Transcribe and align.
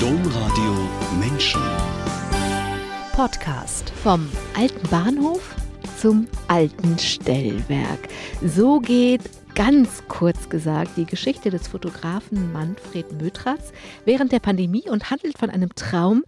Domradio 0.00 0.74
Menschen. 1.18 1.62
Podcast 3.12 3.88
vom 3.90 4.28
alten 4.54 4.86
Bahnhof 4.88 5.54
zum 5.98 6.26
alten 6.48 6.98
Stellwerk. 6.98 8.08
So 8.44 8.78
geht 8.80 9.22
ganz 9.54 10.02
kurz 10.08 10.50
gesagt 10.50 10.98
die 10.98 11.06
Geschichte 11.06 11.48
des 11.48 11.68
Fotografen 11.68 12.52
Manfred 12.52 13.10
Mötratz 13.20 13.72
während 14.04 14.32
der 14.32 14.40
Pandemie 14.40 14.88
und 14.90 15.10
handelt 15.10 15.38
von 15.38 15.48
einem 15.48 15.74
Traum, 15.74 16.24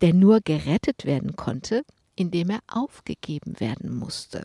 der 0.00 0.14
nur 0.14 0.40
gerettet 0.40 1.04
werden 1.04 1.36
konnte, 1.36 1.84
indem 2.16 2.50
er 2.50 2.60
aufgegeben 2.68 3.58
werden 3.60 3.96
musste. 3.96 4.44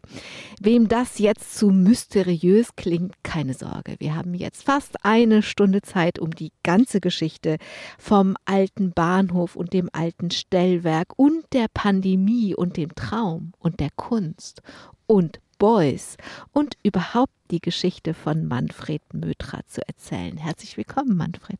Wem 0.60 0.88
das 0.88 1.20
jetzt 1.20 1.58
zu 1.58 1.70
mysteriös 1.70 2.76
klingt, 2.76 3.24
keine 3.24 3.54
Sorge. 3.54 3.96
Wir 4.00 4.16
haben 4.16 4.34
jetzt 4.34 4.64
fast 4.64 5.04
eine 5.06 5.42
Stunde 5.42 5.82
Zeit, 5.82 6.20
um 6.20 6.32
die 6.32 6.52
ganze 6.64 7.02
Geschichte 7.02 7.58
vom 7.98 8.36
alten 8.46 8.92
Bahnhof 8.92 9.56
und 9.56 9.74
dem 9.74 9.90
alten 9.92 10.32
Stellwerk 10.32 11.14
und 11.18 11.46
der 11.54 11.68
Pandemie 11.74 12.56
und 12.56 12.78
dem 12.78 12.94
Traum 12.96 13.54
und 13.60 13.80
der 13.80 13.90
Kunst 13.96 14.62
und 15.06 15.40
Boys 15.58 16.18
und 16.52 16.78
überhaupt 16.84 17.34
die 17.50 17.60
Geschichte 17.60 18.14
von 18.14 18.48
Manfred 18.48 19.02
Mötra 19.14 19.62
zu 19.66 19.82
erzählen. 19.88 20.38
Herzlich 20.38 20.78
willkommen, 20.78 21.18
Manfred. 21.18 21.60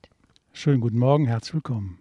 Schönen 0.54 0.82
guten 0.82 1.00
Morgen, 1.00 1.28
herzlich 1.28 1.56
willkommen. 1.56 2.00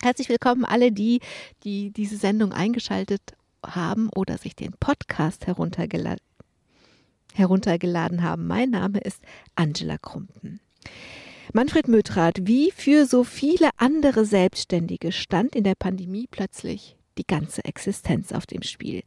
Herzlich 0.00 0.28
willkommen 0.28 0.64
alle 0.64 0.92
die, 0.92 1.20
die 1.64 1.90
diese 1.90 2.16
Sendung 2.16 2.52
eingeschaltet 2.52 3.20
haben 3.66 4.08
oder 4.14 4.38
sich 4.38 4.54
den 4.54 4.72
Podcast 4.78 5.48
heruntergeladen, 5.48 6.22
heruntergeladen 7.34 8.22
haben. 8.22 8.46
Mein 8.46 8.70
Name 8.70 9.00
ist 9.00 9.20
Angela 9.56 9.98
Krumpen. 9.98 10.60
Manfred 11.52 11.88
Mötrath, 11.88 12.46
wie 12.46 12.70
für 12.70 13.06
so 13.06 13.24
viele 13.24 13.70
andere 13.76 14.24
Selbstständige, 14.24 15.10
stand 15.10 15.56
in 15.56 15.64
der 15.64 15.74
Pandemie 15.74 16.28
plötzlich 16.30 16.96
die 17.18 17.26
ganze 17.26 17.64
Existenz 17.64 18.30
auf 18.30 18.46
dem 18.46 18.62
Spiel. 18.62 19.02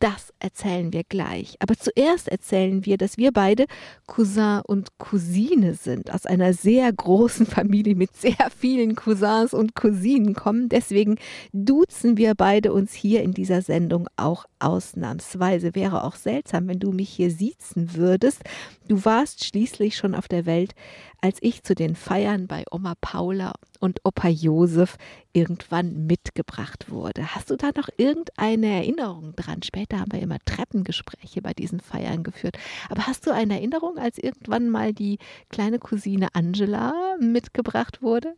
Das 0.00 0.32
erzählen 0.40 0.92
wir 0.92 1.04
gleich. 1.04 1.56
Aber 1.60 1.76
zuerst 1.76 2.28
erzählen 2.28 2.84
wir, 2.84 2.98
dass 2.98 3.16
wir 3.16 3.32
beide 3.32 3.66
Cousin 4.06 4.60
und 4.66 4.98
Cousine 4.98 5.74
sind, 5.74 6.12
aus 6.12 6.26
einer 6.26 6.52
sehr 6.52 6.92
großen 6.92 7.46
Familie 7.46 7.94
mit 7.94 8.14
sehr 8.16 8.50
vielen 8.56 8.94
Cousins 8.96 9.54
und 9.54 9.74
Cousinen 9.74 10.34
kommen. 10.34 10.68
Deswegen 10.68 11.16
duzen 11.52 12.16
wir 12.16 12.34
beide 12.34 12.72
uns 12.72 12.92
hier 12.92 13.22
in 13.22 13.32
dieser 13.32 13.62
Sendung 13.62 14.08
auch 14.16 14.46
ausnahmsweise. 14.64 15.74
Wäre 15.74 16.04
auch 16.04 16.16
seltsam, 16.16 16.68
wenn 16.68 16.80
du 16.80 16.92
mich 16.92 17.10
hier 17.10 17.30
siezen 17.30 17.94
würdest. 17.94 18.42
Du 18.88 19.04
warst 19.04 19.44
schließlich 19.44 19.96
schon 19.96 20.14
auf 20.14 20.28
der 20.28 20.46
Welt, 20.46 20.74
als 21.20 21.38
ich 21.40 21.62
zu 21.62 21.74
den 21.74 21.94
Feiern 21.94 22.46
bei 22.46 22.64
Oma 22.70 22.94
Paula 23.00 23.52
und 23.80 24.00
Opa 24.04 24.28
Josef 24.28 24.96
irgendwann 25.32 26.06
mitgebracht 26.06 26.90
wurde. 26.90 27.34
Hast 27.34 27.50
du 27.50 27.56
da 27.56 27.70
noch 27.76 27.88
irgendeine 27.96 28.66
Erinnerung 28.66 29.34
dran? 29.36 29.62
Später 29.62 30.00
haben 30.00 30.12
wir 30.12 30.20
immer 30.20 30.38
Treppengespräche 30.44 31.42
bei 31.42 31.52
diesen 31.52 31.80
Feiern 31.80 32.22
geführt. 32.22 32.58
Aber 32.88 33.06
hast 33.06 33.26
du 33.26 33.32
eine 33.32 33.54
Erinnerung, 33.54 33.98
als 33.98 34.18
irgendwann 34.18 34.68
mal 34.70 34.92
die 34.92 35.18
kleine 35.50 35.78
Cousine 35.78 36.28
Angela 36.34 36.92
mitgebracht 37.20 38.02
wurde? 38.02 38.34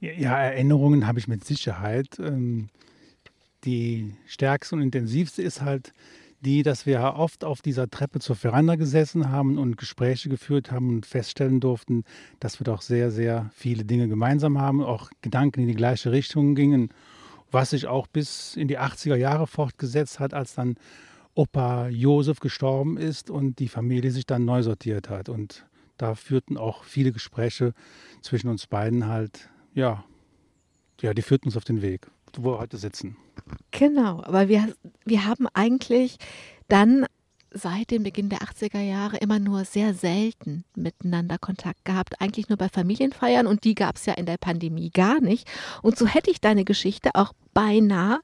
Ja, 0.00 0.38
Erinnerungen 0.38 1.06
habe 1.06 1.18
ich 1.18 1.26
mit 1.26 1.44
Sicherheit. 1.44 2.18
Ähm, 2.18 2.68
die 3.64 4.14
stärkste 4.26 4.76
und 4.76 4.82
intensivste 4.82 5.42
ist 5.42 5.62
halt 5.62 5.92
die, 6.40 6.62
dass 6.62 6.86
wir 6.86 7.00
oft 7.16 7.44
auf 7.44 7.62
dieser 7.62 7.90
Treppe 7.90 8.20
zur 8.20 8.36
Veranda 8.36 8.76
gesessen 8.76 9.30
haben 9.30 9.58
und 9.58 9.76
Gespräche 9.76 10.28
geführt 10.28 10.70
haben 10.70 10.88
und 10.88 11.06
feststellen 11.06 11.60
durften, 11.60 12.04
dass 12.38 12.60
wir 12.60 12.64
doch 12.64 12.82
sehr, 12.82 13.10
sehr 13.10 13.50
viele 13.54 13.84
Dinge 13.84 14.08
gemeinsam 14.08 14.60
haben, 14.60 14.82
auch 14.82 15.10
Gedanken 15.20 15.62
in 15.62 15.68
die 15.68 15.74
gleiche 15.74 16.12
Richtung 16.12 16.54
gingen, 16.54 16.90
was 17.50 17.70
sich 17.70 17.86
auch 17.86 18.06
bis 18.06 18.56
in 18.56 18.68
die 18.68 18.78
80er 18.78 19.16
Jahre 19.16 19.46
fortgesetzt 19.46 20.20
hat, 20.20 20.32
als 20.34 20.54
dann 20.54 20.76
Opa 21.34 21.88
Josef 21.88 22.40
gestorben 22.40 22.96
ist 22.96 23.30
und 23.30 23.58
die 23.58 23.68
Familie 23.68 24.10
sich 24.10 24.26
dann 24.26 24.44
neu 24.44 24.62
sortiert 24.62 25.08
hat. 25.08 25.28
Und 25.28 25.66
da 25.96 26.14
führten 26.14 26.56
auch 26.56 26.84
viele 26.84 27.12
Gespräche 27.12 27.74
zwischen 28.22 28.48
uns 28.48 28.66
beiden 28.66 29.06
halt, 29.06 29.50
ja, 29.74 30.04
ja, 31.00 31.14
die 31.14 31.22
führten 31.22 31.48
uns 31.48 31.56
auf 31.56 31.64
den 31.64 31.82
Weg, 31.82 32.08
wo 32.36 32.52
wir 32.52 32.58
heute 32.58 32.76
sitzen. 32.76 33.16
Genau, 33.70 34.22
aber 34.24 34.48
wir, 34.48 34.74
wir 35.04 35.24
haben 35.24 35.46
eigentlich 35.54 36.18
dann 36.68 37.06
seit 37.50 37.90
dem 37.90 38.02
Beginn 38.02 38.28
der 38.28 38.40
80er 38.40 38.80
Jahre 38.80 39.16
immer 39.18 39.38
nur 39.38 39.64
sehr 39.64 39.94
selten 39.94 40.64
miteinander 40.74 41.38
Kontakt 41.38 41.84
gehabt, 41.84 42.20
eigentlich 42.20 42.48
nur 42.48 42.58
bei 42.58 42.68
Familienfeiern 42.68 43.46
und 43.46 43.64
die 43.64 43.74
gab 43.74 43.96
es 43.96 44.06
ja 44.06 44.14
in 44.14 44.26
der 44.26 44.36
Pandemie 44.36 44.90
gar 44.90 45.20
nicht. 45.20 45.48
Und 45.82 45.98
so 45.98 46.06
hätte 46.06 46.30
ich 46.30 46.40
deine 46.40 46.64
Geschichte 46.64 47.10
auch 47.14 47.32
beinahe 47.54 48.20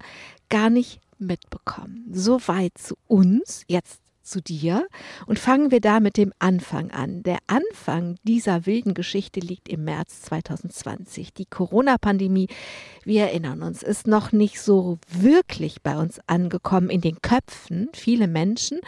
gar 0.48 0.70
nicht 0.70 1.00
mitbekommen. 1.19 2.06
Soweit 2.12 2.76
zu 2.76 2.97
uns. 3.06 3.64
Jetzt 3.66 4.00
zu 4.24 4.40
dir 4.40 4.86
und 5.26 5.38
fangen 5.38 5.70
wir 5.70 5.80
da 5.80 6.00
mit 6.00 6.16
dem 6.16 6.32
Anfang 6.38 6.90
an. 6.90 7.22
Der 7.22 7.38
Anfang 7.46 8.16
dieser 8.24 8.66
wilden 8.66 8.94
Geschichte 8.94 9.40
liegt 9.40 9.68
im 9.68 9.84
März 9.84 10.22
2020. 10.22 11.34
Die 11.34 11.46
Corona-Pandemie, 11.46 12.48
wir 13.04 13.24
erinnern 13.24 13.62
uns, 13.62 13.82
ist 13.82 14.06
noch 14.06 14.32
nicht 14.32 14.60
so 14.60 14.98
wirklich 15.08 15.82
bei 15.82 15.96
uns 15.96 16.20
angekommen 16.26 16.90
in 16.90 17.00
den 17.00 17.22
Köpfen. 17.22 17.88
Viele 17.94 18.26
Menschen 18.26 18.80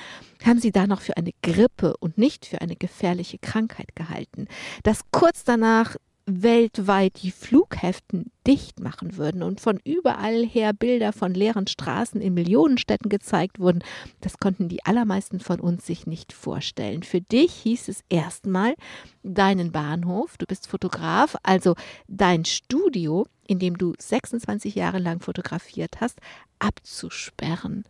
haben 0.45 0.61
sie 0.61 0.73
da 0.73 0.87
noch 0.87 1.01
für 1.01 1.17
eine 1.17 1.33
Grippe 1.43 1.97
und 1.99 2.19
nicht 2.19 2.47
für 2.47 2.61
eine 2.61 2.77
gefährliche 2.77 3.39
Krankheit 3.39 3.95
gehalten. 3.95 4.49
Dass 4.83 5.01
kurz 5.11 5.45
danach 5.45 5.97
weltweit 6.27 7.23
die 7.23 7.31
Flughäften 7.31 8.33
dicht 8.47 8.81
machen 8.81 9.17
würden 9.17 9.45
und 9.45 9.61
von 9.61 9.79
überall 9.85 10.45
her 10.45 10.73
Bilder 10.73 11.13
von 11.13 11.33
leeren 11.33 11.69
Straßen 11.69 12.21
in 12.21 12.35
Millionenstädten 12.35 13.09
gezeigt 13.09 13.61
wurden, 13.61 13.85
das 14.21 14.39
konnten 14.39 14.69
die 14.69 14.85
allermeisten 14.85 15.39
von 15.39 15.61
uns 15.61 15.87
sich 15.87 16.07
nicht 16.07 16.33
vorstellen. 16.33 17.05
Für 17.05 17.21
dich 17.21 17.53
hieß 17.53 17.89
es 17.89 18.05
erstmal, 18.09 18.75
deinen 19.23 19.71
Bahnhof, 19.71 20.37
du 20.37 20.47
bist 20.47 20.67
Fotograf, 20.67 21.37
also 21.45 21.77
dein 22.09 22.45
Studio, 22.45 23.27
in 23.47 23.61
dem 23.61 23.79
du 23.79 23.95
26 23.97 24.75
Jahre 24.75 24.99
lang 24.99 25.21
fotografiert 25.21 26.01
hast, 26.01 26.19
abzusperren. 26.59 27.85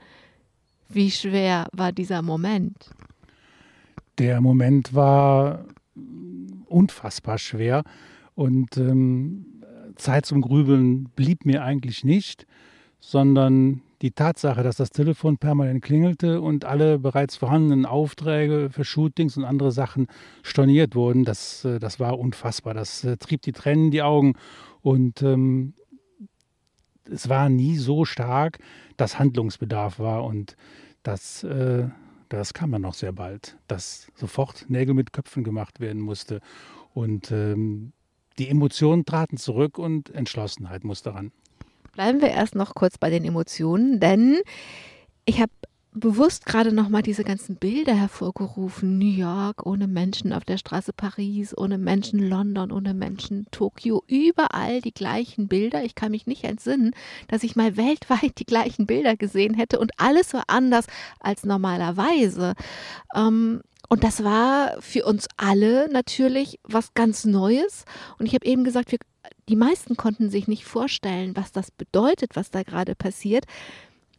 Wie 0.91 1.11
schwer 1.11 1.69
war 1.73 1.93
dieser 1.93 2.21
Moment? 2.21 2.91
Der 4.19 4.43
Moment 4.43 4.95
war 4.95 5.65
unfassbar 6.67 7.39
schwer 7.39 7.83
und 8.37 8.77
ähm, 8.77 9.63
Zeit 9.97 10.27
zum 10.27 10.43
Grübeln 10.43 11.09
blieb 11.17 11.45
mir 11.45 11.65
eigentlich 11.65 12.05
nicht, 12.05 12.47
sondern 13.01 13.83
die 14.03 14.11
Tatsache, 14.11 14.63
dass 14.63 14.77
das 14.77 14.91
Telefon 14.91 15.39
permanent 15.39 15.83
klingelte 15.83 16.43
und 16.43 16.67
alle 16.67 16.99
bereits 16.99 17.37
vorhandenen 17.37 17.87
Aufträge 17.87 18.69
für 18.71 18.85
Shootings 18.85 19.39
und 19.39 19.45
andere 19.45 19.73
Sachen 19.73 20.07
storniert 20.43 20.95
wurden, 20.95 21.25
das, 21.25 21.65
äh, 21.65 21.79
das 21.79 21.99
war 21.99 22.19
unfassbar. 22.19 22.75
Das 22.75 23.05
äh, 23.05 23.17
trieb 23.17 23.41
die 23.43 23.53
Tränen 23.53 23.87
in 23.87 23.91
die 23.91 24.03
Augen 24.03 24.35
und 24.83 25.23
ähm, 25.23 25.73
es 27.11 27.29
war 27.29 27.49
nie 27.49 27.77
so 27.77 28.05
stark, 28.05 28.59
dass 28.99 29.19
Handlungsbedarf 29.19 29.99
war 29.99 30.25
und 30.25 30.57
das, 31.03 31.43
äh, 31.43 31.89
das 32.29 32.53
kam 32.53 32.73
dann 32.73 32.83
noch 32.83 32.95
sehr 32.95 33.13
bald, 33.13 33.57
dass 33.67 34.09
sofort 34.15 34.69
Nägel 34.69 34.95
mit 34.95 35.13
Köpfen 35.13 35.43
gemacht 35.43 35.81
werden 35.81 36.03
musste. 36.03 36.41
Und 36.93 37.31
ähm, 37.31 37.93
die 38.39 38.49
Emotionen 38.49 39.05
traten 39.05 39.37
zurück 39.37 39.79
und 39.79 40.11
Entschlossenheit 40.11 40.85
musste 40.85 41.15
ran. 41.15 41.33
Bleiben 41.93 42.21
wir 42.21 42.29
erst 42.29 42.55
noch 42.55 42.75
kurz 42.75 42.99
bei 42.99 43.09
den 43.09 43.25
Emotionen, 43.25 44.01
denn 44.01 44.39
ich 45.25 45.41
habe 45.41 45.53
bewusst 45.97 46.45
gerade 46.45 46.73
noch 46.73 46.91
mal 46.91 47.03
diese 47.03 47.25
ganzen 47.25 47.57
Bilder 47.57 47.95
hervorgerufen. 47.95 48.99
New 48.99 49.07
York 49.07 49.65
ohne 49.65 49.89
Menschen 49.89 50.33
auf 50.33 50.45
der 50.45 50.59
Straße 50.59 50.93
Paris, 50.93 51.57
ohne 51.57 51.79
Menschen 51.79 52.19
London, 52.21 52.71
ohne 52.71 52.93
Menschen 52.93 53.47
Tokio. 53.51 54.05
Überall 54.07 54.83
die 54.83 54.93
gleichen 54.93 55.49
Bilder. 55.49 55.85
Ich 55.85 55.95
kann 55.95 56.11
mich 56.11 56.27
nicht 56.27 56.45
entsinnen, 56.45 56.93
dass 57.29 57.43
ich 57.43 57.57
mal 57.57 57.77
weltweit 57.79 58.39
die 58.39 58.45
gleichen 58.45 58.87
Bilder 58.87 59.17
gesehen 59.17 59.55
hätte 59.55 59.79
und 59.79 59.93
alles 59.97 60.35
war 60.35 60.45
anders 60.49 60.87
als 61.19 61.45
normalerweise. 61.45 62.55
Ähm, 63.15 63.63
und 63.89 64.05
das 64.05 64.25
war 64.25 64.81
für 64.81 65.05
uns 65.05 65.27
alle 65.37 65.89
natürlich 65.91 66.59
was 66.65 66.95
ganz 66.95 67.25
Neues. 67.25 67.85
Und 68.19 68.27
ich 68.27 68.35
habe 68.35 68.47
eben 68.47 68.65
gesagt, 68.65 68.91
wir, 68.91 68.99
die 69.49 69.57
meisten 69.57 69.97
konnten 69.97 70.31
sich 70.31 70.49
nicht 70.49 70.65
vorstellen, 70.65 71.37
was 71.37 71.53
das 71.53 71.71
bedeutet, 71.71 72.35
was 72.35 72.51
da 72.51 72.63
gerade 72.63 72.95
passiert. 72.95 73.45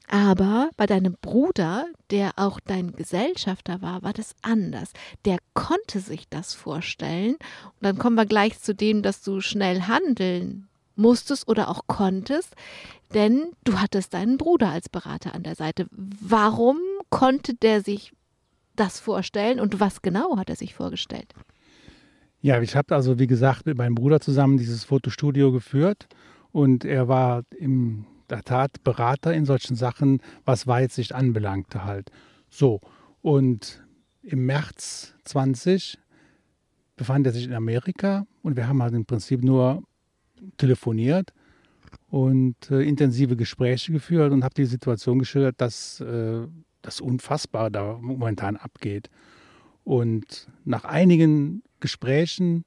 Aber 0.09 0.69
bei 0.77 0.85
deinem 0.85 1.17
Bruder, 1.21 1.85
der 2.11 2.31
auch 2.37 2.61
dein 2.61 2.93
Gesellschafter 2.93 3.81
war, 3.81 4.03
war 4.03 4.13
das 4.13 4.35
anders. 4.41 4.93
Der 5.25 5.37
konnte 5.53 5.99
sich 5.99 6.29
das 6.29 6.53
vorstellen. 6.53 7.33
Und 7.33 7.81
dann 7.81 7.97
kommen 7.97 8.15
wir 8.15 8.25
gleich 8.25 8.59
zu 8.61 8.73
dem, 8.73 9.01
dass 9.01 9.21
du 9.21 9.41
schnell 9.41 9.81
handeln 9.81 10.67
musstest 10.95 11.47
oder 11.47 11.69
auch 11.69 11.81
konntest, 11.87 12.55
denn 13.13 13.51
du 13.63 13.79
hattest 13.79 14.13
deinen 14.13 14.37
Bruder 14.37 14.69
als 14.69 14.89
Berater 14.89 15.35
an 15.35 15.43
der 15.43 15.55
Seite. 15.55 15.87
Warum 15.91 16.77
konnte 17.09 17.53
der 17.53 17.81
sich 17.81 18.13
das 18.79 18.99
vorstellen 18.99 19.59
und 19.59 19.79
was 19.79 20.01
genau 20.01 20.37
hat 20.37 20.49
er 20.49 20.55
sich 20.55 20.73
vorgestellt? 20.73 21.33
Ja, 22.41 22.61
ich 22.61 22.75
habe 22.75 22.95
also, 22.95 23.19
wie 23.19 23.27
gesagt, 23.27 23.65
mit 23.65 23.77
meinem 23.77 23.95
Bruder 23.95 24.19
zusammen 24.19 24.57
dieses 24.57 24.83
Fotostudio 24.83 25.51
geführt 25.51 26.07
und 26.51 26.85
er 26.85 27.07
war 27.07 27.43
in 27.57 28.05
der 28.29 28.43
Tat 28.43 28.83
Berater 28.83 29.33
in 29.33 29.45
solchen 29.45 29.75
Sachen, 29.75 30.21
was 30.45 30.67
Weitsicht 30.67 31.13
anbelangte 31.13 31.85
halt. 31.85 32.11
So, 32.49 32.79
und 33.21 33.83
im 34.21 34.45
März 34.45 35.15
20 35.25 35.97
befand 36.95 37.25
er 37.25 37.33
sich 37.33 37.45
in 37.45 37.53
Amerika 37.53 38.25
und 38.41 38.55
wir 38.55 38.67
haben 38.67 38.81
halt 38.81 38.93
im 38.93 39.05
Prinzip 39.05 39.43
nur 39.43 39.83
telefoniert 40.57 41.31
und 42.09 42.55
äh, 42.71 42.81
intensive 42.81 43.35
Gespräche 43.35 43.91
geführt 43.91 44.31
und 44.31 44.43
habe 44.43 44.53
die 44.53 44.65
Situation 44.65 45.19
geschildert, 45.19 45.55
dass 45.59 45.99
äh, 46.01 46.47
das 46.81 47.01
Unfassbare 47.01 47.71
da 47.71 47.97
momentan 48.01 48.57
abgeht. 48.57 49.09
Und 49.83 50.47
nach 50.65 50.85
einigen 50.85 51.63
Gesprächen 51.79 52.65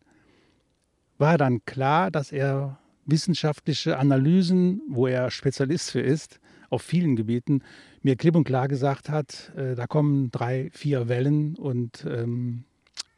war 1.18 1.36
dann 1.36 1.64
klar, 1.64 2.10
dass 2.10 2.32
er 2.32 2.78
wissenschaftliche 3.04 3.98
Analysen, 3.98 4.80
wo 4.88 5.06
er 5.06 5.30
Spezialist 5.30 5.90
für 5.90 6.00
ist, 6.00 6.40
auf 6.70 6.82
vielen 6.82 7.16
Gebieten, 7.16 7.62
mir 8.02 8.16
klipp 8.16 8.36
und 8.36 8.44
klar 8.44 8.68
gesagt 8.68 9.08
hat, 9.10 9.52
äh, 9.56 9.74
da 9.74 9.86
kommen 9.86 10.30
drei, 10.30 10.70
vier 10.72 11.08
Wellen 11.08 11.56
und 11.56 12.06
ähm, 12.08 12.64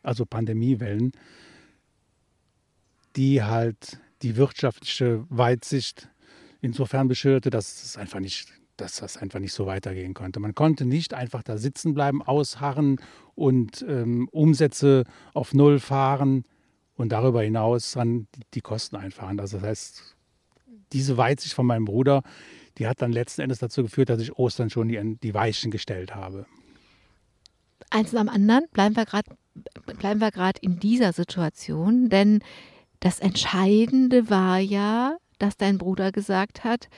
also 0.02 0.26
Pandemiewellen, 0.26 1.12
die 3.14 3.42
halt 3.42 4.00
die 4.22 4.36
wirtschaftliche 4.36 5.24
Weitsicht 5.28 6.08
insofern 6.60 7.08
beschilderte, 7.08 7.50
dass 7.50 7.84
es 7.84 7.96
einfach 7.96 8.20
nicht, 8.20 8.48
dass 8.82 8.96
das 8.96 9.16
einfach 9.16 9.38
nicht 9.38 9.52
so 9.52 9.66
weitergehen 9.66 10.12
konnte. 10.12 10.40
Man 10.40 10.54
konnte 10.54 10.84
nicht 10.84 11.14
einfach 11.14 11.42
da 11.42 11.56
sitzen 11.56 11.94
bleiben, 11.94 12.20
ausharren 12.20 13.00
und 13.34 13.84
ähm, 13.88 14.28
Umsätze 14.32 15.04
auf 15.32 15.54
Null 15.54 15.78
fahren 15.78 16.44
und 16.96 17.10
darüber 17.12 17.42
hinaus 17.42 17.92
dann 17.92 18.26
die, 18.54 18.60
Kosten 18.60 18.96
einfahren. 18.96 19.38
Also 19.40 19.58
das 19.58 19.66
heißt, 19.66 20.16
diese 20.92 21.16
Weitsicht 21.16 21.54
von 21.54 21.64
meinem 21.64 21.84
Bruder, 21.84 22.22
die 22.78 22.86
hat 22.88 23.00
dann 23.00 23.12
letzten 23.12 23.42
Endes 23.42 23.60
dazu 23.60 23.82
geführt, 23.82 24.10
dass 24.10 24.20
ich 24.20 24.36
Ostern 24.36 24.68
schon 24.68 24.88
die, 24.88 25.18
die 25.22 25.32
Weichen 25.32 25.70
gestellt 25.70 26.14
habe. 26.14 26.46
Eins 27.90 28.14
am 28.14 28.28
anderen 28.28 28.66
bleiben 28.72 28.96
wir 28.96 29.04
gerade 29.04 29.30
bleiben 29.98 30.20
wir 30.20 30.30
gerade 30.30 30.58
in 30.62 30.80
dieser 30.80 31.12
Situation, 31.12 32.08
denn 32.08 32.40
das 33.00 33.20
Entscheidende 33.20 34.30
war 34.30 34.58
ja, 34.58 35.18
dass 35.38 35.56
dein 35.56 35.76
Bruder 35.76 36.10
gesagt 36.10 36.64
hat, 36.64 36.88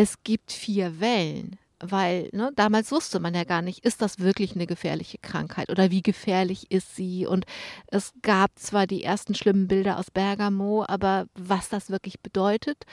es 0.00 0.22
gibt 0.24 0.50
vier 0.50 0.98
Wellen. 0.98 1.58
Weil 1.78 2.30
ne, 2.32 2.52
damals 2.56 2.90
wusste 2.90 3.20
man 3.20 3.34
ja 3.34 3.44
gar 3.44 3.60
nicht, 3.60 3.84
ist 3.84 4.00
das 4.00 4.18
wirklich 4.18 4.54
eine 4.54 4.66
gefährliche 4.66 5.18
Krankheit 5.18 5.70
oder 5.70 5.90
wie 5.90 6.02
gefährlich 6.02 6.70
ist 6.70 6.96
sie? 6.96 7.26
Und 7.26 7.44
es 7.86 8.12
gab 8.22 8.58
zwar 8.58 8.86
die 8.86 9.02
ersten 9.02 9.34
schlimmen 9.34 9.68
Bilder 9.68 9.98
aus 9.98 10.10
Bergamo, 10.10 10.84
aber 10.86 11.26
was 11.34 11.68
das 11.68 11.90
wirklich 11.90 12.20
bedeutet, 12.20 12.84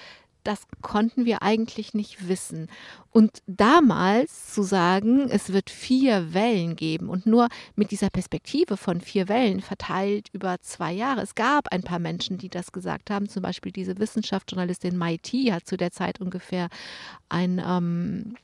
das 0.48 0.62
konnten 0.82 1.26
wir 1.26 1.42
eigentlich 1.42 1.94
nicht 1.94 2.30
wissen. 2.30 2.70
Und 3.12 3.40
damals 3.48 4.54
zu 4.54 4.64
sagen, 4.64 5.30
es 5.30 5.52
wird 5.52 5.70
vier 5.70 6.34
Wellen 6.34 6.78
geben 6.78 7.10
und 7.10 7.26
nur 7.26 7.50
mit 7.76 7.92
dieser 7.92 8.10
Perspektive 8.10 8.78
von 8.78 9.02
vier 9.02 9.28
Wellen 9.28 9.60
verteilt 9.60 10.30
über 10.32 10.58
zwei 10.62 10.94
Jahre. 10.94 11.22
Es 11.22 11.36
gab 11.36 11.74
ein 11.74 11.84
paar 11.84 12.00
Menschen, 12.00 12.38
die 12.38 12.48
das 12.48 12.72
gesagt 12.72 13.10
haben. 13.10 13.28
Zum 13.28 13.44
Beispiel 13.44 13.74
diese 13.74 14.00
Wissenschaftsjournalistin 14.00 14.96
Maiti 14.96 15.48
hat 15.48 15.68
zu 15.68 15.76
der 15.76 15.92
Zeit 15.92 16.22
ungefähr 16.22 16.70
ein 17.28 17.62
ähm, 17.64 18.38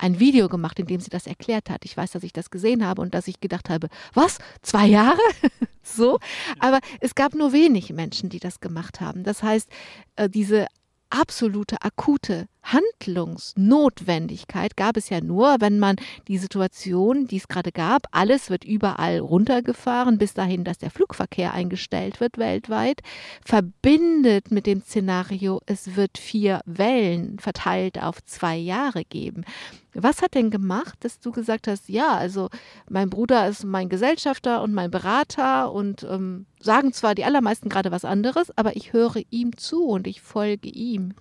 ein 0.00 0.20
Video 0.20 0.48
gemacht, 0.48 0.78
in 0.78 0.86
dem 0.86 1.00
sie 1.00 1.10
das 1.10 1.26
erklärt 1.26 1.68
hat. 1.68 1.84
Ich 1.84 1.96
weiß, 1.96 2.12
dass 2.12 2.22
ich 2.22 2.32
das 2.32 2.50
gesehen 2.50 2.86
habe 2.86 3.02
und 3.02 3.14
dass 3.14 3.26
ich 3.26 3.40
gedacht 3.40 3.68
habe, 3.68 3.88
was? 4.14 4.38
Zwei 4.62 4.86
Jahre? 4.86 5.18
so? 5.82 6.20
Aber 6.60 6.78
es 7.00 7.16
gab 7.16 7.34
nur 7.34 7.52
wenig 7.52 7.92
Menschen, 7.92 8.28
die 8.28 8.38
das 8.38 8.60
gemacht 8.60 9.00
haben. 9.00 9.24
Das 9.24 9.42
heißt, 9.42 9.68
äh, 10.14 10.30
diese 10.30 10.68
absolute 11.10 11.76
akute 11.80 12.46
Handlungsnotwendigkeit 12.72 14.76
gab 14.76 14.96
es 14.96 15.08
ja 15.08 15.20
nur, 15.20 15.56
wenn 15.60 15.78
man 15.78 15.96
die 16.28 16.38
Situation, 16.38 17.26
die 17.26 17.38
es 17.38 17.48
gerade 17.48 17.72
gab, 17.72 18.06
alles 18.12 18.50
wird 18.50 18.64
überall 18.64 19.18
runtergefahren, 19.18 20.18
bis 20.18 20.34
dahin, 20.34 20.64
dass 20.64 20.78
der 20.78 20.90
Flugverkehr 20.90 21.54
eingestellt 21.54 22.20
wird 22.20 22.38
weltweit, 22.38 23.00
verbindet 23.44 24.50
mit 24.50 24.66
dem 24.66 24.82
Szenario, 24.82 25.60
es 25.66 25.96
wird 25.96 26.18
vier 26.18 26.60
Wellen 26.66 27.38
verteilt 27.38 28.02
auf 28.02 28.24
zwei 28.24 28.56
Jahre 28.56 29.04
geben. 29.04 29.44
Was 29.94 30.22
hat 30.22 30.34
denn 30.34 30.50
gemacht, 30.50 30.98
dass 31.00 31.18
du 31.18 31.32
gesagt 31.32 31.66
hast, 31.66 31.88
ja, 31.88 32.16
also 32.16 32.50
mein 32.88 33.10
Bruder 33.10 33.48
ist 33.48 33.64
mein 33.64 33.88
Gesellschafter 33.88 34.62
und 34.62 34.74
mein 34.74 34.90
Berater 34.90 35.72
und 35.72 36.04
ähm, 36.04 36.46
sagen 36.60 36.92
zwar 36.92 37.14
die 37.14 37.24
allermeisten 37.24 37.68
gerade 37.68 37.90
was 37.90 38.04
anderes, 38.04 38.56
aber 38.56 38.76
ich 38.76 38.92
höre 38.92 39.16
ihm 39.30 39.56
zu 39.56 39.84
und 39.84 40.06
ich 40.06 40.20
folge 40.20 40.68
ihm. 40.68 41.14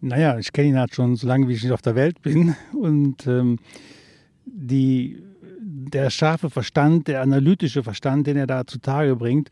Naja, 0.00 0.38
ich 0.38 0.52
kenne 0.52 0.68
ihn 0.68 0.78
halt 0.78 0.94
schon 0.94 1.16
so 1.16 1.26
lange, 1.26 1.48
wie 1.48 1.54
ich 1.54 1.70
auf 1.72 1.82
der 1.82 1.94
Welt 1.94 2.22
bin. 2.22 2.54
Und 2.72 3.26
ähm, 3.26 3.58
die, 4.44 5.22
der 5.60 6.10
scharfe 6.10 6.50
Verstand, 6.50 7.08
der 7.08 7.22
analytische 7.22 7.82
Verstand, 7.82 8.26
den 8.26 8.36
er 8.36 8.46
da 8.46 8.66
zutage 8.66 9.16
bringt, 9.16 9.50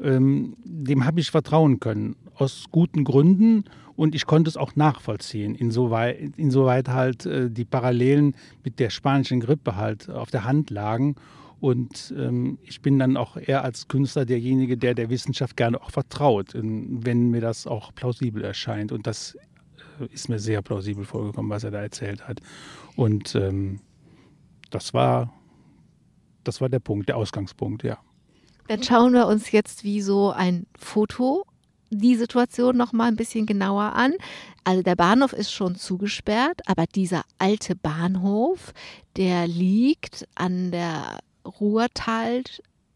ähm, 0.00 0.56
dem 0.64 1.04
habe 1.04 1.20
ich 1.20 1.30
vertrauen 1.30 1.80
können. 1.80 2.16
Aus 2.34 2.66
guten 2.70 3.04
Gründen. 3.04 3.64
Und 3.96 4.14
ich 4.14 4.26
konnte 4.26 4.50
es 4.50 4.58
auch 4.58 4.76
nachvollziehen, 4.76 5.54
insoweit, 5.54 6.18
insoweit 6.36 6.88
halt 6.90 7.24
äh, 7.24 7.50
die 7.50 7.64
Parallelen 7.64 8.36
mit 8.62 8.78
der 8.78 8.90
spanischen 8.90 9.40
Grippe 9.40 9.76
halt 9.76 10.10
auf 10.10 10.30
der 10.30 10.44
Hand 10.44 10.68
lagen. 10.68 11.16
Und 11.60 12.14
ähm, 12.16 12.58
ich 12.62 12.82
bin 12.82 12.98
dann 12.98 13.16
auch 13.16 13.38
eher 13.38 13.64
als 13.64 13.88
Künstler 13.88 14.26
derjenige, 14.26 14.76
der 14.76 14.94
der 14.94 15.08
Wissenschaft 15.08 15.56
gerne 15.56 15.80
auch 15.80 15.90
vertraut, 15.90 16.52
wenn 16.54 17.30
mir 17.30 17.40
das 17.40 17.66
auch 17.66 17.94
plausibel 17.94 18.44
erscheint. 18.44 18.92
Und 18.92 19.06
das 19.06 19.38
ist 20.10 20.28
mir 20.28 20.38
sehr 20.38 20.62
plausibel 20.62 21.04
vorgekommen, 21.04 21.50
was 21.50 21.64
er 21.64 21.70
da 21.70 21.80
erzählt 21.80 22.26
hat. 22.26 22.40
Und 22.96 23.34
ähm, 23.34 23.80
das 24.70 24.94
war, 24.94 25.32
das 26.44 26.60
war 26.60 26.68
der 26.68 26.80
Punkt, 26.80 27.08
der 27.08 27.16
Ausgangspunkt, 27.16 27.82
ja. 27.82 27.98
Dann 28.68 28.82
schauen 28.82 29.12
wir 29.12 29.26
uns 29.26 29.52
jetzt 29.52 29.84
wie 29.84 30.00
so 30.00 30.30
ein 30.30 30.66
Foto 30.76 31.44
die 31.90 32.16
Situation 32.16 32.76
noch 32.76 32.92
mal 32.92 33.06
ein 33.06 33.16
bisschen 33.16 33.46
genauer 33.46 33.92
an. 33.94 34.14
Also 34.64 34.82
der 34.82 34.96
Bahnhof 34.96 35.32
ist 35.32 35.52
schon 35.52 35.76
zugesperrt, 35.76 36.60
aber 36.66 36.86
dieser 36.86 37.22
alte 37.38 37.76
Bahnhof, 37.76 38.72
der 39.16 39.46
liegt 39.46 40.26
an 40.34 40.72
der 40.72 41.18
Ruhrtal 41.60 42.42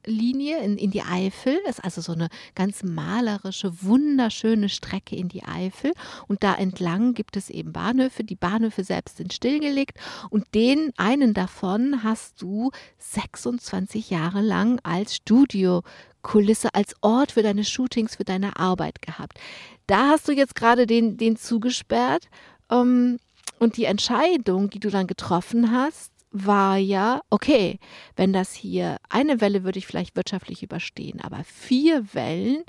Linie 0.07 0.59
in, 0.59 0.79
in 0.79 0.91
die 0.91 1.03
Eifel. 1.03 1.59
Das 1.67 1.79
ist 1.79 1.85
also 1.85 2.01
so 2.01 2.13
eine 2.13 2.29
ganz 2.55 2.83
malerische, 2.83 3.83
wunderschöne 3.83 4.69
Strecke 4.69 5.17
in 5.17 5.29
die 5.29 5.45
Eifel. 5.45 5.93
Und 6.29 6.43
da 6.43 6.55
entlang 6.55 7.15
gibt 7.15 7.37
es 7.37 7.51
eben 7.51 7.73
Bahnhöfe. 7.73 8.25
Die 8.25 8.37
Bahnhöfe 8.37 8.85
selbst 8.85 9.19
sind 9.19 9.33
stillgelegt. 9.33 9.99
Und 10.31 10.55
den 10.55 10.93
einen 10.97 11.35
davon 11.35 12.03
hast 12.03 12.41
du 12.41 12.71
26 12.99 14.11
Jahre 14.11 14.41
lang 14.41 14.81
als 14.83 15.17
Studiokulisse, 15.17 16.75
als 16.75 16.95
Ort 17.01 17.33
für 17.33 17.43
deine 17.43 17.65
Shootings, 17.65 18.17
für 18.17 18.25
deine 18.25 18.57
Arbeit 18.59 19.03
gehabt. 19.03 19.39
Da 19.87 20.09
hast 20.09 20.29
du 20.29 20.33
jetzt 20.33 20.55
gerade 20.55 20.87
den, 20.87 21.17
den 21.17 21.37
zugesperrt. 21.37 22.29
Ähm, 22.71 23.19
und 23.59 23.77
die 23.77 23.85
Entscheidung, 23.85 24.71
die 24.71 24.81
du 24.81 24.89
dann 24.89 25.07
getroffen 25.07 25.71
hast, 25.71 26.11
war 26.31 26.77
ja, 26.77 27.23
okay, 27.31 27.79
wenn 28.17 28.33
das 28.33 28.53
hier 28.53 28.99
eine 29.09 29.41
Welle 29.41 29.65
würde 29.65 29.79
ich 29.79 29.87
vielleicht 29.87 30.17
wirtschaftlich 30.17 30.63
überstehen, 30.63 31.21
aber 31.21 31.43
vier 31.45 32.15
Wellen, 32.15 32.63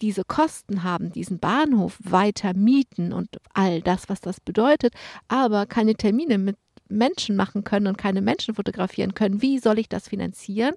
diese 0.00 0.24
Kosten 0.24 0.82
haben, 0.82 1.12
diesen 1.12 1.38
Bahnhof 1.38 1.98
weiter 2.02 2.54
mieten 2.54 3.12
und 3.12 3.28
all 3.52 3.80
das, 3.80 4.08
was 4.08 4.20
das 4.20 4.40
bedeutet, 4.40 4.94
aber 5.28 5.66
keine 5.66 5.94
Termine 5.94 6.38
mit 6.38 6.56
Menschen 6.88 7.36
machen 7.36 7.64
können 7.64 7.86
und 7.86 7.98
keine 7.98 8.20
Menschen 8.20 8.54
fotografieren 8.54 9.14
können. 9.14 9.40
Wie 9.40 9.58
soll 9.58 9.78
ich 9.78 9.88
das 9.88 10.08
finanzieren? 10.08 10.74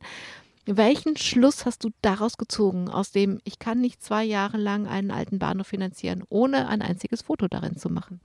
Welchen 0.65 1.15
Schluss 1.15 1.65
hast 1.65 1.83
du 1.83 1.89
daraus 2.01 2.37
gezogen, 2.37 2.89
aus 2.89 3.11
dem 3.11 3.39
ich 3.45 3.57
kann 3.57 3.79
nicht 3.79 4.03
zwei 4.03 4.23
Jahre 4.23 4.57
lang 4.57 4.85
einen 4.85 5.11
alten 5.11 5.39
Bahnhof 5.39 5.67
finanzieren, 5.67 6.23
ohne 6.29 6.67
ein 6.67 6.81
einziges 6.81 7.21
Foto 7.21 7.47
darin 7.47 7.77
zu 7.77 7.89
machen? 7.89 8.19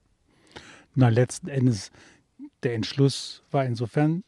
Na, 0.95 1.09
letzten 1.09 1.49
Endes 1.49 1.91
der 2.63 2.75
Entschluss 2.75 3.43
war 3.51 3.65
insofern, 3.65 4.25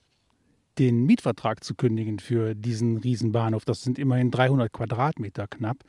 den 0.78 1.04
Mietvertrag 1.04 1.62
zu 1.62 1.74
kündigen 1.74 2.18
für 2.18 2.54
diesen 2.54 2.96
Riesenbahnhof. 2.96 3.64
Das 3.64 3.82
sind 3.82 3.98
immerhin 3.98 4.30
300 4.30 4.72
Quadratmeter 4.72 5.46
knapp 5.46 5.84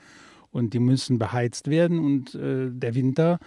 und 0.51 0.73
die 0.73 0.79
müssen 0.79 1.17
beheizt 1.17 1.69
werden 1.69 1.99
und 1.99 2.35
äh, 2.35 2.69
der 2.71 2.93
Winter 2.93 3.39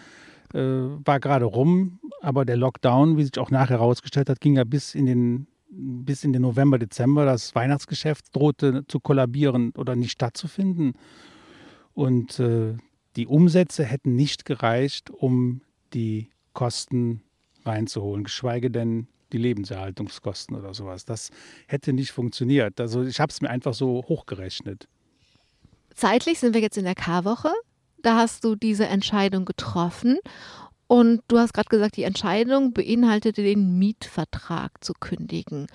äh, 0.52 0.58
war 0.60 1.20
gerade 1.20 1.44
rum, 1.44 2.00
aber 2.20 2.44
der 2.44 2.56
Lockdown, 2.56 3.16
wie 3.16 3.24
sich 3.24 3.38
auch 3.38 3.50
nachher 3.50 3.78
herausgestellt 3.78 4.28
hat, 4.28 4.40
ging 4.40 4.56
ja 4.56 4.64
bis 4.64 4.94
in 4.94 5.06
den 5.06 5.46
bis 5.70 6.24
in 6.24 6.32
den 6.32 6.42
November, 6.42 6.78
Dezember. 6.78 7.26
Das 7.26 7.54
Weihnachtsgeschäft 7.54 8.34
drohte 8.34 8.86
zu 8.88 9.00
kollabieren 9.00 9.72
oder 9.76 9.96
nicht 9.96 10.12
stattzufinden. 10.12 10.94
Und 11.92 12.40
äh, 12.40 12.74
die 13.16 13.26
Umsätze 13.26 13.84
hätten 13.84 14.14
nicht 14.14 14.44
gereicht, 14.44 15.10
um 15.10 15.60
die 15.92 16.30
Kosten 16.54 17.22
reinzuholen, 17.68 18.24
geschweige 18.24 18.70
denn 18.70 19.06
die 19.32 19.38
Lebenserhaltungskosten 19.38 20.56
oder 20.56 20.74
sowas. 20.74 21.04
Das 21.04 21.30
hätte 21.66 21.92
nicht 21.92 22.12
funktioniert. 22.12 22.80
Also 22.80 23.02
ich 23.02 23.20
habe 23.20 23.30
es 23.30 23.40
mir 23.40 23.50
einfach 23.50 23.74
so 23.74 24.04
hochgerechnet. 24.08 24.88
Zeitlich 25.94 26.38
sind 26.38 26.54
wir 26.54 26.60
jetzt 26.60 26.78
in 26.78 26.84
der 26.84 26.94
Karwoche. 26.94 27.50
Da 28.02 28.16
hast 28.16 28.44
du 28.44 28.54
diese 28.54 28.86
Entscheidung 28.86 29.44
getroffen. 29.44 30.18
Und 30.86 31.22
du 31.28 31.38
hast 31.38 31.52
gerade 31.52 31.68
gesagt, 31.68 31.96
die 31.96 32.04
Entscheidung 32.04 32.72
beinhaltete 32.72 33.42
den 33.42 33.78
Mietvertrag 33.78 34.72
zu 34.82 34.94
kündigen. 34.94 35.66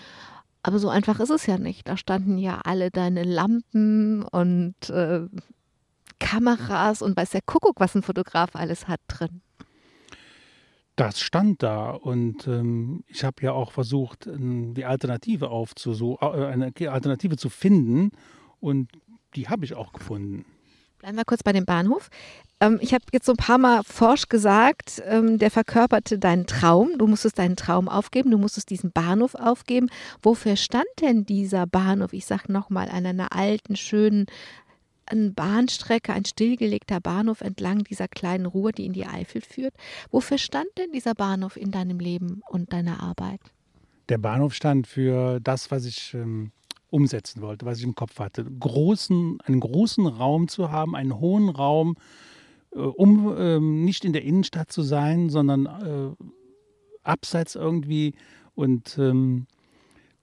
Aber 0.63 0.79
so 0.79 0.89
einfach 0.89 1.19
ist 1.19 1.29
es 1.29 1.45
ja 1.45 1.57
nicht. 1.57 1.87
Da 1.87 1.97
standen 1.97 2.37
ja 2.37 2.61
alle 2.63 2.89
deine 2.89 3.23
Lampen 3.23 4.23
und 4.23 4.89
äh, 4.89 5.27
Kameras 6.19 7.01
und 7.01 7.17
weiß 7.17 7.31
der 7.31 7.41
Kuckuck, 7.41 7.79
was 7.79 7.93
ein 7.95 8.01
Fotograf 8.01 8.55
alles 8.55 8.87
hat 8.87 9.01
drin. 9.07 9.41
Das 10.95 11.19
stand 11.19 11.63
da 11.63 11.89
und 11.89 12.47
ähm, 12.47 13.03
ich 13.07 13.23
habe 13.23 13.41
ja 13.41 13.51
auch 13.51 13.71
versucht, 13.71 14.29
die 14.31 14.85
Alternative 14.85 15.49
aufzusuchen, 15.49 16.17
äh, 16.21 16.45
eine 16.45 16.71
Alternative 16.91 17.35
zu 17.35 17.49
finden 17.49 18.11
und 18.59 18.91
die 19.35 19.49
habe 19.49 19.65
ich 19.65 19.73
auch 19.73 19.91
gefunden. 19.91 20.45
Bleiben 20.99 21.17
wir 21.17 21.25
kurz 21.25 21.43
bei 21.43 21.51
dem 21.51 21.65
Bahnhof. 21.65 22.09
Ähm, 22.61 22.79
ich 22.81 22.93
habe 22.93 23.03
jetzt 23.11 23.25
so 23.25 23.33
ein 23.33 23.37
paar 23.37 23.57
Mal 23.57 23.83
forsch 23.83 24.29
gesagt, 24.29 25.03
ähm, 25.05 25.37
der 25.37 25.51
verkörperte 25.51 26.17
deinen 26.17 26.45
Traum. 26.45 26.91
Du 26.97 27.07
musstest 27.07 27.39
deinen 27.39 27.57
Traum 27.57 27.89
aufgeben, 27.89 28.31
du 28.31 28.37
musstest 28.37 28.69
diesen 28.69 28.93
Bahnhof 28.93 29.35
aufgeben. 29.35 29.89
Wofür 30.21 30.55
stand 30.55 30.85
denn 31.01 31.25
dieser 31.25 31.67
Bahnhof? 31.67 32.13
Ich 32.13 32.25
sage 32.25 32.53
nochmal, 32.53 32.87
an 32.87 33.05
einer 33.05 33.35
alten, 33.35 33.75
schönen 33.75 34.27
Bahnstrecke, 35.11 36.13
ein 36.13 36.25
stillgelegter 36.25 36.99
Bahnhof 36.99 37.41
entlang 37.41 37.83
dieser 37.83 38.07
kleinen 38.07 38.45
Ruhr, 38.45 38.71
die 38.71 38.85
in 38.85 38.93
die 38.93 39.05
Eifel 39.05 39.41
führt. 39.41 39.73
Wofür 40.11 40.37
stand 40.37 40.67
denn 40.77 40.91
dieser 40.91 41.13
Bahnhof 41.13 41.57
in 41.57 41.71
deinem 41.71 41.99
Leben 41.99 42.41
und 42.49 42.73
deiner 42.73 43.01
Arbeit? 43.01 43.41
Der 44.09 44.17
Bahnhof 44.17 44.53
stand 44.53 44.87
für 44.87 45.39
das, 45.39 45.71
was 45.71 45.85
ich 45.85 46.13
ähm, 46.13 46.51
umsetzen 46.89 47.41
wollte, 47.41 47.65
was 47.65 47.79
ich 47.79 47.83
im 47.83 47.95
Kopf 47.95 48.19
hatte. 48.19 48.45
Großen, 48.45 49.39
einen 49.45 49.59
großen 49.59 50.05
Raum 50.05 50.47
zu 50.47 50.71
haben, 50.71 50.95
einen 50.95 51.19
hohen 51.19 51.49
Raum, 51.49 51.95
äh, 52.71 52.79
um 52.79 53.35
ähm, 53.37 53.83
nicht 53.83 54.05
in 54.05 54.13
der 54.13 54.23
Innenstadt 54.23 54.71
zu 54.71 54.83
sein, 54.83 55.29
sondern 55.29 55.65
äh, 55.65 56.25
abseits 57.03 57.55
irgendwie 57.55 58.15
und 58.55 58.97
ähm, 58.97 59.47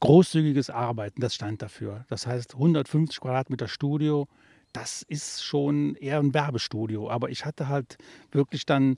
großzügiges 0.01 0.71
Arbeiten, 0.71 1.21
das 1.21 1.35
stand 1.35 1.63
dafür. 1.63 2.05
Das 2.09 2.27
heißt 2.27 2.55
150 2.55 3.21
Quadratmeter 3.21 3.69
Studio, 3.69 4.29
das 4.73 5.03
ist 5.03 5.43
schon 5.43 5.95
eher 5.97 6.19
ein 6.19 6.35
Werbestudio. 6.35 7.11
Aber 7.11 7.31
ich 7.31 7.45
hatte 7.45 7.69
halt 7.69 7.99
wirklich 8.31 8.67
dann 8.67 8.97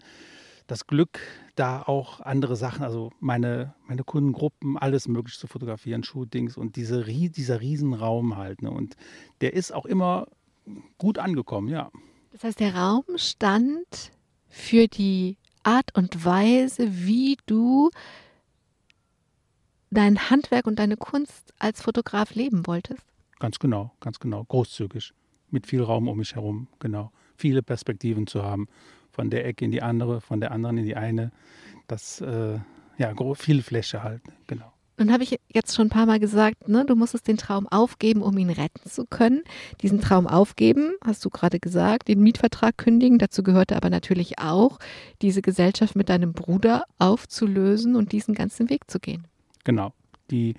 das 0.67 0.87
Glück, 0.87 1.21
da 1.55 1.83
auch 1.83 2.21
andere 2.21 2.57
Sachen, 2.57 2.83
also 2.83 3.11
meine, 3.21 3.75
meine 3.87 4.05
Kundengruppen, 4.05 4.79
alles 4.79 5.09
möglich 5.09 5.39
zu 5.39 5.47
fotografieren, 5.47 6.05
Shootings 6.05 6.57
und 6.57 6.77
diese, 6.77 7.05
dieser 7.05 7.61
Riesenraum 7.61 8.37
halt. 8.37 8.63
Ne? 8.63 8.71
Und 8.71 8.97
der 9.41 9.53
ist 9.55 9.73
auch 9.73 9.87
immer 9.87 10.29
gut 10.99 11.19
angekommen, 11.19 11.69
ja. 11.69 11.91
Das 12.31 12.45
heißt, 12.45 12.61
der 12.61 12.75
Raum 12.75 13.05
stand 13.17 14.13
für 14.49 14.89
die 14.89 15.37
Art 15.63 15.95
und 15.95 16.25
Weise, 16.25 16.89
wie 16.91 17.37
du 17.47 17.91
dein 19.91 20.31
Handwerk 20.31 20.67
und 20.67 20.79
deine 20.79 20.97
Kunst 20.97 21.53
als 21.59 21.83
Fotograf 21.83 22.35
leben 22.35 22.67
wolltest? 22.67 23.03
Ganz 23.39 23.59
genau, 23.59 23.93
ganz 24.01 24.19
genau. 24.19 24.45
Großzügig. 24.45 25.13
Mit 25.53 25.69
viel 25.69 25.83
Raum 25.83 26.09
um 26.09 26.19
mich 26.19 26.35
herum, 26.35 26.67
genau. 26.81 27.13
Viele 27.37 27.63
Perspektiven 27.63 28.27
zu 28.27 28.43
haben. 28.43 28.67
Von 29.13 29.31
der 29.31 29.47
Ecke 29.47 29.65
in 29.65 29.71
die 29.71 29.83
andere, 29.83 30.21
von 30.21 30.41
der 30.41 30.51
anderen 30.51 30.79
in 30.79 30.85
die 30.85 30.97
eine. 30.97 31.31
Das, 31.87 32.21
äh, 32.21 32.59
ja, 32.99 33.15
viel 33.35 33.63
Fläche 33.63 34.03
halt, 34.03 34.23
genau. 34.49 34.73
Nun 34.99 35.13
habe 35.13 35.23
ich 35.23 35.39
jetzt 35.53 35.75
schon 35.75 35.87
ein 35.87 35.91
paar 35.91 36.07
Mal 36.07 36.21
gesagt, 36.21 36.69
ne, 36.69 36.85
du 36.85 36.95
musstest 36.95 37.27
den 37.27 37.37
Traum 37.37 37.67
aufgeben, 37.67 38.23
um 38.23 38.37
ihn 38.37 38.51
retten 38.51 38.89
zu 38.89 39.07
können. 39.07 39.43
Diesen 39.81 40.01
Traum 40.01 40.27
aufgeben, 40.27 40.93
hast 41.05 41.25
du 41.25 41.31
gerade 41.31 41.59
gesagt, 41.59 42.09
den 42.09 42.23
Mietvertrag 42.23 42.77
kündigen. 42.77 43.19
Dazu 43.19 43.43
gehörte 43.43 43.75
aber 43.77 43.91
natürlich 43.91 44.39
auch, 44.39 44.79
diese 45.23 45.43
Gesellschaft 45.43 45.97
mit 45.97 46.09
deinem 46.09 46.35
Bruder 46.35 46.85
aufzulösen 46.99 47.97
und 47.97 48.13
diesen 48.13 48.35
ganzen 48.35 48.71
Weg 48.71 48.91
zu 48.91 49.01
gehen. 49.01 49.27
Genau. 49.65 49.93
Die 50.31 50.55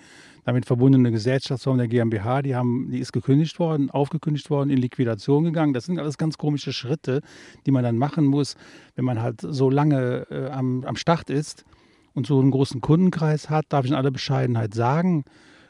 damit 0.46 0.66
verbundene 0.66 1.12
Gesellschaftsform 1.12 1.78
der 1.78 1.88
GmbH, 1.88 2.42
die, 2.42 2.56
haben, 2.56 2.90
die 2.92 3.00
ist 3.00 3.12
gekündigt 3.12 3.60
worden, 3.60 3.90
aufgekündigt 3.90 4.50
worden, 4.50 4.70
in 4.70 4.78
Liquidation 4.78 5.44
gegangen. 5.44 5.74
Das 5.74 5.86
sind 5.86 6.00
alles 6.00 6.18
ganz 6.18 6.38
komische 6.38 6.74
Schritte, 6.74 7.22
die 7.66 7.72
man 7.72 7.84
dann 7.84 7.98
machen 7.98 8.26
muss, 8.26 8.56
wenn 8.96 9.06
man 9.06 9.22
halt 9.22 9.42
so 9.42 9.70
lange 9.70 10.28
äh, 10.30 10.50
am, 10.50 10.84
am 10.84 10.96
Start 10.96 11.30
ist 11.30 11.66
und 12.14 12.28
so 12.28 12.40
einen 12.40 12.52
großen 12.52 12.82
Kundenkreis 12.82 13.50
hat, 13.50 13.66
darf 13.70 13.86
ich 13.86 13.92
in 13.92 13.98
aller 13.98 14.12
Bescheidenheit 14.12 14.74
sagen, 14.74 15.24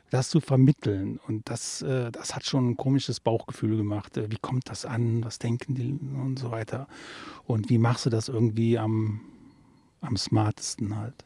das 0.09 0.29
zu 0.29 0.41
vermitteln. 0.41 1.19
Und 1.27 1.49
das, 1.49 1.81
äh, 1.81 2.11
das 2.11 2.35
hat 2.35 2.45
schon 2.45 2.71
ein 2.71 2.77
komisches 2.77 3.19
Bauchgefühl 3.19 3.77
gemacht. 3.77 4.15
Äh, 4.17 4.29
wie 4.29 4.37
kommt 4.39 4.69
das 4.69 4.85
an? 4.85 5.23
Was 5.23 5.39
denken 5.39 5.73
die 5.73 5.91
und 5.91 6.37
so 6.37 6.51
weiter? 6.51 6.87
Und 7.45 7.69
wie 7.69 7.79
machst 7.79 8.05
du 8.05 8.09
das 8.11 8.29
irgendwie 8.29 8.77
am, 8.77 9.21
am 10.01 10.15
smartesten 10.17 10.95
halt? 10.97 11.25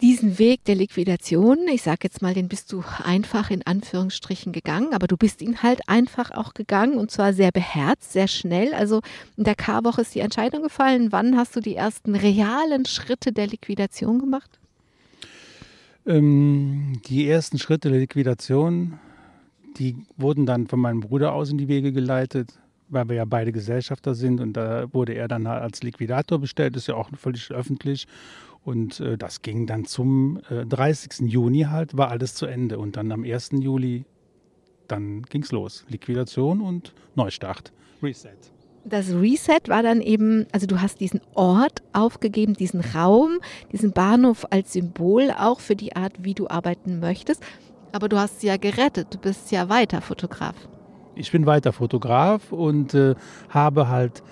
Diesen 0.00 0.38
Weg 0.38 0.64
der 0.64 0.76
Liquidation, 0.76 1.58
ich 1.70 1.82
sage 1.82 2.00
jetzt 2.04 2.22
mal, 2.22 2.32
den 2.32 2.48
bist 2.48 2.72
du 2.72 2.82
einfach 3.04 3.50
in 3.50 3.66
Anführungsstrichen 3.66 4.50
gegangen, 4.50 4.94
aber 4.94 5.06
du 5.06 5.18
bist 5.18 5.42
ihn 5.42 5.62
halt 5.62 5.88
einfach 5.88 6.30
auch 6.30 6.54
gegangen 6.54 6.96
und 6.96 7.10
zwar 7.10 7.34
sehr 7.34 7.52
beherzt, 7.52 8.12
sehr 8.12 8.26
schnell. 8.26 8.72
Also 8.72 9.02
in 9.36 9.44
der 9.44 9.54
K-Woche 9.54 10.00
ist 10.00 10.14
die 10.14 10.20
Entscheidung 10.20 10.62
gefallen. 10.62 11.12
Wann 11.12 11.36
hast 11.36 11.54
du 11.54 11.60
die 11.60 11.76
ersten 11.76 12.14
realen 12.14 12.86
Schritte 12.86 13.32
der 13.32 13.46
Liquidation 13.46 14.20
gemacht? 14.20 14.58
Ähm, 16.06 17.02
die 17.06 17.28
ersten 17.28 17.58
Schritte 17.58 17.90
der 17.90 18.00
Liquidation, 18.00 18.98
die 19.76 19.96
wurden 20.16 20.46
dann 20.46 20.66
von 20.66 20.80
meinem 20.80 21.00
Bruder 21.00 21.34
aus 21.34 21.50
in 21.50 21.58
die 21.58 21.68
Wege 21.68 21.92
geleitet, 21.92 22.54
weil 22.88 23.06
wir 23.10 23.16
ja 23.16 23.24
beide 23.26 23.52
Gesellschafter 23.52 24.14
sind 24.14 24.40
und 24.40 24.54
da 24.54 24.92
wurde 24.94 25.12
er 25.12 25.28
dann 25.28 25.46
als 25.46 25.82
Liquidator 25.82 26.38
bestellt, 26.38 26.74
ist 26.74 26.88
ja 26.88 26.94
auch 26.94 27.10
völlig 27.16 27.50
öffentlich. 27.50 28.06
Und 28.64 29.00
äh, 29.00 29.16
das 29.16 29.42
ging 29.42 29.66
dann 29.66 29.84
zum 29.84 30.40
äh, 30.50 30.66
30. 30.66 31.30
Juni 31.30 31.62
halt, 31.62 31.96
war 31.96 32.10
alles 32.10 32.34
zu 32.34 32.46
Ende. 32.46 32.78
Und 32.78 32.96
dann 32.96 33.10
am 33.12 33.24
1. 33.24 33.50
Juli, 33.60 34.04
dann 34.88 35.22
ging 35.22 35.42
es 35.42 35.52
los. 35.52 35.84
Liquidation 35.88 36.60
und 36.60 36.92
Neustart, 37.14 37.72
Reset. 38.02 38.36
Das 38.84 39.10
Reset 39.12 39.60
war 39.68 39.82
dann 39.82 40.00
eben, 40.00 40.46
also 40.52 40.66
du 40.66 40.80
hast 40.80 41.00
diesen 41.00 41.20
Ort 41.34 41.82
aufgegeben, 41.92 42.54
diesen 42.54 42.80
Raum, 42.80 43.38
diesen 43.72 43.92
Bahnhof 43.92 44.46
als 44.50 44.72
Symbol 44.72 45.30
auch 45.38 45.60
für 45.60 45.76
die 45.76 45.96
Art, 45.96 46.24
wie 46.24 46.34
du 46.34 46.48
arbeiten 46.48 46.98
möchtest. 46.98 47.42
Aber 47.92 48.08
du 48.08 48.18
hast 48.18 48.40
sie 48.40 48.46
ja 48.46 48.56
gerettet, 48.56 49.08
du 49.12 49.18
bist 49.18 49.50
ja 49.50 49.68
weiter 49.68 50.00
Fotograf. 50.00 50.54
Ich 51.14 51.30
bin 51.30 51.44
weiter 51.44 51.72
Fotograf 51.72 52.52
und 52.52 52.94
äh, 52.94 53.14
habe 53.50 53.88
halt 53.88 54.22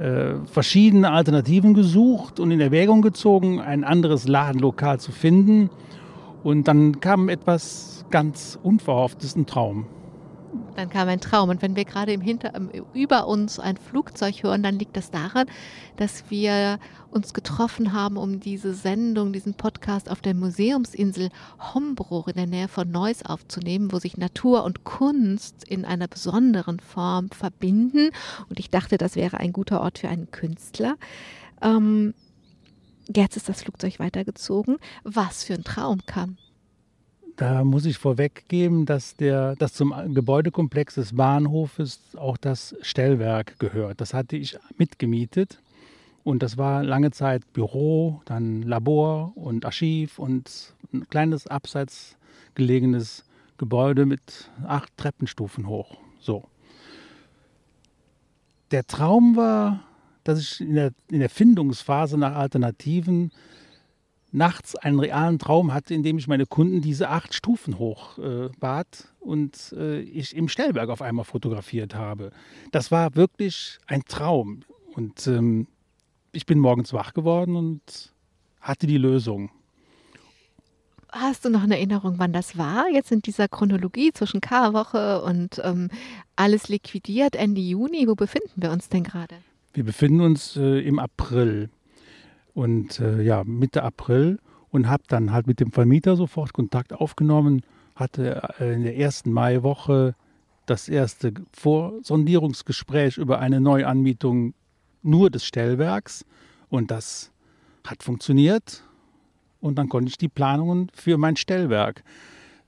äh, 0.00 0.36
verschiedene 0.46 1.10
Alternativen 1.10 1.74
gesucht 1.74 2.40
und 2.40 2.50
in 2.50 2.60
Erwägung 2.60 3.02
gezogen, 3.02 3.60
ein 3.60 3.84
anderes 3.84 4.26
Ladenlokal 4.26 4.98
zu 4.98 5.12
finden. 5.12 5.68
Und 6.42 6.68
dann 6.68 7.00
kam 7.00 7.28
etwas 7.28 8.06
ganz 8.10 8.58
Unverhofftes, 8.62 9.36
ein 9.36 9.44
Traum. 9.44 9.84
Dann 10.74 10.88
kam 10.88 11.08
ein 11.08 11.20
Traum. 11.20 11.48
Und 11.48 11.62
wenn 11.62 11.76
wir 11.76 11.84
gerade 11.84 12.12
im 12.12 12.20
Hinter 12.20 12.52
über 12.92 13.26
uns 13.26 13.58
ein 13.58 13.76
Flugzeug 13.76 14.42
hören, 14.42 14.62
dann 14.62 14.78
liegt 14.78 14.96
das 14.96 15.10
daran, 15.10 15.46
dass 15.96 16.30
wir 16.30 16.78
uns 17.10 17.34
getroffen 17.34 17.92
haben, 17.92 18.16
um 18.16 18.40
diese 18.40 18.74
Sendung, 18.74 19.32
diesen 19.32 19.54
Podcast 19.54 20.10
auf 20.10 20.20
der 20.20 20.34
Museumsinsel 20.34 21.30
Hombruch 21.74 22.28
in 22.28 22.34
der 22.34 22.46
Nähe 22.46 22.68
von 22.68 22.90
Neuss 22.90 23.24
aufzunehmen, 23.24 23.92
wo 23.92 23.98
sich 23.98 24.16
Natur 24.16 24.64
und 24.64 24.84
Kunst 24.84 25.64
in 25.64 25.84
einer 25.84 26.08
besonderen 26.08 26.80
Form 26.80 27.30
verbinden. 27.30 28.10
Und 28.48 28.58
ich 28.58 28.70
dachte, 28.70 28.96
das 28.96 29.16
wäre 29.16 29.38
ein 29.38 29.52
guter 29.52 29.80
Ort 29.80 29.98
für 29.98 30.08
einen 30.08 30.30
Künstler. 30.30 30.96
Ähm, 31.62 32.14
jetzt 33.14 33.36
ist 33.36 33.48
das 33.48 33.62
Flugzeug 33.62 33.98
weitergezogen. 33.98 34.78
Was 35.04 35.44
für 35.44 35.54
ein 35.54 35.64
Traum 35.64 36.00
kam? 36.06 36.38
Da 37.40 37.64
muss 37.64 37.86
ich 37.86 37.96
vorweggeben, 37.96 38.84
dass, 38.84 39.16
dass 39.16 39.72
zum 39.72 39.94
Gebäudekomplex 40.12 40.96
des 40.96 41.16
Bahnhofes 41.16 41.98
auch 42.18 42.36
das 42.36 42.76
Stellwerk 42.82 43.58
gehört. 43.58 44.02
Das 44.02 44.12
hatte 44.12 44.36
ich 44.36 44.58
mitgemietet 44.76 45.58
und 46.22 46.42
das 46.42 46.58
war 46.58 46.84
lange 46.84 47.12
Zeit 47.12 47.50
Büro, 47.54 48.20
dann 48.26 48.60
Labor 48.60 49.32
und 49.36 49.64
Archiv 49.64 50.18
und 50.18 50.74
ein 50.92 51.08
kleines 51.08 51.46
abseits 51.46 52.18
gelegenes 52.54 53.24
Gebäude 53.56 54.04
mit 54.04 54.50
acht 54.66 54.94
Treppenstufen 54.98 55.66
hoch. 55.66 55.96
So. 56.18 56.44
Der 58.70 58.86
Traum 58.86 59.34
war, 59.34 59.82
dass 60.24 60.40
ich 60.40 60.60
in 60.60 60.74
der, 60.74 60.92
in 61.10 61.20
der 61.20 61.30
Findungsphase 61.30 62.18
nach 62.18 62.34
Alternativen 62.34 63.32
nachts 64.32 64.76
einen 64.76 65.00
realen 65.00 65.38
Traum 65.38 65.72
hatte, 65.72 65.94
in 65.94 66.02
dem 66.02 66.18
ich 66.18 66.28
meine 66.28 66.46
Kunden 66.46 66.80
diese 66.80 67.08
acht 67.08 67.34
Stufen 67.34 67.78
hoch 67.78 68.18
äh, 68.18 68.48
bat 68.58 69.08
und 69.18 69.74
äh, 69.76 70.00
ich 70.00 70.36
im 70.36 70.48
Stellberg 70.48 70.88
auf 70.88 71.02
einmal 71.02 71.24
fotografiert 71.24 71.94
habe. 71.94 72.30
Das 72.70 72.90
war 72.90 73.14
wirklich 73.16 73.78
ein 73.86 74.04
Traum. 74.04 74.62
Und 74.94 75.26
ähm, 75.26 75.66
ich 76.32 76.46
bin 76.46 76.58
morgens 76.58 76.92
wach 76.92 77.14
geworden 77.14 77.56
und 77.56 78.12
hatte 78.60 78.86
die 78.86 78.98
Lösung. 78.98 79.50
Hast 81.12 81.44
du 81.44 81.50
noch 81.50 81.62
eine 81.62 81.76
Erinnerung, 81.76 82.14
wann 82.18 82.32
das 82.32 82.56
war? 82.56 82.86
Jetzt 82.88 83.10
in 83.10 83.20
dieser 83.20 83.48
Chronologie 83.48 84.12
zwischen 84.12 84.40
Karwoche 84.40 85.22
und 85.22 85.60
ähm, 85.64 85.88
alles 86.36 86.68
liquidiert 86.68 87.34
Ende 87.34 87.60
Juni. 87.60 88.06
Wo 88.06 88.14
befinden 88.14 88.62
wir 88.62 88.70
uns 88.70 88.88
denn 88.88 89.02
gerade? 89.02 89.36
Wir 89.72 89.84
befinden 89.84 90.20
uns 90.20 90.56
äh, 90.56 90.80
im 90.80 91.00
April 91.00 91.70
und 92.54 93.00
äh, 93.00 93.22
ja 93.22 93.44
Mitte 93.44 93.82
April 93.82 94.38
und 94.70 94.88
habe 94.88 95.02
dann 95.08 95.32
halt 95.32 95.46
mit 95.46 95.60
dem 95.60 95.72
Vermieter 95.72 96.16
sofort 96.16 96.52
Kontakt 96.52 96.92
aufgenommen. 96.92 97.62
Hatte 97.94 98.42
äh, 98.58 98.74
in 98.74 98.82
der 98.82 98.96
ersten 98.96 99.32
Maiwoche 99.32 100.14
das 100.66 100.88
erste 100.88 101.32
Vorsondierungsgespräch 101.52 103.18
über 103.18 103.40
eine 103.40 103.60
Neuanmietung 103.60 104.54
nur 105.02 105.30
des 105.30 105.44
Stellwerks 105.44 106.24
und 106.68 106.90
das 106.90 107.32
hat 107.86 108.02
funktioniert 108.02 108.84
und 109.60 109.76
dann 109.76 109.88
konnte 109.88 110.08
ich 110.08 110.18
die 110.18 110.28
Planungen 110.28 110.90
für 110.94 111.18
mein 111.18 111.36
Stellwerk 111.36 112.02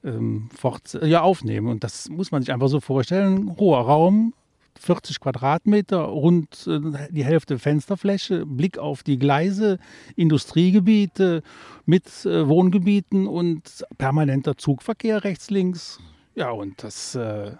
ähm, 0.04 0.48
fort, 0.54 0.98
ja, 1.02 1.22
aufnehmen. 1.22 1.68
Und 1.68 1.84
das 1.84 2.08
muss 2.08 2.32
man 2.32 2.42
sich 2.42 2.52
einfach 2.52 2.68
so 2.68 2.80
vorstellen. 2.80 3.56
Hoher 3.58 3.82
Raum, 3.82 4.34
40 4.82 5.20
Quadratmeter, 5.20 5.98
rund 6.00 6.66
äh, 6.66 7.08
die 7.10 7.24
Hälfte 7.24 7.58
Fensterfläche, 7.58 8.44
Blick 8.46 8.78
auf 8.78 9.02
die 9.02 9.18
Gleise, 9.18 9.78
Industriegebiete 10.16 11.42
mit 11.86 12.26
äh, 12.26 12.48
Wohngebieten 12.48 13.26
und 13.26 13.84
permanenter 13.98 14.56
Zugverkehr 14.56 15.24
rechts, 15.24 15.50
links. 15.50 15.98
Ja, 16.34 16.50
und 16.50 16.82
das 16.82 17.14
äh, 17.14 17.52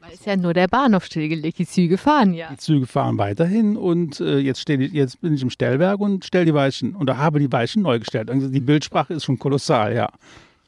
weil 0.00 0.12
ist 0.12 0.26
ja 0.26 0.36
nur 0.36 0.54
der 0.54 0.68
Bahnhof 0.68 1.04
stillgelegt, 1.04 1.58
die 1.58 1.66
Züge 1.66 1.98
fahren 1.98 2.32
ja. 2.32 2.48
Die 2.50 2.56
Züge 2.56 2.86
fahren 2.86 3.18
weiterhin 3.18 3.76
und 3.76 4.20
äh, 4.20 4.38
jetzt, 4.38 4.68
ich, 4.68 4.92
jetzt, 4.92 5.20
bin 5.20 5.34
ich 5.34 5.42
im 5.42 5.50
Stellwerk 5.50 5.98
und 5.98 6.24
stelle 6.24 6.44
die 6.44 6.54
Weichen 6.54 6.94
und 6.94 7.10
habe 7.10 7.40
die 7.40 7.50
Weichen 7.50 7.82
neu 7.82 7.98
gestellt. 7.98 8.30
Also 8.30 8.48
die 8.48 8.60
Bildsprache 8.60 9.14
ist 9.14 9.24
schon 9.24 9.38
kolossal, 9.38 9.94
ja. 9.94 10.08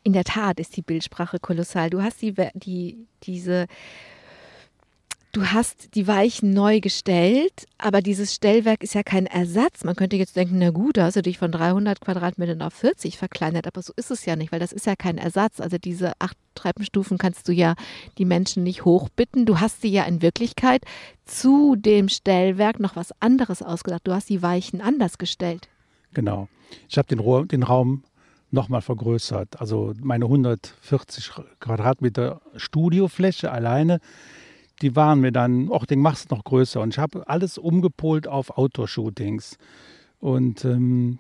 In 0.03 0.15
der 0.15 0.25
Tat 0.25 0.59
ist 0.59 0.77
die 0.77 0.83
Bildsprache 0.83 1.39
kolossal. 1.39 1.91
Du 1.91 2.03
hast 2.03 2.23
die, 2.23 2.35
die, 2.55 3.07
diese 3.23 3.67
du 5.33 5.47
hast 5.47 5.95
die 5.95 6.07
Weichen 6.07 6.53
neu 6.53 6.81
gestellt, 6.81 7.67
aber 7.79 8.03
dieses 8.03 8.35
Stellwerk 8.35 8.83
ist 8.83 8.95
ja 8.95 9.03
kein 9.03 9.27
Ersatz. 9.27 9.85
Man 9.85 9.97
könnte 9.97 10.17
jetzt 10.17 10.37
denken, 10.37 10.59
na 10.59 10.71
gut, 10.71 10.97
da 10.97 11.05
hast 11.05 11.17
du 11.17 11.23
dich 11.23 11.39
von 11.39 11.53
300 11.53 12.01
Quadratmetern 12.01 12.63
auf 12.63 12.75
40 12.75 13.17
verkleinert, 13.17 13.67
aber 13.67 13.83
so 13.83 13.93
ist 13.97 14.11
es 14.11 14.27
ja 14.27 14.37
nicht, 14.37 14.53
weil 14.53 14.61
das 14.61 14.73
ist 14.73 14.87
ja 14.87 14.97
kein 14.97 15.19
Ersatz. 15.19 15.61
Also 15.61 15.79
diese 15.79 16.13
acht 16.19 16.37
Treppenstufen 16.55 17.19
kannst 17.19 17.49
du 17.49 17.53
ja 17.53 17.75
die 18.19 18.25
Menschen 18.25 18.63
nicht 18.63 18.85
hochbitten. 18.85 19.47
Du 19.47 19.61
hast 19.61 19.83
sie 19.83 19.91
ja 19.91 20.05
in 20.05 20.21
Wirklichkeit 20.23 20.85
zu 21.25 21.77
dem 21.77 22.09
Stellwerk 22.09 22.81
noch 22.81 22.97
was 22.97 23.13
anderes 23.21 23.63
ausgedacht. 23.63 24.03
Du 24.05 24.13
hast 24.13 24.29
die 24.29 24.43
Weichen 24.43 24.81
anders 24.81 25.19
gestellt. 25.19 25.69
Genau. 26.13 26.49
Ich 26.89 26.99
habe 26.99 27.09
den, 27.09 27.49
den 27.49 27.63
Raum 27.63 28.03
nochmal 28.51 28.83
vergrößert. 28.83 29.61
Also 29.61 29.95
meine 30.03 30.25
140 30.25 31.31
Quadratmeter 31.61 32.41
Studiofläche 32.57 33.53
alleine 33.53 34.01
die 34.83 34.97
waren 34.97 35.21
mir 35.21 35.33
dann, 35.33 35.71
ach, 35.73 35.87
den 35.87 36.01
machst 36.01 36.31
du 36.31 36.35
noch 36.35 36.45
größer. 36.45 36.81
Und 36.81 36.95
ich 36.95 36.99
habe 36.99 37.29
alles 37.29 37.59
umgepolt 37.59 38.27
auf 38.27 38.57
Outdoor-Shootings. 38.57 39.59
Und 40.19 40.65
ähm, 40.65 41.19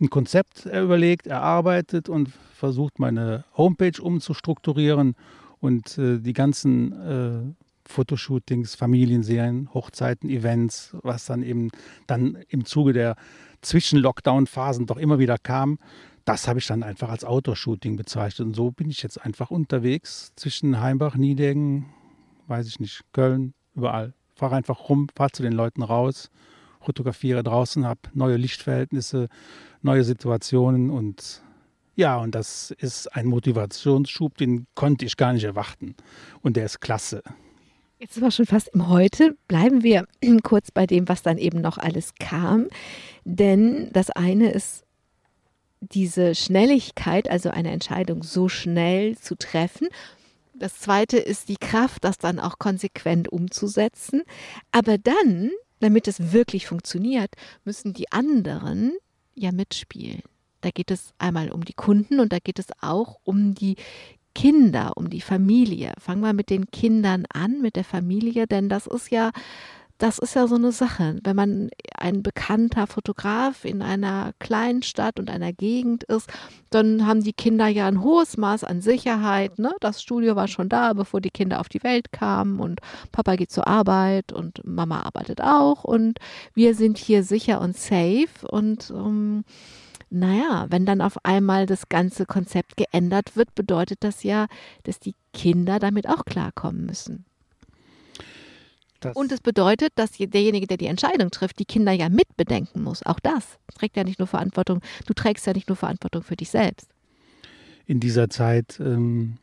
ein 0.00 0.10
Konzept 0.10 0.66
überlegt, 0.66 1.26
erarbeitet 1.26 2.08
und 2.08 2.30
versucht, 2.54 2.98
meine 2.98 3.44
Homepage 3.56 4.00
umzustrukturieren 4.00 5.14
und 5.60 5.98
äh, 5.98 6.18
die 6.18 6.32
ganzen 6.32 6.92
äh, 6.92 7.54
Fotoshootings, 7.86 8.74
Familienserien, 8.74 9.72
Hochzeiten, 9.72 10.30
Events, 10.30 10.96
was 11.02 11.26
dann 11.26 11.42
eben 11.42 11.70
dann 12.06 12.38
im 12.48 12.64
Zuge 12.64 12.92
der 12.92 13.16
Zwischen-Lockdown-Phasen 13.60 14.86
doch 14.86 14.96
immer 14.96 15.18
wieder 15.18 15.38
kam, 15.38 15.78
das 16.24 16.48
habe 16.48 16.58
ich 16.58 16.66
dann 16.66 16.82
einfach 16.82 17.10
als 17.10 17.24
Outdoor-Shooting 17.24 17.96
bezeichnet. 17.96 18.48
Und 18.48 18.54
so 18.54 18.70
bin 18.70 18.90
ich 18.90 19.02
jetzt 19.02 19.22
einfach 19.22 19.50
unterwegs 19.50 20.32
zwischen 20.36 20.80
Heimbach, 20.80 21.16
Niedengen, 21.16 21.86
weiß 22.46 22.66
ich 22.66 22.80
nicht, 22.80 23.02
Köln, 23.12 23.54
überall. 23.74 24.14
Fahre 24.34 24.56
einfach 24.56 24.88
rum, 24.88 25.08
fahre 25.14 25.30
zu 25.30 25.42
den 25.42 25.52
Leuten 25.52 25.82
raus, 25.82 26.30
fotografiere 26.80 27.42
draußen, 27.42 27.86
habe 27.86 28.00
neue 28.12 28.36
Lichtverhältnisse, 28.36 29.28
neue 29.82 30.04
Situationen 30.04 30.90
und 30.90 31.42
ja, 31.96 32.16
und 32.16 32.34
das 32.34 32.72
ist 32.72 33.14
ein 33.14 33.26
Motivationsschub, 33.26 34.36
den 34.36 34.66
konnte 34.74 35.04
ich 35.04 35.16
gar 35.16 35.32
nicht 35.32 35.44
erwarten. 35.44 35.94
Und 36.42 36.56
der 36.56 36.64
ist 36.64 36.80
klasse. 36.80 37.22
Jetzt 38.00 38.14
sind 38.14 38.24
wir 38.24 38.32
schon 38.32 38.46
fast 38.46 38.68
im 38.74 38.88
Heute. 38.88 39.36
Bleiben 39.46 39.84
wir 39.84 40.06
kurz 40.42 40.72
bei 40.72 40.86
dem, 40.86 41.08
was 41.08 41.22
dann 41.22 41.38
eben 41.38 41.60
noch 41.60 41.78
alles 41.78 42.14
kam. 42.18 42.66
Denn 43.24 43.90
das 43.92 44.10
eine 44.10 44.50
ist 44.50 44.84
diese 45.80 46.34
Schnelligkeit, 46.34 47.30
also 47.30 47.50
eine 47.50 47.70
Entscheidung 47.70 48.24
so 48.24 48.48
schnell 48.48 49.16
zu 49.16 49.36
treffen 49.36 49.88
das 50.54 50.78
zweite 50.78 51.18
ist 51.18 51.48
die 51.48 51.56
Kraft, 51.56 52.04
das 52.04 52.18
dann 52.18 52.38
auch 52.38 52.58
konsequent 52.58 53.30
umzusetzen. 53.30 54.22
Aber 54.72 54.98
dann, 54.98 55.50
damit 55.80 56.08
es 56.08 56.32
wirklich 56.32 56.66
funktioniert, 56.66 57.32
müssen 57.64 57.92
die 57.92 58.10
anderen 58.12 58.92
ja 59.34 59.52
mitspielen. 59.52 60.22
Da 60.60 60.70
geht 60.70 60.90
es 60.90 61.12
einmal 61.18 61.50
um 61.50 61.64
die 61.64 61.74
Kunden 61.74 62.20
und 62.20 62.32
da 62.32 62.38
geht 62.38 62.58
es 62.58 62.68
auch 62.80 63.18
um 63.24 63.54
die 63.54 63.76
Kinder, 64.34 64.96
um 64.96 65.10
die 65.10 65.20
Familie. 65.20 65.92
Fangen 65.98 66.22
wir 66.22 66.32
mit 66.32 66.50
den 66.50 66.70
Kindern 66.70 67.24
an, 67.32 67.60
mit 67.60 67.76
der 67.76 67.84
Familie, 67.84 68.46
denn 68.46 68.68
das 68.68 68.86
ist 68.86 69.10
ja 69.10 69.30
das 69.98 70.18
ist 70.18 70.34
ja 70.34 70.48
so 70.48 70.56
eine 70.56 70.72
Sache. 70.72 71.18
Wenn 71.22 71.36
man 71.36 71.70
ein 71.96 72.22
bekannter 72.22 72.86
Fotograf 72.86 73.64
in 73.64 73.80
einer 73.80 74.32
kleinen 74.40 74.82
Stadt 74.82 75.20
und 75.20 75.30
einer 75.30 75.52
Gegend 75.52 76.04
ist, 76.04 76.28
dann 76.70 77.06
haben 77.06 77.22
die 77.22 77.32
Kinder 77.32 77.68
ja 77.68 77.86
ein 77.86 78.02
hohes 78.02 78.36
Maß 78.36 78.64
an 78.64 78.80
Sicherheit. 78.80 79.58
Ne? 79.58 79.72
Das 79.80 80.02
Studio 80.02 80.34
war 80.34 80.48
schon 80.48 80.68
da, 80.68 80.92
bevor 80.94 81.20
die 81.20 81.30
Kinder 81.30 81.60
auf 81.60 81.68
die 81.68 81.82
Welt 81.84 82.12
kamen 82.12 82.58
und 82.58 82.80
Papa 83.12 83.36
geht 83.36 83.52
zur 83.52 83.68
Arbeit 83.68 84.32
und 84.32 84.64
Mama 84.64 85.02
arbeitet 85.02 85.40
auch 85.40 85.84
und 85.84 86.18
wir 86.54 86.74
sind 86.74 86.98
hier 86.98 87.22
sicher 87.22 87.60
und 87.60 87.76
safe 87.76 88.46
und 88.50 88.90
ähm, 88.90 89.44
naja, 90.10 90.66
wenn 90.70 90.86
dann 90.86 91.00
auf 91.00 91.24
einmal 91.24 91.66
das 91.66 91.88
ganze 91.88 92.26
Konzept 92.26 92.76
geändert 92.76 93.36
wird, 93.36 93.54
bedeutet 93.54 94.04
das 94.04 94.22
ja, 94.22 94.46
dass 94.84 95.00
die 95.00 95.14
Kinder 95.32 95.78
damit 95.78 96.08
auch 96.08 96.24
klarkommen 96.24 96.86
müssen. 96.86 97.24
Das 99.04 99.16
und 99.16 99.30
es 99.32 99.40
bedeutet, 99.40 99.92
dass 99.96 100.12
derjenige, 100.12 100.66
der 100.66 100.76
die 100.76 100.86
Entscheidung 100.86 101.30
trifft, 101.30 101.58
die 101.58 101.64
Kinder 101.64 101.92
ja 101.92 102.08
mitbedenken 102.08 102.82
muss. 102.82 103.04
Auch 103.04 103.20
das 103.20 103.58
trägt 103.74 103.96
ja 103.96 104.04
nicht 104.04 104.18
nur 104.18 104.28
Verantwortung. 104.28 104.80
Du 105.06 105.14
trägst 105.14 105.46
ja 105.46 105.52
nicht 105.52 105.68
nur 105.68 105.76
Verantwortung 105.76 106.22
für 106.22 106.36
dich 106.36 106.50
selbst. 106.50 106.88
In 107.86 108.00
dieser 108.00 108.30
Zeit 108.30 108.80
ähm, 108.80 109.36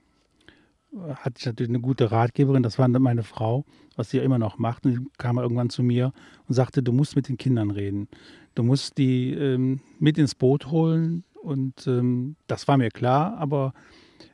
hatte 1.16 1.36
ich 1.38 1.46
natürlich 1.46 1.70
eine 1.70 1.80
gute 1.80 2.12
Ratgeberin, 2.12 2.64
das 2.64 2.80
war 2.80 2.88
meine 2.88 3.24
Frau, 3.24 3.66
was 3.96 4.10
sie 4.10 4.18
ja 4.18 4.24
immer 4.24 4.40
noch 4.40 4.58
macht. 4.58 4.86
Und 4.86 4.92
die 4.94 5.06
kam 5.18 5.38
irgendwann 5.38 5.70
zu 5.70 5.84
mir 5.84 6.12
und 6.48 6.56
sagte, 6.56 6.82
du 6.82 6.92
musst 6.92 7.16
mit 7.16 7.30
den 7.30 7.38
Kindern 7.38 7.72
reden. 7.72 8.08
Du 8.56 8.64
musst 8.64 8.98
die 8.98 9.32
ähm, 9.34 9.82
mit 10.00 10.18
ins 10.18 10.36
Boot 10.36 10.72
holen. 10.72 11.24
Und 11.42 11.88
ähm, 11.88 12.36
das 12.48 12.68
war 12.68 12.78
mir 12.78 12.90
klar, 12.90 13.38
aber 13.38 13.74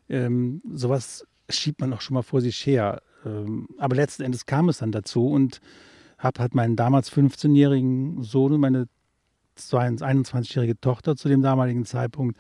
ähm, 0.09 0.61
sowas 0.73 1.25
schiebt 1.49 1.79
man 1.79 1.93
auch 1.93 2.01
schon 2.01 2.15
mal 2.15 2.23
vor 2.23 2.41
sich 2.41 2.65
her. 2.65 3.01
Ähm, 3.27 3.67
aber 3.77 3.95
letzten 3.95 4.23
Endes 4.23 4.45
kam 4.45 4.69
es 4.69 4.79
dann 4.79 4.91
dazu 4.91 5.27
und 5.27 5.59
habe 6.17 6.39
halt 6.39 6.55
meinen 6.55 6.75
damals 6.75 7.11
15-jährigen 7.11 8.23
Sohn 8.23 8.53
und 8.53 8.61
meine 8.61 8.87
21-jährige 9.57 10.79
Tochter 10.79 11.15
zu 11.15 11.27
dem 11.27 11.41
damaligen 11.41 11.85
Zeitpunkt, 11.85 12.37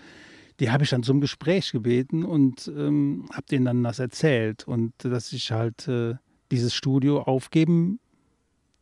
die 0.59 0.71
habe 0.71 0.83
ich 0.83 0.89
dann 0.89 1.03
zum 1.03 1.21
Gespräch 1.21 1.71
gebeten 1.71 2.23
und 2.23 2.67
ähm, 2.67 3.25
habe 3.31 3.45
denen 3.47 3.65
dann 3.65 3.83
das 3.83 3.99
erzählt 3.99 4.67
und 4.67 4.93
dass 5.03 5.33
ich 5.33 5.51
halt 5.51 5.87
äh, 5.87 6.15
dieses 6.51 6.73
Studio 6.73 7.21
aufgeben 7.21 7.99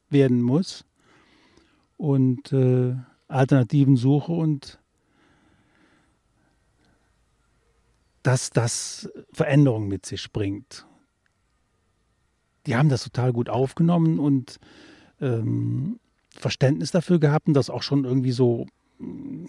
werden 0.10 0.42
muss 0.42 0.86
und 1.98 2.54
äh, 2.54 2.96
Alternativen 3.28 3.98
suche 3.98 4.32
und 4.32 4.80
dass 8.24 8.50
das 8.50 9.10
Veränderungen 9.34 9.88
mit 9.88 10.06
sich 10.06 10.32
bringt 10.32 10.86
die 12.66 12.76
haben 12.76 12.90
das 12.90 13.04
total 13.04 13.34
gut 13.34 13.50
aufgenommen 13.50 14.20
und 14.20 14.60
ähm, 15.22 16.00
Verständnis 16.36 16.92
dafür 16.92 17.20
gehabt 17.20 17.48
und 17.48 17.54
das 17.54 17.70
auch 17.70 17.84
schon 17.84 18.06
irgendwie 18.06 18.32
so 18.32 18.66
mm, 19.00 19.46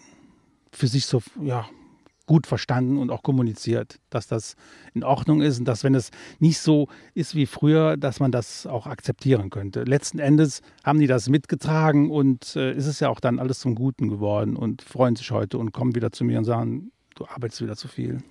für 0.70 0.86
sich 0.86 1.06
so, 1.06 1.22
ja, 1.42 1.66
gut 2.26 2.46
verstanden 2.46 2.98
und 2.98 3.10
auch 3.10 3.22
kommuniziert, 3.22 4.00
dass 4.10 4.26
das 4.26 4.56
in 4.94 5.04
Ordnung 5.04 5.42
ist 5.42 5.60
und 5.60 5.64
dass, 5.64 5.84
wenn 5.84 5.94
es 5.94 6.10
nicht 6.40 6.58
so 6.58 6.88
ist 7.14 7.34
wie 7.34 7.46
früher, 7.46 7.96
dass 7.96 8.20
man 8.20 8.32
das 8.32 8.66
auch 8.66 8.86
akzeptieren 8.86 9.48
könnte. 9.48 9.84
Letzten 9.84 10.18
Endes 10.18 10.60
haben 10.84 10.98
die 10.98 11.06
das 11.06 11.28
mitgetragen 11.28 12.10
und 12.10 12.56
äh, 12.56 12.72
ist 12.72 12.86
es 12.86 13.00
ja 13.00 13.08
auch 13.08 13.20
dann 13.20 13.38
alles 13.38 13.60
zum 13.60 13.76
Guten 13.76 14.08
geworden 14.08 14.56
und 14.56 14.82
freuen 14.82 15.14
sich 15.14 15.30
heute 15.30 15.56
und 15.58 15.72
kommen 15.72 15.94
wieder 15.94 16.10
zu 16.10 16.24
mir 16.24 16.38
und 16.38 16.44
sagen, 16.44 16.90
du 17.14 17.26
arbeitest 17.26 17.62
wieder 17.62 17.76
zu 17.76 17.88
viel. 17.88 18.22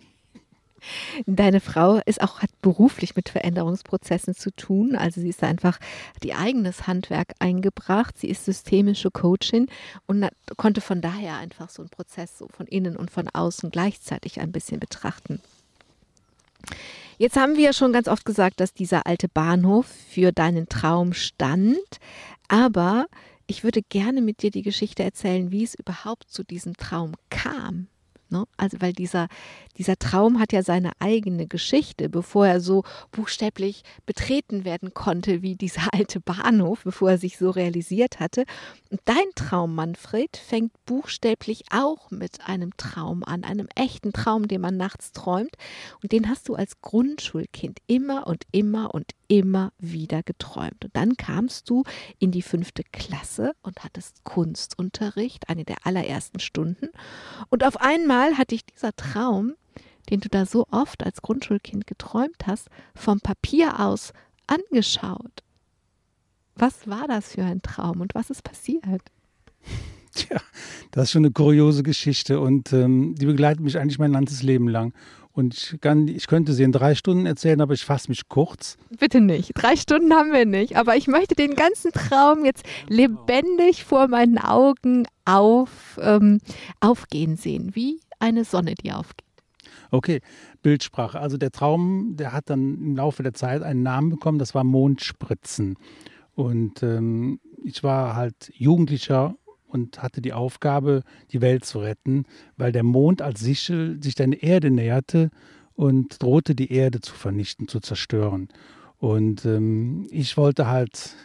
Deine 1.25 1.59
Frau 1.59 2.01
ist 2.05 2.21
auch, 2.21 2.39
hat 2.41 2.49
beruflich 2.61 3.15
mit 3.15 3.29
Veränderungsprozessen 3.29 4.35
zu 4.35 4.51
tun. 4.51 4.95
Also 4.95 5.21
sie 5.21 5.29
ist 5.29 5.43
einfach 5.43 5.79
die 6.23 6.33
eigenes 6.33 6.87
Handwerk 6.87 7.33
eingebracht. 7.39 8.17
Sie 8.17 8.29
ist 8.29 8.45
systemische 8.45 9.11
Coachin 9.11 9.67
und 10.05 10.27
konnte 10.57 10.81
von 10.81 11.01
daher 11.01 11.37
einfach 11.37 11.69
so 11.69 11.81
einen 11.81 11.89
Prozess 11.89 12.37
so 12.37 12.47
von 12.47 12.67
innen 12.67 12.95
und 12.95 13.11
von 13.11 13.29
außen 13.29 13.71
gleichzeitig 13.71 14.39
ein 14.39 14.51
bisschen 14.51 14.79
betrachten. 14.79 15.41
Jetzt 17.17 17.37
haben 17.37 17.55
wir 17.55 17.63
ja 17.63 17.73
schon 17.73 17.93
ganz 17.93 18.07
oft 18.07 18.25
gesagt, 18.25 18.59
dass 18.59 18.73
dieser 18.73 19.07
alte 19.07 19.29
Bahnhof 19.29 19.85
für 19.85 20.31
deinen 20.31 20.67
Traum 20.67 21.13
stand. 21.13 21.77
Aber 22.47 23.07
ich 23.47 23.63
würde 23.63 23.81
gerne 23.81 24.21
mit 24.21 24.41
dir 24.41 24.51
die 24.51 24.63
Geschichte 24.63 25.03
erzählen, 25.03 25.51
wie 25.51 25.63
es 25.63 25.75
überhaupt 25.75 26.29
zu 26.29 26.43
diesem 26.43 26.75
Traum 26.75 27.13
kam. 27.29 27.87
Ne? 28.35 28.45
Also, 28.57 28.77
weil 28.81 28.93
dieser, 28.93 29.27
dieser 29.77 29.97
Traum 29.97 30.39
hat 30.39 30.51
ja 30.51 30.61
seine 30.61 30.91
eigene 30.99 31.47
Geschichte, 31.47 32.09
bevor 32.09 32.47
er 32.47 32.59
so 32.59 32.83
buchstäblich 33.11 33.83
betreten 34.05 34.65
werden 34.65 34.93
konnte 34.93 35.41
wie 35.41 35.55
dieser 35.55 35.93
alte 35.93 36.19
Bahnhof, 36.19 36.83
bevor 36.83 37.11
er 37.11 37.17
sich 37.17 37.37
so 37.37 37.49
realisiert 37.49 38.19
hatte. 38.19 38.45
Und 38.91 38.99
dein 39.05 39.25
Traum, 39.35 39.75
Manfred, 39.75 40.35
fängt 40.35 40.73
buchstäblich 40.85 41.63
auch 41.71 42.11
mit 42.11 42.45
einem 42.45 42.75
Traum 42.77 43.23
an, 43.23 43.43
einem 43.43 43.67
echten 43.75 44.11
Traum, 44.11 44.47
den 44.47 44.61
man 44.61 44.77
nachts 44.77 45.11
träumt. 45.11 45.55
Und 46.03 46.11
den 46.11 46.29
hast 46.29 46.49
du 46.49 46.55
als 46.55 46.81
Grundschulkind 46.81 47.79
immer 47.87 48.27
und 48.27 48.45
immer 48.51 48.93
und 48.93 49.11
immer 49.27 49.71
wieder 49.79 50.23
geträumt. 50.23 50.85
Und 50.85 50.95
dann 50.95 51.17
kamst 51.17 51.69
du 51.69 51.83
in 52.19 52.31
die 52.31 52.41
fünfte 52.41 52.83
Klasse 52.91 53.53
und 53.61 53.83
hattest 53.83 54.23
Kunstunterricht, 54.23 55.49
eine 55.49 55.63
der 55.63 55.77
allerersten 55.83 56.39
Stunden. 56.39 56.89
Und 57.49 57.63
auf 57.63 57.77
einmal 57.81 58.24
hat 58.33 58.51
dich 58.51 58.65
dieser 58.65 58.95
Traum, 58.95 59.53
den 60.09 60.19
du 60.19 60.29
da 60.29 60.45
so 60.45 60.65
oft 60.71 61.03
als 61.03 61.21
Grundschulkind 61.21 61.88
geträumt 61.88 62.45
hast, 62.45 62.67
vom 62.95 63.19
Papier 63.19 63.79
aus 63.79 64.13
angeschaut. 64.47 65.43
Was 66.55 66.88
war 66.88 67.07
das 67.07 67.33
für 67.33 67.43
ein 67.43 67.61
Traum 67.61 68.01
und 68.01 68.15
was 68.15 68.29
ist 68.29 68.43
passiert? 68.43 69.01
Tja, 70.13 70.39
das 70.91 71.05
ist 71.05 71.11
schon 71.11 71.25
eine 71.25 71.33
kuriose 71.33 71.83
Geschichte 71.83 72.39
und 72.39 72.71
ähm, 72.71 73.15
die 73.15 73.25
begleitet 73.25 73.61
mich 73.61 73.77
eigentlich 73.77 73.99
mein 73.99 74.13
ganzes 74.13 74.43
Leben 74.43 74.69
lang. 74.69 74.93
Und 75.33 75.53
ich, 75.53 75.81
kann, 75.81 76.07
ich 76.07 76.27
könnte 76.27 76.53
sie 76.53 76.63
in 76.63 76.71
drei 76.71 76.95
Stunden 76.95 77.25
erzählen, 77.25 77.59
aber 77.59 77.73
ich 77.73 77.83
fasse 77.83 78.07
mich 78.07 78.29
kurz. 78.29 78.77
Bitte 78.97 79.19
nicht. 79.19 79.51
Drei 79.53 79.75
Stunden 79.75 80.13
haben 80.13 80.31
wir 80.31 80.45
nicht. 80.45 80.77
Aber 80.77 80.95
ich 80.95 81.07
möchte 81.07 81.35
den 81.35 81.55
ganzen 81.55 81.91
Traum 81.91 82.45
jetzt 82.45 82.63
lebendig 82.88 83.83
vor 83.83 84.07
meinen 84.07 84.38
Augen 84.38 85.05
auf, 85.25 85.99
ähm, 86.01 86.39
aufgehen 86.79 87.35
sehen, 87.35 87.75
wie 87.75 87.99
eine 88.19 88.43
Sonne, 88.43 88.75
die 88.75 88.91
aufgeht. 88.91 89.25
Okay, 89.91 90.21
Bildsprache. 90.62 91.19
Also 91.19 91.38
der 91.38 91.51
Traum, 91.51 92.15
der 92.15 92.34
hat 92.34 92.49
dann 92.49 92.75
im 92.75 92.95
Laufe 92.95 93.23
der 93.23 93.34
Zeit 93.34 93.62
einen 93.62 93.84
Namen 93.84 94.10
bekommen, 94.10 94.39
das 94.39 94.56
war 94.56 94.63
Mondspritzen. 94.63 95.78
Und 96.34 96.84
ähm, 96.84 97.39
ich 97.63 97.84
war 97.84 98.15
halt 98.15 98.51
Jugendlicher 98.54 99.36
und 99.67 100.01
hatte 100.01 100.21
die 100.21 100.34
Aufgabe, 100.34 101.04
die 101.32 101.41
Welt 101.41 101.65
zu 101.65 101.80
retten, 101.80 102.25
weil 102.58 102.71
der 102.71 102.84
Mond 102.84 103.21
als 103.21 103.39
Sichel 103.39 104.01
sich 104.01 104.15
der 104.15 104.41
Erde 104.41 104.71
näherte 104.71 105.32
und 105.73 106.21
drohte, 106.21 106.56
die 106.56 106.71
Erde 106.71 107.01
zu 107.01 107.13
vernichten, 107.13 107.67
zu 107.67 107.80
zerstören. 107.80 108.49
Und 108.97 109.45
ähm, 109.45 110.08
ich 110.10 110.38
wollte 110.38 110.67
halt 110.67 111.15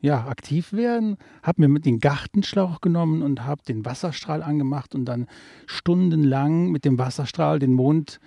ja, 0.00 0.26
aktiv 0.26 0.72
werden, 0.72 1.16
habe 1.42 1.62
mir 1.62 1.68
mit 1.68 1.84
den 1.84 1.98
Gartenschlauch 1.98 2.80
genommen 2.80 3.22
und 3.22 3.44
habe 3.44 3.62
den 3.62 3.84
Wasserstrahl 3.84 4.42
angemacht 4.42 4.94
und 4.94 5.04
dann 5.04 5.26
stundenlang 5.66 6.70
mit 6.70 6.84
dem 6.84 6.98
Wasserstrahl 6.98 7.58
den 7.58 7.72
Mond 7.72 8.20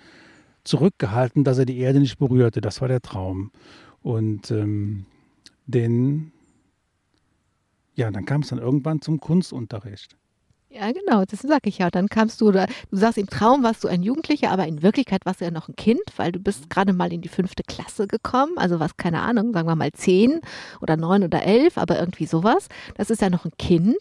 zurückgehalten, 0.64 1.44
dass 1.44 1.58
er 1.58 1.64
die 1.64 1.78
Erde 1.78 2.00
nicht 2.00 2.18
berührte. 2.18 2.60
Das 2.60 2.80
war 2.80 2.88
der 2.88 3.00
Traum. 3.00 3.50
Und 4.02 4.50
ähm, 4.50 5.06
den 5.66 6.32
ja, 7.94 8.10
dann 8.10 8.24
kam 8.24 8.42
es 8.42 8.48
dann 8.48 8.58
irgendwann 8.58 9.00
zum 9.00 9.20
Kunstunterricht. 9.20 10.16
Ja, 10.74 10.90
genau, 10.90 11.24
das 11.26 11.40
sage 11.40 11.68
ich 11.68 11.78
ja. 11.78 11.90
Dann 11.90 12.08
kamst 12.08 12.40
du, 12.40 12.50
du 12.50 12.66
sagst, 12.90 13.18
im 13.18 13.26
Traum 13.26 13.62
warst 13.62 13.84
du 13.84 13.88
ein 13.88 14.02
Jugendlicher, 14.02 14.50
aber 14.50 14.66
in 14.66 14.82
Wirklichkeit 14.82 15.26
warst 15.26 15.42
du 15.42 15.44
ja 15.44 15.50
noch 15.50 15.68
ein 15.68 15.76
Kind, 15.76 16.00
weil 16.16 16.32
du 16.32 16.38
bist 16.38 16.70
gerade 16.70 16.94
mal 16.94 17.12
in 17.12 17.20
die 17.20 17.28
fünfte 17.28 17.62
Klasse 17.62 18.06
gekommen, 18.06 18.56
also 18.56 18.80
was, 18.80 18.96
keine 18.96 19.20
Ahnung, 19.20 19.52
sagen 19.52 19.68
wir 19.68 19.76
mal 19.76 19.92
zehn 19.92 20.40
oder 20.80 20.96
neun 20.96 21.24
oder 21.24 21.42
elf, 21.42 21.76
aber 21.76 22.00
irgendwie 22.00 22.24
sowas. 22.24 22.68
Das 22.96 23.10
ist 23.10 23.20
ja 23.20 23.28
noch 23.28 23.44
ein 23.44 23.52
Kind. 23.58 23.98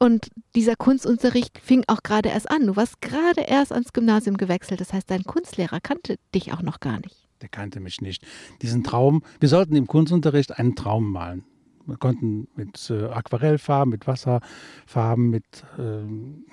Und 0.00 0.30
dieser 0.56 0.74
Kunstunterricht 0.74 1.60
fing 1.60 1.84
auch 1.86 2.02
gerade 2.02 2.28
erst 2.28 2.50
an. 2.50 2.66
Du 2.66 2.74
warst 2.74 3.00
gerade 3.00 3.42
erst 3.42 3.72
ans 3.72 3.92
Gymnasium 3.92 4.36
gewechselt. 4.36 4.80
Das 4.80 4.92
heißt, 4.92 5.08
dein 5.08 5.22
Kunstlehrer 5.22 5.80
kannte 5.80 6.16
dich 6.34 6.52
auch 6.52 6.62
noch 6.62 6.80
gar 6.80 6.98
nicht. 6.98 7.16
Der 7.40 7.48
kannte 7.48 7.78
mich 7.78 8.00
nicht. 8.00 8.26
Diesen 8.62 8.82
Traum, 8.82 9.22
wir 9.38 9.48
sollten 9.48 9.76
im 9.76 9.86
Kunstunterricht 9.86 10.58
einen 10.58 10.74
Traum 10.74 11.12
malen. 11.12 11.44
Wir 11.86 11.96
konnten 11.96 12.48
mit 12.56 12.90
äh, 12.90 13.06
Aquarellfarben, 13.06 13.90
mit 13.90 14.06
Wasserfarben, 14.06 15.30
mit 15.30 15.44
ähm, 15.78 16.44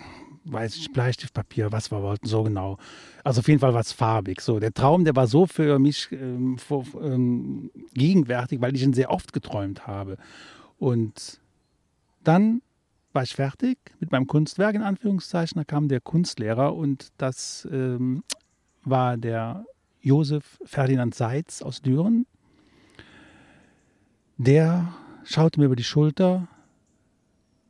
weiß 0.45 0.75
ich, 0.77 0.91
Bleistiftpapier, 0.91 1.71
was 1.71 1.91
wir 1.91 2.01
wollten, 2.01 2.27
so 2.27 2.43
genau. 2.43 2.77
Also 3.23 3.39
auf 3.39 3.47
jeden 3.47 3.59
Fall 3.59 3.73
was 3.73 3.91
farbig. 3.91 4.41
So, 4.41 4.59
der 4.59 4.73
Traum, 4.73 5.05
der 5.05 5.15
war 5.15 5.27
so 5.27 5.45
für 5.45 5.79
mich 5.79 6.09
ähm, 6.11 6.57
vor, 6.57 6.85
ähm, 7.01 7.71
gegenwärtig, 7.93 8.61
weil 8.61 8.75
ich 8.75 8.83
ihn 8.83 8.93
sehr 8.93 9.11
oft 9.11 9.33
geträumt 9.33 9.87
habe. 9.87 10.17
Und 10.79 11.39
dann 12.23 12.61
war 13.13 13.23
ich 13.23 13.35
fertig 13.35 13.77
mit 13.99 14.11
meinem 14.11 14.27
Kunstwerk, 14.27 14.75
in 14.75 14.81
Anführungszeichen. 14.81 15.59
Da 15.59 15.63
kam 15.63 15.87
der 15.87 16.01
Kunstlehrer 16.01 16.75
und 16.75 17.09
das 17.17 17.67
ähm, 17.71 18.23
war 18.83 19.17
der 19.17 19.65
Josef 20.01 20.59
Ferdinand 20.63 21.13
Seitz 21.13 21.61
aus 21.61 21.81
Düren. 21.81 22.25
Der 24.37 24.91
schaute 25.23 25.59
mir 25.59 25.67
über 25.67 25.75
die 25.75 25.83
Schulter, 25.83 26.47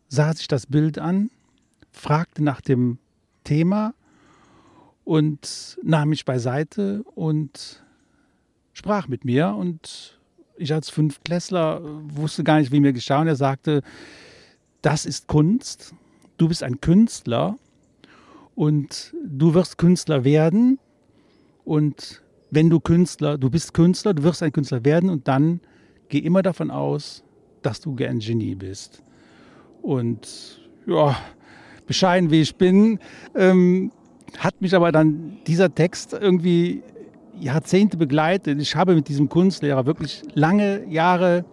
sah 0.08 0.34
sich 0.34 0.48
das 0.48 0.66
Bild 0.66 1.00
an, 1.00 1.30
fragte 1.92 2.44
nach 2.44 2.62
dem 2.62 2.98
Thema 3.44 3.94
und 5.04 5.78
nahm 5.84 6.10
mich 6.10 6.26
beiseite 6.26 7.04
und 7.16 7.84
sprach 8.74 9.08
mit 9.08 9.26
mir. 9.26 9.50
Und 9.50 10.20
ich 10.58 10.74
als 10.74 10.90
Fünftklässler 10.90 11.82
wusste 11.84 12.44
gar 12.44 12.60
nicht, 12.60 12.72
wie 12.72 12.80
mir 12.80 12.94
geschah. 12.94 13.22
Und 13.22 13.28
er 13.28 13.36
sagte, 13.36 13.82
das 14.82 15.06
ist 15.06 15.28
Kunst, 15.28 15.94
du 16.38 16.48
bist 16.48 16.64
ein 16.64 16.82
Künstler 16.82 17.58
und 18.56 19.14
du 19.24 19.54
wirst 19.54 19.78
Künstler 19.78 20.24
werden. 20.24 20.80
Und 21.64 22.22
wenn 22.50 22.70
du 22.70 22.80
Künstler, 22.80 23.38
du 23.38 23.50
bist 23.50 23.74
Künstler, 23.74 24.14
du 24.14 24.24
wirst 24.24 24.44
ein 24.44 24.52
Künstler 24.52 24.84
werden 24.84 25.10
und 25.10 25.28
dann 25.28 25.62
geh 26.10 26.20
immer 26.20 26.42
davon 26.42 26.72
aus, 26.72 27.24
dass 27.62 27.82
du 27.82 27.96
gern 27.96 28.20
Genie 28.20 28.56
bist. 28.56 29.04
Und 29.82 30.60
ja, 30.86 31.16
bescheiden 31.88 32.32
wie 32.32 32.42
ich 32.42 32.56
bin, 32.56 33.00
ähm, 33.36 33.92
hat 34.38 34.62
mich 34.62 34.76
aber 34.76 34.92
dann 34.92 35.40
dieser 35.48 35.74
Text 35.74 36.14
irgendwie 36.14 36.84
Jahrzehnte 37.40 37.98
begleitet. 37.98 38.62
Ich 38.62 38.76
habe 38.76 38.96
mit 38.96 39.08
diesem 39.08 39.30
Kunstlehrer 39.30 39.86
wirklich 39.86 40.24
lange 40.34 40.86
Jahre 40.88 41.44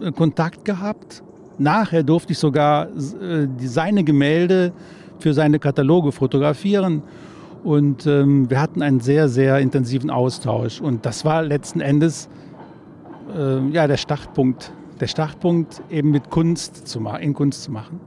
äh, 0.00 0.12
Kontakt 0.12 0.64
gehabt. 0.64 1.22
Nachher 1.58 2.02
durfte 2.02 2.32
ich 2.32 2.38
sogar 2.38 2.88
äh, 2.88 3.46
seine 3.58 4.04
Gemälde 4.04 4.72
für 5.18 5.32
seine 5.32 5.58
Kataloge 5.58 6.12
fotografieren. 6.12 7.02
Und 7.62 8.06
ähm, 8.06 8.50
wir 8.50 8.60
hatten 8.60 8.82
einen 8.82 9.00
sehr, 9.00 9.28
sehr 9.28 9.58
intensiven 9.60 10.10
Austausch. 10.10 10.80
Und 10.80 11.06
das 11.06 11.24
war 11.24 11.42
letzten 11.42 11.80
Endes 11.80 12.28
äh, 13.34 13.68
ja, 13.70 13.86
der 13.86 13.96
Startpunkt, 13.96 14.72
der 15.00 15.06
Startpunkt 15.06 15.82
eben 15.90 16.10
mit 16.10 16.30
Kunst 16.30 16.88
zu 16.88 17.00
machen, 17.00 17.22
in 17.22 17.34
Kunst 17.34 17.64
zu 17.64 17.72
machen. 17.72 18.00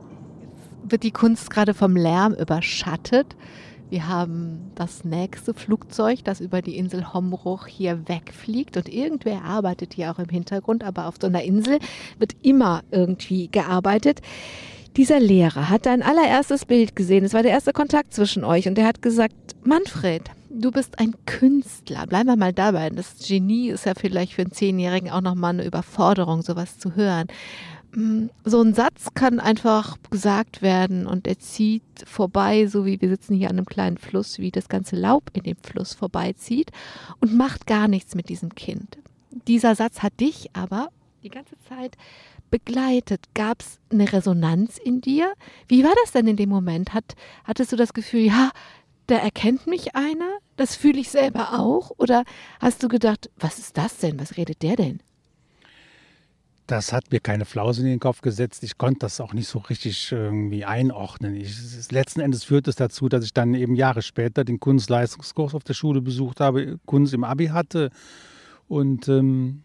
Wird 0.84 1.04
die 1.04 1.12
Kunst 1.12 1.50
gerade 1.50 1.74
vom 1.74 1.96
Lärm 1.96 2.34
überschattet. 2.34 3.36
Wir 3.90 4.08
haben 4.08 4.72
das 4.74 5.04
nächste 5.04 5.54
Flugzeug, 5.54 6.24
das 6.24 6.42
über 6.42 6.62
die 6.62 6.78
Insel 6.78 7.14
Hombruch 7.14 7.68
hier 7.68 8.08
wegfliegt 8.08 8.78
und 8.78 8.90
irgendwer 8.90 9.44
arbeitet 9.44 9.94
hier 9.94 10.12
auch 10.12 10.20
im 10.20 10.30
Hintergrund, 10.30 10.84
aber 10.84 11.06
auf 11.06 11.16
so 11.22 11.28
einer 11.28 11.44
Insel 11.44 11.80
wird 12.18 12.34
immer 12.42 12.82
irgendwie 12.90 13.48
gearbeitet. 13.48 14.22
Dieser 14.98 15.20
Lehrer 15.20 15.70
hat 15.70 15.86
dein 15.86 16.02
allererstes 16.02 16.66
Bild 16.66 16.96
gesehen. 16.96 17.26
Es 17.26 17.34
war 17.34 17.44
der 17.44 17.52
erste 17.52 17.74
Kontakt 17.74 18.14
zwischen 18.14 18.44
euch 18.44 18.68
und 18.68 18.78
er 18.78 18.88
hat 18.88 19.02
gesagt, 19.02 19.36
Manfred, 19.64 20.32
du 20.56 20.72
bist 20.72 21.00
ein 21.00 21.14
Künstler. 21.26 22.08
Bleiben 22.08 22.30
wir 22.30 22.36
mal 22.36 22.54
dabei. 22.54 22.90
Das 22.90 23.16
Genie 23.28 23.70
ist 23.70 23.86
ja 23.86 23.94
vielleicht 23.96 24.34
für 24.34 24.42
einen 24.42 24.52
Zehnjährigen 24.52 25.10
auch 25.10 25.22
nochmal 25.22 25.52
eine 25.52 25.66
Überforderung, 25.66 26.42
sowas 26.42 26.80
zu 26.80 26.96
hören. 26.96 27.28
Mm, 27.92 28.28
so 28.44 28.62
ein 28.62 28.74
Satz 28.74 29.10
kann 29.14 29.40
einfach 29.40 29.98
gesagt 30.10 30.62
werden 30.62 31.08
und 31.08 31.28
er 31.28 31.40
zieht 31.40 31.84
vorbei, 32.06 32.68
so 32.68 32.86
wie 32.86 33.00
wir 33.02 33.10
sitzen 33.10 33.36
hier 33.36 33.50
an 33.50 33.58
einem 33.58 33.66
kleinen 33.66 33.98
Fluss, 33.98 34.40
wie 34.40 34.52
das 34.52 34.70
ganze 34.70 34.96
Laub 34.96 35.30
in 35.34 35.44
dem 35.44 35.58
Fluss 35.58 35.94
vorbeizieht 35.94 36.72
und 37.20 37.36
macht 37.36 37.68
gar 37.68 37.88
nichts 37.88 38.16
mit 38.16 38.30
diesem 38.30 38.56
Kind. 38.56 38.98
Dieser 39.48 39.76
Satz 39.76 40.02
hat 40.02 40.20
dich 40.20 40.50
aber 40.54 40.90
die 41.24 41.30
ganze 41.30 41.58
Zeit 41.68 41.98
begleitet. 42.50 43.26
Gab 43.34 43.62
es 43.62 43.80
eine 43.92 44.12
Resonanz 44.12 44.78
in 44.78 45.02
dir? 45.02 45.34
Wie 45.68 45.84
war 45.84 45.94
das 46.04 46.12
denn 46.12 46.28
in 46.28 46.38
dem 46.38 46.50
Moment? 46.50 46.94
Hat, 46.94 47.16
hattest 47.44 47.72
du 47.72 47.76
das 47.76 47.94
Gefühl, 47.94 48.22
ja, 48.22 48.52
da 49.08 49.16
erkennt 49.16 49.68
mich 49.68 49.96
einer, 49.96 50.40
das 50.56 50.76
fühle 50.76 51.00
ich 51.00 51.10
selber 51.10 51.60
auch? 51.60 51.92
Oder 51.98 52.24
hast 52.60 52.84
du 52.84 52.88
gedacht, 52.88 53.30
was 53.38 53.60
ist 53.60 53.78
das 53.78 53.98
denn? 53.98 54.20
Was 54.20 54.38
redet 54.38 54.62
der 54.62 54.76
denn? 54.76 55.00
Das 56.68 56.94
hat 56.94 57.12
mir 57.12 57.20
keine 57.20 57.46
Flause 57.46 57.82
in 57.82 57.88
den 57.88 58.00
Kopf 58.00 58.22
gesetzt. 58.22 58.64
Ich 58.64 58.80
konnte 58.80 59.00
das 59.02 59.22
auch 59.22 59.34
nicht 59.34 59.48
so 59.48 59.60
richtig 59.60 60.12
irgendwie 60.12 60.66
einordnen. 60.66 61.36
Ich, 61.36 61.92
letzten 61.92 62.22
Endes 62.22 62.44
führt 62.44 62.68
es 62.68 62.76
dazu, 62.76 63.08
dass 63.08 63.24
ich 63.24 63.34
dann 63.34 63.54
eben 63.54 63.76
Jahre 63.76 64.02
später 64.02 64.44
den 64.44 64.60
Kunstleistungskurs 64.60 65.54
auf 65.54 65.64
der 65.64 65.76
Schule 65.76 66.02
besucht 66.02 66.40
habe, 66.40 66.80
Kunst 66.86 67.14
im 67.14 67.24
Abi 67.24 67.48
hatte 67.48 67.92
und 68.68 69.08
ähm, 69.08 69.64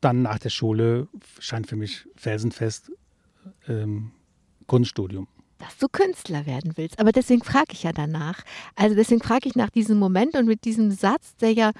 dann 0.00 0.22
nach 0.22 0.38
der 0.38 0.50
Schule 0.50 1.08
stand 1.38 1.66
für 1.66 1.76
mich 1.76 2.06
felsenfest 2.16 2.90
ähm, 3.68 4.12
Kunststudium 4.66 5.28
dass 5.64 5.78
du 5.78 5.88
Künstler 5.88 6.46
werden 6.46 6.72
willst. 6.76 6.98
Aber 6.98 7.12
deswegen 7.12 7.42
frage 7.42 7.72
ich 7.72 7.82
ja 7.84 7.92
danach. 7.92 8.40
Also 8.76 8.94
deswegen 8.94 9.22
frage 9.22 9.48
ich 9.48 9.54
nach 9.54 9.70
diesem 9.70 9.98
Moment 9.98 10.36
und 10.36 10.46
mit 10.46 10.64
diesem 10.64 10.90
Satz, 10.90 11.36
der 11.36 11.52
ja 11.52 11.72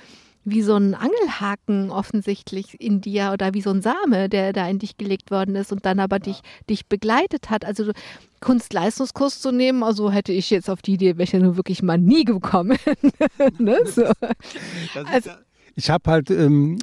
wie 0.46 0.62
so 0.62 0.76
ein 0.76 0.94
Angelhaken 0.94 1.90
offensichtlich 1.90 2.78
in 2.80 3.00
dir 3.00 3.30
oder 3.32 3.54
wie 3.54 3.62
so 3.62 3.70
ein 3.70 3.80
Same, 3.80 4.28
der 4.28 4.52
da 4.52 4.68
in 4.68 4.78
dich 4.78 4.98
gelegt 4.98 5.30
worden 5.30 5.56
ist 5.56 5.72
und 5.72 5.86
dann 5.86 5.98
aber 6.00 6.18
dich, 6.18 6.40
dich 6.68 6.86
begleitet 6.86 7.48
hat. 7.48 7.64
Also 7.64 7.92
Kunstleistungskurs 8.40 9.40
zu 9.40 9.52
nehmen, 9.52 9.82
also 9.82 10.10
hätte 10.10 10.32
ich 10.32 10.50
jetzt 10.50 10.68
auf 10.68 10.82
die 10.82 10.94
Idee, 10.94 11.16
welche 11.16 11.38
nur 11.38 11.56
wirklich 11.56 11.82
mal 11.82 11.98
nie 11.98 12.24
gekommen. 12.24 12.78
ne? 13.58 13.78
so. 13.86 14.04
also, 15.06 15.30
ich 15.76 15.90
habe 15.90 16.10
halt, 16.10 16.30
ähm, 16.30 16.78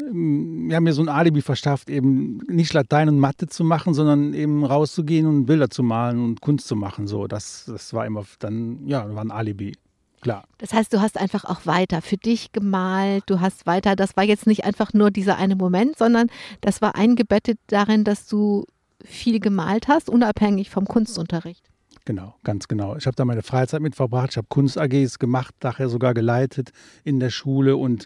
wir 0.67 0.75
haben 0.75 0.83
mir 0.83 0.93
so 0.93 1.01
ein 1.01 1.09
Alibi 1.09 1.41
verschafft, 1.41 1.89
eben 1.89 2.39
nicht 2.47 2.73
Latein 2.73 3.09
und 3.09 3.19
Mathe 3.19 3.47
zu 3.47 3.63
machen, 3.63 3.93
sondern 3.93 4.33
eben 4.33 4.65
rauszugehen 4.65 5.25
und 5.27 5.45
Bilder 5.45 5.69
zu 5.69 5.83
malen 5.83 6.23
und 6.23 6.41
Kunst 6.41 6.67
zu 6.67 6.75
machen. 6.75 7.07
So, 7.07 7.27
das, 7.27 7.65
das 7.67 7.93
war 7.93 8.05
immer 8.05 8.25
dann, 8.39 8.87
ja, 8.87 9.13
war 9.13 9.23
ein 9.23 9.31
Alibi. 9.31 9.73
Klar. 10.21 10.43
Das 10.59 10.73
heißt, 10.73 10.93
du 10.93 11.01
hast 11.01 11.17
einfach 11.17 11.45
auch 11.45 11.65
weiter 11.65 12.01
für 12.01 12.17
dich 12.17 12.51
gemalt, 12.51 13.23
du 13.25 13.39
hast 13.39 13.65
weiter, 13.65 13.95
das 13.95 14.15
war 14.15 14.23
jetzt 14.23 14.45
nicht 14.45 14.65
einfach 14.65 14.93
nur 14.93 15.09
dieser 15.09 15.37
eine 15.37 15.55
Moment, 15.55 15.97
sondern 15.97 16.27
das 16.59 16.79
war 16.79 16.95
eingebettet 16.95 17.57
darin, 17.67 18.03
dass 18.03 18.27
du 18.27 18.65
viel 19.03 19.39
gemalt 19.39 19.87
hast, 19.87 20.09
unabhängig 20.09 20.69
vom 20.69 20.85
Kunstunterricht. 20.85 21.65
Genau, 22.05 22.35
ganz 22.43 22.67
genau. 22.67 22.95
Ich 22.95 23.07
habe 23.07 23.15
da 23.15 23.25
meine 23.25 23.41
Freizeit 23.41 23.81
mit 23.81 23.95
verbracht, 23.95 24.31
ich 24.31 24.37
habe 24.37 24.47
Kunst-AGs 24.47 25.17
gemacht, 25.17 25.55
nachher 25.63 25.89
sogar 25.89 26.13
geleitet 26.13 26.71
in 27.03 27.19
der 27.19 27.31
Schule 27.31 27.77
und 27.77 28.05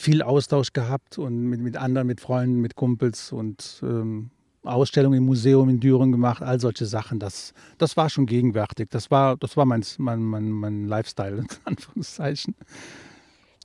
viel 0.00 0.22
Austausch 0.22 0.72
gehabt 0.72 1.18
und 1.18 1.42
mit, 1.42 1.60
mit 1.60 1.76
anderen, 1.76 2.06
mit 2.06 2.20
Freunden, 2.20 2.60
mit 2.60 2.74
Kumpels 2.74 3.32
und 3.32 3.80
ähm, 3.82 4.30
Ausstellungen 4.62 5.18
im 5.18 5.26
Museum 5.26 5.68
in 5.68 5.78
Düren 5.78 6.10
gemacht, 6.10 6.42
all 6.42 6.58
solche 6.58 6.86
Sachen. 6.86 7.18
Das, 7.18 7.52
das 7.76 7.96
war 7.96 8.08
schon 8.08 8.26
gegenwärtig. 8.26 8.88
Das 8.90 9.10
war, 9.10 9.36
das 9.36 9.56
war 9.58 9.66
mein, 9.66 9.84
mein, 9.98 10.22
mein, 10.22 10.50
mein 10.50 10.84
Lifestyle, 10.86 11.38
in 11.38 11.46
Anführungszeichen. 11.64 12.54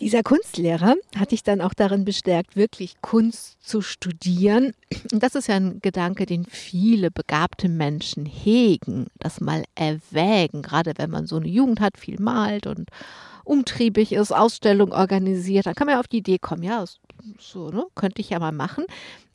Dieser 0.01 0.23
Kunstlehrer 0.23 0.95
hat 1.15 1.31
dich 1.31 1.43
dann 1.43 1.61
auch 1.61 1.73
darin 1.73 2.03
bestärkt, 2.03 2.57
wirklich 2.57 2.95
Kunst 3.01 3.63
zu 3.63 3.81
studieren. 3.81 4.73
Und 5.13 5.23
das 5.23 5.35
ist 5.35 5.47
ja 5.47 5.55
ein 5.55 5.79
Gedanke, 5.81 6.25
den 6.25 6.43
viele 6.43 7.11
begabte 7.11 7.69
Menschen 7.69 8.25
hegen, 8.25 9.07
das 9.19 9.39
mal 9.39 9.63
erwägen, 9.73 10.63
gerade 10.63 10.93
wenn 10.97 11.09
man 11.09 11.27
so 11.27 11.37
eine 11.37 11.47
Jugend 11.47 11.79
hat, 11.79 11.97
viel 11.97 12.19
malt 12.19 12.67
und 12.67 12.89
umtriebig 13.45 14.11
ist, 14.11 14.31
Ausstellung 14.31 14.91
organisiert, 14.91 15.65
dann 15.65 15.75
kann 15.75 15.87
man 15.87 15.95
ja 15.95 15.99
auf 15.99 16.07
die 16.07 16.17
Idee 16.17 16.39
kommen, 16.39 16.63
ja, 16.63 16.83
so, 17.39 17.69
ne, 17.69 17.85
könnte 17.95 18.21
ich 18.21 18.29
ja 18.31 18.39
mal 18.39 18.51
machen. 18.51 18.85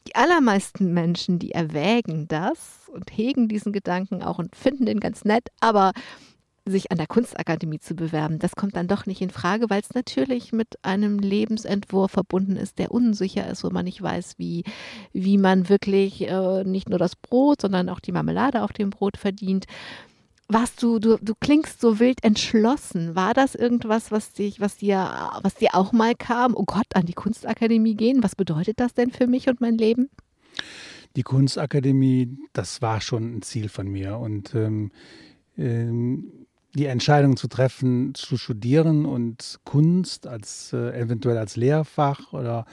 Die 0.07 0.15
allermeisten 0.15 0.93
Menschen, 0.93 1.39
die 1.39 1.53
erwägen 1.53 2.27
das 2.29 2.89
und 2.93 3.11
hegen 3.17 3.49
diesen 3.49 3.73
Gedanken 3.73 4.23
auch 4.23 4.39
und 4.39 4.57
finden 4.57 4.87
den 4.87 5.01
ganz 5.01 5.25
nett, 5.25 5.49
aber 5.61 5.93
sich 6.67 6.91
an 6.91 6.99
der 6.99 7.07
Kunstakademie 7.07 7.81
zu 7.81 7.95
bewerben, 7.95 8.39
das 8.39 8.55
kommt 8.55 8.77
dann 8.77 8.87
doch 8.87 9.07
nicht 9.07 9.21
in 9.21 9.31
Frage, 9.31 9.71
weil 9.71 9.81
es 9.81 9.95
natürlich 9.95 10.53
mit 10.53 10.79
einem 10.83 11.19
Lebensentwurf 11.19 12.13
verbunden 12.13 12.57
ist, 12.57 12.79
der 12.79 12.91
unsicher 12.93 13.47
ist, 13.49 13.65
wo 13.65 13.71
man 13.71 13.85
nicht 13.85 14.03
weiß, 14.03 14.35
wie, 14.39 14.65
wie 15.13 15.39
man 15.39 15.69
wirklich 15.69 16.29
äh, 16.29 16.65
nicht 16.65 16.89
nur 16.89 16.99
das 16.99 17.17
Brot, 17.17 17.63
sondern 17.63 17.89
auch 17.89 18.01
die 18.01 18.13
Marmelade 18.13 18.63
auf 18.63 18.73
dem 18.73 18.91
Brot 18.91 19.17
verdient 19.17 19.67
warst 20.53 20.83
du, 20.83 20.99
du, 20.99 21.17
du 21.21 21.35
klingst 21.39 21.81
so 21.81 21.99
wild 21.99 22.23
entschlossen. 22.25 23.15
War 23.15 23.35
das 23.35 23.55
irgendwas, 23.55 24.11
was 24.11 24.33
dich, 24.33 24.61
was 24.61 24.77
dir, 24.77 25.31
was 25.43 25.55
dir 25.55 25.71
auch 25.75 25.93
mal 25.93 26.15
kam? 26.15 26.55
Oh 26.55 26.65
Gott, 26.65 26.87
an 26.95 27.07
die 27.07 27.13
Kunstakademie 27.13 27.95
gehen? 27.95 28.23
Was 28.23 28.37
bedeutet 28.37 28.81
das 28.81 28.95
denn 28.95 29.11
für 29.11 29.27
mich 29.27 29.49
und 29.49 29.61
mein 29.61 29.79
Leben? 29.79 30.11
Die 31.17 31.23
Kunstakademie, 31.23 32.37
das 32.53 32.83
war 32.83 33.01
schon 33.01 33.37
ein 33.37 33.43
Ziel 33.43 33.69
von 33.69 33.89
mir. 33.89 34.19
Und 34.19 34.55
ähm, 34.55 34.93
ähm, 35.57 36.47
die 36.75 36.87
Entscheidung 36.87 37.37
zu 37.37 37.49
treffen, 37.49 38.15
zu 38.15 38.37
studieren 38.37 39.05
und 39.05 39.59
Kunst 39.65 40.27
als 40.27 40.73
äh, 40.73 41.01
eventuell 41.01 41.37
als 41.37 41.57
Lehrfach 41.57 42.33
oder 42.33 42.65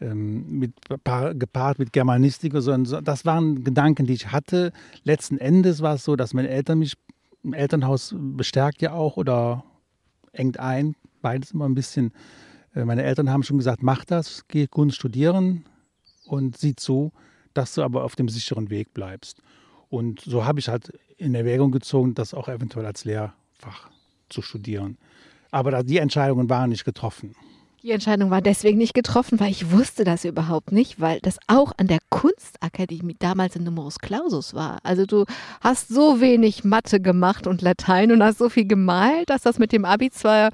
ähm, 0.00 0.58
mit, 0.58 0.72
gepaart 0.88 1.78
mit 1.78 1.92
Germanistik 1.92 2.52
oder 2.54 2.62
so, 2.62 3.00
das 3.00 3.26
waren 3.26 3.62
Gedanken, 3.62 4.06
die 4.06 4.14
ich 4.14 4.32
hatte. 4.32 4.72
Letzten 5.04 5.36
Endes 5.36 5.82
war 5.82 5.96
es 5.96 6.04
so, 6.04 6.16
dass 6.16 6.32
meine 6.32 6.48
Eltern 6.48 6.78
mich 6.78 6.94
im 7.42 7.54
Elternhaus 7.54 8.14
bestärkt 8.16 8.82
ja 8.82 8.92
auch 8.92 9.16
oder 9.16 9.64
engt 10.32 10.58
ein, 10.58 10.94
beides 11.20 11.52
immer 11.52 11.68
ein 11.68 11.74
bisschen. 11.74 12.12
Äh, 12.74 12.84
meine 12.84 13.02
Eltern 13.02 13.30
haben 13.30 13.42
schon 13.42 13.58
gesagt, 13.58 13.82
mach 13.82 14.04
das, 14.04 14.46
geh 14.48 14.66
Kunst 14.66 14.96
studieren 14.96 15.64
und 16.26 16.56
sieh 16.56 16.76
zu, 16.76 17.12
dass 17.54 17.74
du 17.74 17.82
aber 17.82 18.04
auf 18.04 18.16
dem 18.16 18.28
sicheren 18.28 18.70
Weg 18.70 18.94
bleibst. 18.94 19.42
Und 19.88 20.20
so 20.20 20.46
habe 20.46 20.58
ich 20.58 20.68
halt 20.68 20.92
in 21.18 21.34
Erwägung 21.34 21.70
gezogen, 21.70 22.14
das 22.14 22.34
auch 22.34 22.48
eventuell 22.48 22.86
als 22.86 23.04
Lehrfach 23.04 23.90
zu 24.28 24.40
studieren. 24.40 24.96
Aber 25.50 25.82
die 25.82 25.98
Entscheidungen 25.98 26.48
waren 26.48 26.70
nicht 26.70 26.84
getroffen. 26.84 27.34
Die 27.82 27.90
Entscheidung 27.90 28.30
war 28.30 28.40
deswegen 28.40 28.78
nicht 28.78 28.94
getroffen, 28.94 29.40
weil 29.40 29.50
ich 29.50 29.72
wusste 29.72 30.04
das 30.04 30.24
überhaupt 30.24 30.70
nicht, 30.70 31.00
weil 31.00 31.18
das 31.18 31.38
auch 31.48 31.72
an 31.78 31.88
der 31.88 31.98
Kunstakademie 32.10 33.16
damals 33.18 33.56
in 33.56 33.64
Numerus 33.64 33.98
Clausus 33.98 34.54
war. 34.54 34.78
Also 34.84 35.04
du 35.04 35.24
hast 35.60 35.88
so 35.88 36.20
wenig 36.20 36.62
Mathe 36.62 37.00
gemacht 37.00 37.48
und 37.48 37.60
Latein 37.60 38.12
und 38.12 38.22
hast 38.22 38.38
so 38.38 38.48
viel 38.48 38.68
gemalt, 38.68 39.30
dass 39.30 39.42
das 39.42 39.58
mit 39.58 39.72
dem 39.72 39.84
Abi 39.84 40.10
zwar 40.10 40.50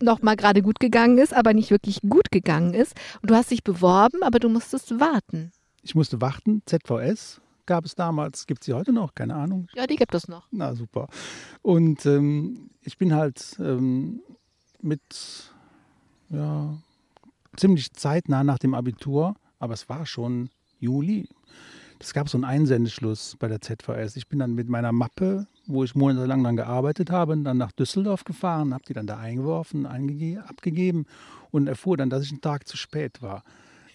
noch 0.00 0.22
mal 0.22 0.34
gerade 0.34 0.62
gut 0.62 0.80
gegangen 0.80 1.18
ist, 1.18 1.34
aber 1.34 1.52
nicht 1.52 1.70
wirklich 1.70 2.00
gut 2.08 2.30
gegangen 2.30 2.72
ist. 2.72 2.94
Und 3.20 3.30
du 3.30 3.34
hast 3.34 3.50
dich 3.50 3.62
beworben, 3.62 4.22
aber 4.22 4.38
du 4.38 4.48
musstest 4.48 4.98
warten. 4.98 5.52
Ich 5.82 5.94
musste 5.94 6.22
warten. 6.22 6.62
ZVS 6.64 7.42
gab 7.66 7.84
es 7.84 7.94
damals, 7.94 8.46
gibt 8.46 8.62
es 8.62 8.66
sie 8.66 8.72
heute 8.72 8.94
noch? 8.94 9.14
Keine 9.14 9.34
Ahnung. 9.34 9.68
Ja, 9.74 9.86
die 9.86 9.96
gibt 9.96 10.14
es 10.14 10.26
noch. 10.26 10.48
Na 10.50 10.74
super. 10.74 11.08
Und 11.60 12.06
ähm, 12.06 12.70
ich 12.80 12.96
bin 12.96 13.14
halt 13.14 13.56
ähm, 13.60 14.20
mit 14.80 15.51
ja, 16.32 16.74
ziemlich 17.56 17.92
zeitnah 17.92 18.42
nach 18.42 18.58
dem 18.58 18.74
Abitur, 18.74 19.36
aber 19.58 19.74
es 19.74 19.88
war 19.88 20.06
schon 20.06 20.50
Juli. 20.80 21.28
Es 22.00 22.12
gab 22.14 22.28
so 22.28 22.36
einen 22.36 22.44
Einsendeschluss 22.44 23.36
bei 23.38 23.46
der 23.46 23.60
ZVS. 23.60 24.16
Ich 24.16 24.26
bin 24.26 24.40
dann 24.40 24.54
mit 24.54 24.68
meiner 24.68 24.90
Mappe, 24.90 25.46
wo 25.66 25.84
ich 25.84 25.94
monatelang 25.94 26.42
dann 26.42 26.56
gearbeitet 26.56 27.10
habe, 27.12 27.36
dann 27.38 27.58
nach 27.58 27.70
Düsseldorf 27.70 28.24
gefahren, 28.24 28.74
habe 28.74 28.82
die 28.88 28.92
dann 28.92 29.06
da 29.06 29.18
eingeworfen, 29.18 29.86
abgegeben 29.86 31.06
und 31.52 31.68
erfuhr 31.68 31.96
dann, 31.96 32.10
dass 32.10 32.24
ich 32.24 32.32
einen 32.32 32.40
Tag 32.40 32.66
zu 32.66 32.76
spät 32.76 33.22
war. 33.22 33.44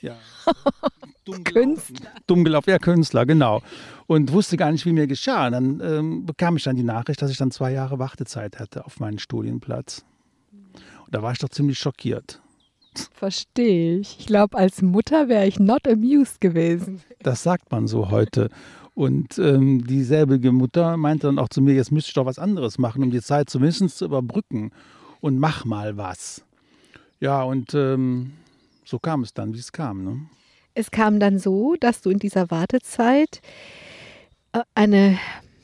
Ja. 0.02 0.16
Dumm 1.26 1.44
Künstler. 1.44 2.12
Dumm 2.28 2.44
gelaufen, 2.46 2.70
ja, 2.70 2.80
Künstler, 2.80 3.26
genau. 3.26 3.62
Und 4.06 4.32
wusste 4.32 4.56
gar 4.56 4.72
nicht, 4.72 4.86
wie 4.86 4.94
mir 4.94 5.08
geschah. 5.08 5.50
Dann 5.50 5.82
ähm, 5.84 6.26
bekam 6.26 6.56
ich 6.56 6.64
dann 6.64 6.78
die 6.78 6.84
Nachricht, 6.84 7.22
dass 7.22 7.32
ich 7.32 7.38
dann 7.38 7.52
zwei 7.52 7.74
Jahre 7.74 8.00
Wartezeit 8.00 8.60
hatte 8.60 8.86
auf 8.86 9.02
meinen 9.02 9.20
Studienplatz. 9.20 10.06
Da 11.10 11.22
war 11.22 11.32
ich 11.32 11.40
doch 11.40 11.50
ziemlich 11.50 11.80
schockiert. 11.80 12.42
Verstehe 13.14 14.00
ich. 14.00 14.20
Ich 14.20 14.26
glaube, 14.26 14.58
als 14.58 14.82
Mutter 14.82 15.30
wäre 15.30 15.48
ich 15.48 15.60
not 15.60 15.88
amused 15.88 16.42
gewesen. 16.42 17.02
Das 17.20 17.44
sagt 17.44 17.72
man 17.72 17.88
so 17.88 18.10
heute. 18.10 18.50
Und 18.94 19.38
ähm, 19.38 19.86
dieselbe 19.86 20.40
Mutter 20.52 20.98
meinte 20.98 21.28
dann 21.28 21.38
auch 21.38 21.50
zu 21.50 21.62
mir, 21.62 21.76
jetzt 21.76 21.92
müsste 21.92 22.10
ich 22.10 22.14
doch 22.16 22.26
was 22.26 22.40
anderes 22.40 22.80
machen, 22.80 23.04
um 23.04 23.12
die 23.12 23.22
Zeit 23.22 23.50
zumindest 23.50 23.98
zu 23.98 24.06
überbrücken. 24.06 24.72
Und 25.22 25.38
mach 25.38 25.66
mal 25.66 25.98
was. 25.98 26.44
Ja, 27.20 27.44
und 27.44 27.74
ähm, 27.74 28.34
so 28.86 29.00
kam 29.00 29.22
es 29.24 29.34
dann, 29.34 29.54
wie 29.54 29.60
es 29.60 29.72
kam. 29.72 30.04
Ne? 30.04 30.22
Es 30.74 30.92
kam 30.92 31.20
dann 31.20 31.40
so, 31.40 31.76
dass 31.80 32.02
du 32.02 32.10
in 32.10 32.20
dieser 32.20 32.50
Wartezeit 32.52 33.42
äh, 34.54 34.62
eine 34.76 35.20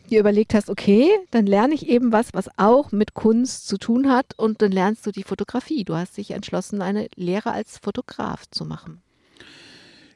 dir 0.09 0.19
überlegt 0.19 0.53
hast, 0.53 0.69
okay, 0.69 1.09
dann 1.31 1.45
lerne 1.45 1.73
ich 1.73 1.87
eben 1.87 2.11
was, 2.11 2.33
was 2.33 2.49
auch 2.57 2.91
mit 2.91 3.13
Kunst 3.13 3.67
zu 3.67 3.77
tun 3.77 4.09
hat 4.09 4.37
und 4.37 4.61
dann 4.61 4.71
lernst 4.71 5.05
du 5.05 5.11
die 5.11 5.23
Fotografie. 5.23 5.83
Du 5.83 5.95
hast 5.95 6.17
dich 6.17 6.31
entschlossen, 6.31 6.81
eine 6.81 7.07
Lehre 7.15 7.51
als 7.51 7.77
Fotograf 7.77 8.45
zu 8.49 8.65
machen. 8.65 9.01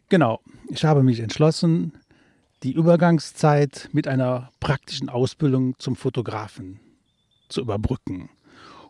Genau, 0.09 0.39
ich 0.69 0.85
habe 0.85 1.03
mich 1.03 1.19
entschlossen, 1.19 1.93
die 2.63 2.71
Übergangszeit 2.71 3.89
mit 3.91 4.07
einer 4.07 4.51
praktischen 4.59 5.09
Ausbildung 5.09 5.75
zum 5.79 5.95
Fotografen 5.95 6.79
zu 7.49 7.61
überbrücken. 7.61 8.29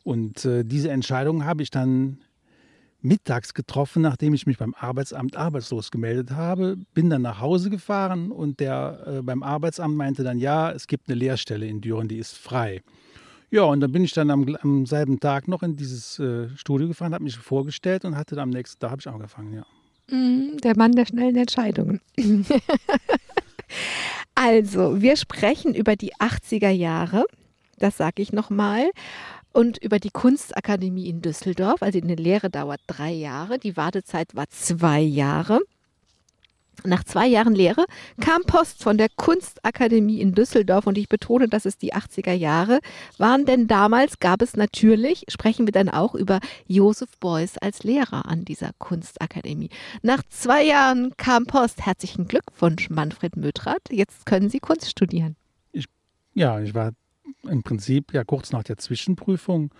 Und 0.03 0.45
äh, 0.45 0.63
diese 0.63 0.89
Entscheidung 0.89 1.43
habe 1.43 1.63
ich 1.63 1.71
dann 1.71 2.19
mittags 3.01 3.53
getroffen, 3.53 4.01
nachdem 4.01 4.33
ich 4.33 4.47
mich 4.47 4.57
beim 4.57 4.73
Arbeitsamt 4.73 5.35
arbeitslos 5.35 5.91
gemeldet 5.91 6.31
habe. 6.31 6.77
Bin 6.93 7.09
dann 7.09 7.21
nach 7.21 7.39
Hause 7.39 7.69
gefahren 7.69 8.31
und 8.31 8.59
der 8.59 9.03
äh, 9.05 9.21
beim 9.21 9.43
Arbeitsamt 9.43 9.95
meinte 9.95 10.23
dann, 10.23 10.39
ja, 10.39 10.71
es 10.71 10.87
gibt 10.87 11.09
eine 11.09 11.17
Lehrstelle 11.17 11.67
in 11.67 11.81
Düren, 11.81 12.07
die 12.07 12.17
ist 12.17 12.37
frei. 12.37 12.81
Ja, 13.49 13.63
und 13.63 13.79
dann 13.79 13.91
bin 13.91 14.03
ich 14.03 14.11
dann 14.11 14.29
am, 14.29 14.57
am 14.61 14.85
selben 14.85 15.19
Tag 15.19 15.47
noch 15.47 15.63
in 15.63 15.77
dieses 15.77 16.19
äh, 16.19 16.49
Studio 16.57 16.87
gefahren, 16.87 17.13
habe 17.13 17.23
mich 17.23 17.37
vorgestellt 17.37 18.03
und 18.03 18.17
hatte 18.17 18.35
dann 18.35 18.43
am 18.43 18.49
nächsten 18.49 18.79
Tag 18.79 18.91
habe 18.91 19.01
ich 19.01 19.07
angefangen, 19.07 19.53
ja. 19.53 19.65
Mm, 20.15 20.57
der 20.57 20.75
Mann 20.77 20.91
der 20.93 21.05
schnellen 21.05 21.35
Entscheidungen. 21.35 22.01
also, 24.35 25.01
wir 25.01 25.15
sprechen 25.15 25.73
über 25.75 25.95
die 25.95 26.13
80er 26.15 26.69
Jahre, 26.69 27.25
das 27.79 27.95
sage 27.95 28.21
ich 28.21 28.33
nochmal, 28.33 28.89
und 29.57 29.79
über 29.79 29.97
die 29.97 30.11
Kunstakademie 30.11 31.09
in 31.09 31.23
Düsseldorf. 31.23 31.81
Also 31.81 31.97
eine 31.97 32.13
Lehre 32.13 32.51
dauert 32.51 32.79
drei 32.85 33.09
Jahre, 33.09 33.57
die 33.57 33.75
Wartezeit 33.75 34.35
war 34.35 34.47
zwei 34.51 34.99
Jahre. 34.99 35.61
Nach 36.83 37.03
zwei 37.03 37.25
Jahren 37.25 37.55
Lehre 37.55 37.85
kam 38.21 38.43
Post 38.43 38.83
von 38.83 38.99
der 38.99 39.09
Kunstakademie 39.09 40.21
in 40.21 40.35
Düsseldorf 40.35 40.85
und 40.85 40.95
ich 40.95 41.09
betone, 41.09 41.47
dass 41.47 41.65
es 41.65 41.75
die 41.75 41.95
80er 41.95 42.33
Jahre 42.33 42.81
waren, 43.17 43.47
denn 43.47 43.65
damals 43.65 44.19
gab 44.19 44.43
es 44.43 44.55
natürlich, 44.55 45.25
sprechen 45.27 45.65
wir 45.65 45.71
dann 45.71 45.89
auch 45.89 46.13
über 46.13 46.39
Josef 46.67 47.09
Beuys 47.19 47.57
als 47.57 47.81
Lehrer 47.81 48.27
an 48.27 48.45
dieser 48.45 48.73
Kunstakademie. 48.77 49.71
Nach 50.03 50.21
zwei 50.29 50.65
Jahren 50.65 51.17
kam 51.17 51.47
Post. 51.47 51.83
Herzlichen 51.83 52.27
Glückwunsch, 52.27 52.91
Manfred 52.91 53.35
Mödrath. 53.35 53.89
Jetzt 53.89 54.27
können 54.27 54.51
Sie 54.51 54.59
Kunst 54.59 54.91
studieren. 54.91 55.35
Ich, 55.71 55.85
ja, 56.35 56.59
ich 56.59 56.75
war 56.75 56.91
im 57.43 57.63
Prinzip 57.63 58.13
ja 58.13 58.23
kurz 58.23 58.51
nach 58.51 58.63
der 58.63 58.77
Zwischenprüfung 58.77 59.71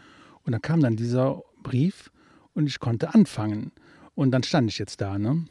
und 0.44 0.52
dann 0.52 0.62
kam 0.62 0.82
dann 0.82 0.96
dieser 0.96 1.42
Brief 1.64 2.12
und 2.54 2.68
ich 2.68 2.80
konnte 2.80 3.14
anfangen. 3.14 3.72
Und 4.16 4.32
dann 4.32 4.44
stand 4.44 4.70
ich 4.70 4.80
jetzt 4.80 5.02
da, 5.02 5.20
ne? 5.20 5.46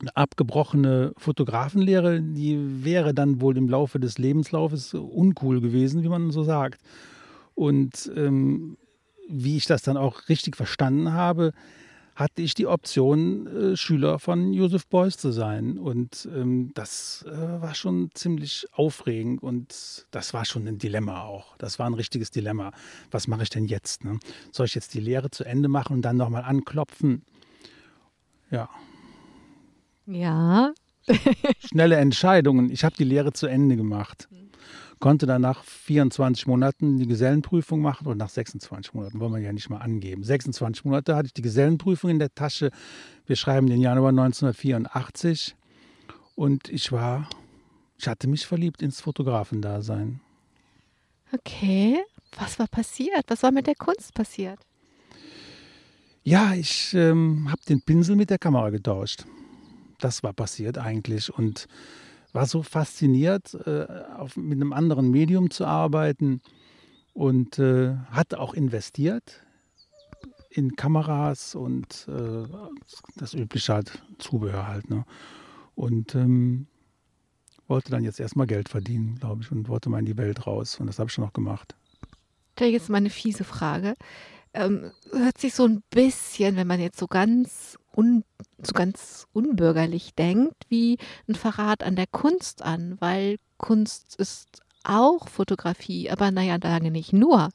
eine 0.00 0.16
abgebrochene 0.16 1.12
Fotografenlehre, 1.16 2.20
die 2.20 2.84
wäre 2.84 3.14
dann 3.14 3.40
wohl 3.40 3.56
im 3.56 3.68
Laufe 3.68 4.00
des 4.00 4.18
Lebenslaufes 4.18 4.94
uncool 4.94 5.60
gewesen, 5.60 6.02
wie 6.02 6.08
man 6.08 6.30
so 6.30 6.42
sagt. 6.42 6.80
Und 7.54 8.10
ähm, 8.16 8.76
wie 9.28 9.56
ich 9.56 9.66
das 9.66 9.82
dann 9.82 9.96
auch 9.96 10.28
richtig 10.28 10.56
verstanden 10.56 11.12
habe, 11.12 11.52
hatte 12.14 12.42
ich 12.42 12.54
die 12.54 12.66
Option, 12.66 13.46
äh, 13.46 13.76
Schüler 13.76 14.18
von 14.18 14.52
Joseph 14.52 14.86
Beuys 14.86 15.16
zu 15.16 15.32
sein. 15.32 15.78
Und 15.78 16.28
ähm, 16.34 16.72
das 16.74 17.24
äh, 17.26 17.60
war 17.60 17.74
schon 17.74 18.10
ziemlich 18.14 18.66
aufregend 18.72 19.42
und 19.42 20.06
das 20.10 20.34
war 20.34 20.44
schon 20.44 20.68
ein 20.68 20.78
Dilemma 20.78 21.22
auch. 21.22 21.56
Das 21.56 21.78
war 21.78 21.86
ein 21.86 21.94
richtiges 21.94 22.30
Dilemma. 22.30 22.72
Was 23.10 23.28
mache 23.28 23.42
ich 23.44 23.50
denn 23.50 23.66
jetzt? 23.66 24.04
Ne? 24.04 24.18
Soll 24.50 24.66
ich 24.66 24.74
jetzt 24.74 24.94
die 24.94 25.00
Lehre 25.00 25.30
zu 25.30 25.44
Ende 25.44 25.68
machen 25.68 25.94
und 25.94 26.02
dann 26.02 26.16
nochmal 26.16 26.44
anklopfen? 26.44 27.22
Ja, 28.50 28.68
ja. 30.06 30.72
Schnelle 31.58 31.96
Entscheidungen. 31.96 32.70
Ich 32.70 32.84
habe 32.84 32.94
die 32.96 33.04
Lehre 33.04 33.32
zu 33.32 33.46
Ende 33.46 33.76
gemacht. 33.76 34.28
Konnte 35.02 35.26
dann 35.26 35.42
nach 35.42 35.64
24 35.64 36.46
Monaten 36.46 37.00
die 37.00 37.08
Gesellenprüfung 37.08 37.80
machen 37.80 38.06
und 38.06 38.18
nach 38.18 38.28
26 38.28 38.94
Monaten, 38.94 39.18
wollen 39.18 39.32
wir 39.32 39.40
ja 39.40 39.52
nicht 39.52 39.68
mal 39.68 39.78
angeben. 39.78 40.22
26 40.22 40.84
Monate 40.84 41.16
hatte 41.16 41.26
ich 41.26 41.34
die 41.34 41.42
Gesellenprüfung 41.42 42.08
in 42.08 42.20
der 42.20 42.32
Tasche. 42.32 42.70
Wir 43.26 43.34
schreiben 43.34 43.66
den 43.66 43.80
Januar 43.80 44.10
1984 44.10 45.56
und 46.36 46.68
ich 46.68 46.92
war, 46.92 47.28
ich 47.98 48.06
hatte 48.06 48.28
mich 48.28 48.46
verliebt 48.46 48.80
ins 48.80 49.00
Fotografendasein. 49.00 50.20
Okay, 51.32 51.98
was 52.38 52.60
war 52.60 52.68
passiert? 52.68 53.24
Was 53.26 53.42
war 53.42 53.50
mit 53.50 53.66
der 53.66 53.74
Kunst 53.74 54.14
passiert? 54.14 54.60
Ja, 56.22 56.54
ich 56.54 56.94
ähm, 56.94 57.48
habe 57.50 57.62
den 57.68 57.82
Pinsel 57.82 58.14
mit 58.14 58.30
der 58.30 58.38
Kamera 58.38 58.70
getauscht 58.70 59.24
das 60.02 60.22
war 60.22 60.32
passiert 60.32 60.78
eigentlich 60.78 61.32
und 61.32 61.66
war 62.32 62.46
so 62.46 62.62
fasziniert, 62.62 63.54
äh, 63.66 63.86
auf, 64.16 64.36
mit 64.36 64.56
einem 64.56 64.72
anderen 64.72 65.10
Medium 65.10 65.50
zu 65.50 65.66
arbeiten 65.66 66.40
und 67.12 67.58
äh, 67.58 67.94
hat 68.10 68.34
auch 68.34 68.54
investiert 68.54 69.42
in 70.50 70.76
Kameras 70.76 71.54
und 71.54 72.06
äh, 72.08 72.46
das 73.16 73.34
übliche 73.34 73.74
halt, 73.74 74.02
Zubehör 74.18 74.66
halt. 74.66 74.90
Ne? 74.90 75.04
Und 75.74 76.14
ähm, 76.14 76.66
wollte 77.68 77.90
dann 77.90 78.04
jetzt 78.04 78.20
erstmal 78.20 78.46
Geld 78.46 78.68
verdienen, 78.68 79.16
glaube 79.18 79.42
ich, 79.42 79.50
und 79.50 79.68
wollte 79.68 79.88
mal 79.88 79.98
in 79.98 80.04
die 80.04 80.18
Welt 80.18 80.46
raus. 80.46 80.78
Und 80.78 80.86
das 80.86 80.98
habe 80.98 81.08
ich 81.08 81.14
schon 81.14 81.24
noch 81.24 81.32
gemacht. 81.32 81.74
Da 82.56 82.66
jetzt 82.66 82.90
mal 82.90 82.98
eine 82.98 83.10
fiese 83.10 83.44
Frage. 83.44 83.94
Ähm, 84.54 84.90
hört 85.10 85.38
sich 85.38 85.54
so 85.54 85.66
ein 85.66 85.82
bisschen, 85.90 86.56
wenn 86.56 86.66
man 86.66 86.80
jetzt 86.80 86.98
so 86.98 87.06
ganz 87.06 87.78
un, 87.96 88.24
so 88.62 88.72
ganz 88.72 89.26
unbürgerlich 89.32 90.14
denkt, 90.14 90.64
wie 90.68 90.98
ein 91.28 91.34
Verrat 91.34 91.82
an 91.82 91.96
der 91.96 92.06
Kunst 92.06 92.62
an, 92.62 92.96
weil 93.00 93.36
Kunst 93.58 94.16
ist 94.16 94.62
auch 94.84 95.28
Fotografie, 95.28 96.10
aber 96.10 96.30
naja, 96.30 96.58
lange 96.62 96.90
nicht 96.90 97.12
nur. 97.12 97.50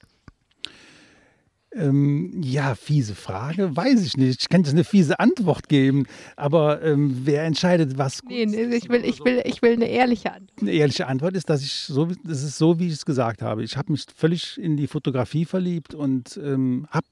Ähm, 1.73 2.41
ja, 2.41 2.75
fiese 2.75 3.13
Frage, 3.13 3.75
weiß 3.75 4.03
ich 4.05 4.17
nicht. 4.17 4.41
Ich 4.41 4.49
kann 4.49 4.61
jetzt 4.61 4.71
eine 4.71 4.85
fiese 4.85 5.19
Antwort 5.19 5.67
geben, 5.67 6.05
aber 6.35 6.81
ähm, 6.81 7.21
wer 7.25 7.43
entscheidet, 7.43 7.97
was 7.97 8.21
Kunst 8.21 8.35
nee, 8.35 8.45
nee, 8.45 8.75
ich 8.75 8.89
will, 8.89 9.05
ich 9.05 9.23
will, 9.23 9.41
ich 9.45 9.61
will 9.61 9.73
eine 9.73 9.87
ehrliche 9.87 10.31
Antwort. 10.31 10.61
Eine 10.61 10.71
ehrliche 10.71 11.07
Antwort 11.07 11.35
ist, 11.35 11.49
dass 11.49 11.61
ich 11.61 11.73
so, 11.73 12.05
das 12.23 12.41
ist 12.41 12.57
so, 12.57 12.79
wie 12.79 12.87
ich 12.87 12.93
es 12.93 13.05
gesagt 13.05 13.41
habe. 13.41 13.63
Ich 13.63 13.77
habe 13.77 13.91
mich 13.91 14.05
völlig 14.15 14.57
in 14.57 14.77
die 14.77 14.87
Fotografie 14.87 15.45
verliebt 15.45 15.93
und 15.93 16.39
ähm, 16.41 16.87
habe 16.89 17.07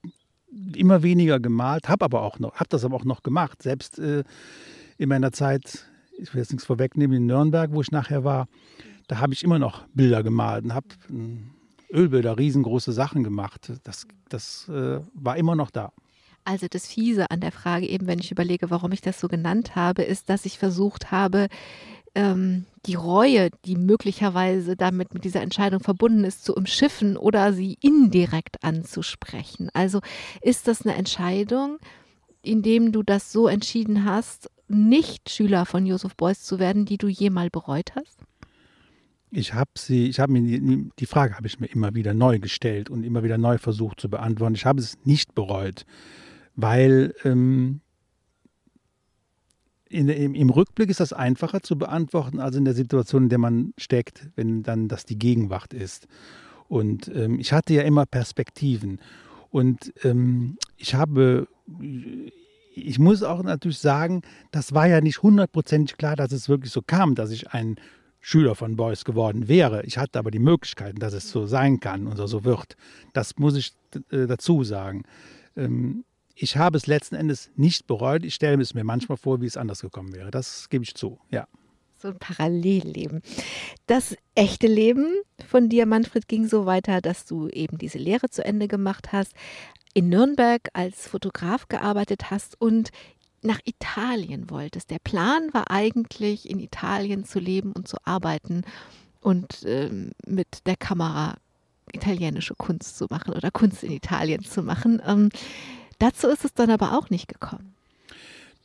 immer 0.76 1.04
weniger 1.04 1.40
gemalt, 1.40 1.90
habe 1.90 2.06
aber 2.06 2.22
auch 2.22 2.40
noch, 2.40 2.56
habe 2.56 2.70
das 2.70 2.86
aber 2.86 2.96
auch 2.96 3.06
noch 3.06 3.24
gemacht. 3.24 3.62
Selbst 3.62 4.00
äh, 4.00 4.24
in 4.98 5.10
meiner 5.10 5.32
Zeit, 5.32 5.86
ich 6.18 6.34
will 6.34 6.42
jetzt 6.42 6.52
nichts 6.52 6.66
vorwegnehmen, 6.66 7.18
in 7.18 7.26
Nürnberg, 7.26 7.72
wo 7.74 7.82
ich 7.82 7.92
nachher 7.92 8.24
war, 8.24 8.48
da 9.08 9.20
habe 9.20 9.34
ich 9.34 9.44
immer 9.44 9.60
noch 9.60 9.86
Bilder 9.94 10.24
gemalt 10.24 10.66
und 10.66 10.74
habe 10.74 10.88
äh, 11.10 11.96
Ölbilder, 11.96 12.38
riesengroße 12.38 12.92
Sachen 12.92 13.24
gemacht. 13.24 13.72
Das, 13.84 14.08
das 14.30 14.68
äh, 14.70 15.00
war 15.14 15.38
immer 15.38 15.56
noch 15.56 15.72
da. 15.72 15.92
Also 16.44 16.68
das 16.70 16.86
Fiese 16.86 17.32
an 17.32 17.40
der 17.40 17.52
Frage, 17.52 17.88
eben 17.88 18.06
wenn 18.06 18.20
ich 18.20 18.32
überlege, 18.32 18.70
warum 18.70 18.92
ich 18.92 19.02
das 19.02 19.20
so 19.20 19.28
genannt 19.28 19.76
habe, 19.76 20.04
ist, 20.04 20.30
dass 20.30 20.46
ich 20.46 20.60
versucht 20.60 21.12
habe, 21.12 21.48
ähm, 22.16 22.66
die 22.86 22.96
Reue, 22.96 23.50
die 23.66 23.76
möglicherweise 23.76 24.76
damit 24.76 25.14
mit 25.14 25.24
dieser 25.24 25.42
Entscheidung 25.42 25.82
verbunden 25.82 26.24
ist, 26.24 26.44
zu 26.44 26.54
umschiffen 26.56 27.18
oder 27.18 27.54
sie 27.54 27.78
indirekt 27.82 28.64
anzusprechen. 28.64 29.70
Also 29.74 30.02
ist 30.42 30.68
das 30.68 30.86
eine 30.86 30.96
Entscheidung, 30.96 31.78
indem 32.42 32.92
du 32.92 33.04
das 33.04 33.32
so 33.32 33.48
entschieden 33.48 34.06
hast, 34.06 34.50
nicht 34.68 35.30
Schüler 35.30 35.66
von 35.66 35.86
Joseph 35.86 36.16
Beuys 36.16 36.44
zu 36.44 36.60
werden, 36.60 36.86
die 36.86 36.98
du 36.98 37.08
jemals 37.08 37.52
bereut 37.52 37.96
hast? 37.96 38.20
Ich 39.32 39.54
habe 39.54 39.72
sie, 39.78 40.08
ich 40.08 40.20
habe 40.20 40.32
mir 40.32 40.42
die, 40.42 40.90
die 40.98 41.06
Frage 41.06 41.36
habe 41.36 41.48
ich 41.48 41.60
mir 41.60 41.68
immer 41.68 41.94
wieder 41.94 42.14
neu 42.14 42.40
gestellt 42.40 42.90
und 42.90 43.04
immer 43.04 43.24
wieder 43.24 43.38
neu 43.38 43.58
versucht 43.58 44.00
zu 44.00 44.10
beantworten. 44.10 44.56
Ich 44.56 44.66
habe 44.66 44.80
es 44.80 44.98
nicht 45.04 45.36
bereut, 45.36 45.86
weil 46.56 47.14
ähm, 47.26 47.82
in, 49.96 50.10
im, 50.10 50.36
im, 50.36 50.50
Rückblick 50.50 50.90
ist 50.90 51.00
das 51.00 51.14
einfacher 51.14 51.62
zu 51.62 51.78
beantworten 51.78 52.40
als 52.40 52.56
in 52.56 52.66
der 52.66 52.74
Situation, 52.74 53.24
in 53.24 53.30
der 53.30 53.40
man 53.40 53.74
steckt, 53.78 54.28
wenn 54.36 54.62
dann 54.62 54.88
das 54.88 55.06
die 55.06 55.18
Gegenwart 55.18 55.74
ist. 55.74 56.08
Und 56.68 57.10
ähm, 57.16 57.40
ich 57.40 57.54
hatte 57.54 57.74
ja 57.74 57.84
immer 57.84 58.06
Perspektiven. 58.06 59.00
Und 59.52 59.94
ähm, 60.04 60.58
ich 60.76 60.96
habe, 60.96 61.48
ich 62.76 63.00
muss 63.00 63.24
auch 63.24 63.42
natürlich 63.42 63.80
sagen, 63.80 64.22
das 64.52 64.74
war 64.74 64.88
ja 64.88 65.00
nicht 65.00 65.24
hundertprozentig 65.24 65.98
klar, 65.98 66.18
dass 66.18 66.34
es 66.34 66.50
wirklich 66.50 66.72
so 66.72 66.82
kam, 66.82 67.16
dass 67.16 67.32
ich 67.32 67.52
ein 67.52 67.78
Schüler 68.20 68.56
von 68.56 68.76
Beuys 68.76 69.06
geworden 69.06 69.48
wäre. 69.48 69.84
Ich 69.86 69.98
hatte 69.98 70.20
aber 70.20 70.32
die 70.32 70.40
Möglichkeiten, 70.40 71.00
dass 71.00 71.14
es 71.14 71.30
so 71.30 71.46
sein 71.46 71.80
kann 71.80 72.08
und 72.08 72.18
so 72.18 72.44
wird. 72.44 72.76
Das 73.14 73.38
muss 73.38 73.56
ich 73.56 73.72
äh, 74.12 74.26
dazu 74.26 74.64
sagen. 74.64 75.04
Ähm, 75.56 76.04
ich 76.36 76.58
habe 76.58 76.78
es 76.78 76.86
letzten 76.86 77.16
Endes 77.16 77.50
nicht 77.56 77.88
bereut. 77.88 78.26
Ich 78.26 78.36
stelle 78.36 78.62
es 78.62 78.74
mir 78.74 78.84
manchmal 78.84 79.18
vor, 79.18 79.42
wie 79.42 79.46
es 79.46 79.58
anders 79.58 79.82
gekommen 79.82 80.14
wäre. 80.14 80.32
Das 80.32 80.70
gebe 80.70 80.84
ich 80.84 80.94
zu, 80.96 81.20
ja. 81.32 81.48
So 81.98 82.10
ein 82.10 82.20
Parallelleben. 82.20 83.22
Das 83.88 84.16
echte 84.36 84.68
Leben 84.68 85.08
von 85.48 85.70
dir, 85.70 85.86
Manfred, 85.86 86.28
ging 86.28 86.48
so 86.48 86.66
weiter, 86.66 87.02
dass 87.02 87.26
du 87.26 87.48
eben 87.48 87.78
diese 87.78 87.98
Lehre 87.98 88.30
zu 88.30 88.44
Ende 88.44 88.68
gemacht 88.68 89.14
hast, 89.14 89.34
in 89.94 90.10
Nürnberg 90.10 90.70
als 90.74 91.08
Fotograf 91.08 91.70
gearbeitet 91.70 92.30
hast 92.30 92.60
und 92.60 92.90
nach 93.42 93.60
Italien 93.64 94.50
wolltest. 94.50 94.92
Der 94.92 95.00
Plan 95.00 95.54
war 95.54 95.72
eigentlich, 95.72 96.50
in 96.50 96.60
Italien 96.60 97.24
zu 97.24 97.40
leben 97.40 97.72
und 97.72 97.88
zu 97.88 97.98
arbeiten 98.04 98.64
und 99.22 99.64
ähm, 99.66 100.12
mit 100.28 100.66
der 100.66 100.76
Kamera 100.76 101.36
italienische 101.94 102.56
Kunst 102.56 102.98
zu 102.98 103.06
machen 103.10 103.34
oder 103.34 103.52
Kunst 103.52 103.84
in 103.84 103.92
Italien 103.92 104.44
zu 104.44 104.64
machen. 104.64 105.02
Ähm, 105.06 105.30
Dazu 106.06 106.28
ist 106.28 106.46
es 106.46 106.54
dann 106.54 106.70
aber 106.70 106.96
auch 106.96 107.10
nicht 107.10 107.28
gekommen. 107.28 107.74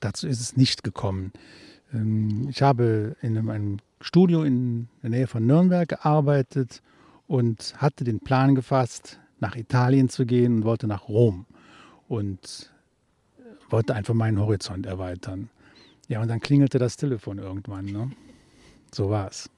Dazu 0.01 0.28
ist 0.28 0.43
es 0.43 0.59
nicht 0.59 0.84
gekommen. 0.84 1.32
Ähm, 1.91 2.49
ich 2.51 2.61
habe 2.61 3.16
in 3.22 3.38
einem 3.49 3.78
Studio 4.03 4.43
in 4.43 4.88
der 5.03 5.09
Nähe 5.09 5.26
von 5.26 5.47
Nürnberg 5.47 5.88
gearbeitet 5.88 6.82
und 7.28 7.72
hatte 7.78 8.05
den 8.05 8.20
Plan 8.20 8.55
gefasst, 8.55 9.18
nach 9.38 9.57
Italien 9.57 10.11
zu 10.11 10.26
gehen 10.26 10.57
und 10.57 10.64
wollte 10.64 10.86
nach 10.86 11.09
Rom 11.09 11.47
und 12.09 12.70
wollte 13.70 13.95
einfach 13.95 14.12
meinen 14.12 14.38
Horizont 14.38 14.84
erweitern. 14.84 15.49
Ja, 16.09 16.20
und 16.20 16.28
dann 16.28 16.41
klingelte 16.41 16.78
das 16.78 16.99
Telefon 16.99 17.38
irgendwann. 17.38 17.86
Ne? 17.86 18.11
So 18.93 19.09
war 19.09 19.28
es. 19.28 19.49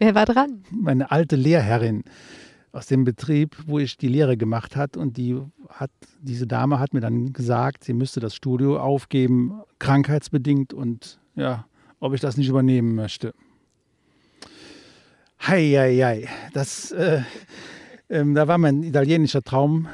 Wer 0.00 0.16
war 0.16 0.26
dran? 0.26 0.64
Meine 0.72 1.12
alte 1.12 1.36
Lehrherrin 1.36 2.02
aus 2.76 2.86
dem 2.86 3.04
Betrieb, 3.04 3.56
wo 3.66 3.78
ich 3.78 3.96
die 3.96 4.08
Lehre 4.08 4.36
gemacht 4.36 4.76
hat 4.76 4.98
und 4.98 5.16
die 5.16 5.40
hat, 5.70 5.90
diese 6.20 6.46
Dame 6.46 6.78
hat 6.78 6.92
mir 6.92 7.00
dann 7.00 7.32
gesagt, 7.32 7.84
sie 7.84 7.94
müsste 7.94 8.20
das 8.20 8.34
Studio 8.34 8.78
aufgeben, 8.78 9.62
krankheitsbedingt 9.78 10.74
und 10.74 11.18
ja, 11.34 11.64
ob 12.00 12.12
ich 12.12 12.20
das 12.20 12.36
nicht 12.36 12.50
übernehmen 12.50 12.94
möchte. 12.94 13.32
Hei, 15.40 15.70
hei, 15.70 15.96
hei. 15.96 16.28
Das, 16.52 16.92
äh, 16.92 17.22
äh, 18.08 18.24
da 18.34 18.46
war 18.46 18.58
mein 18.58 18.82
italienischer 18.82 19.42
Traum 19.42 19.88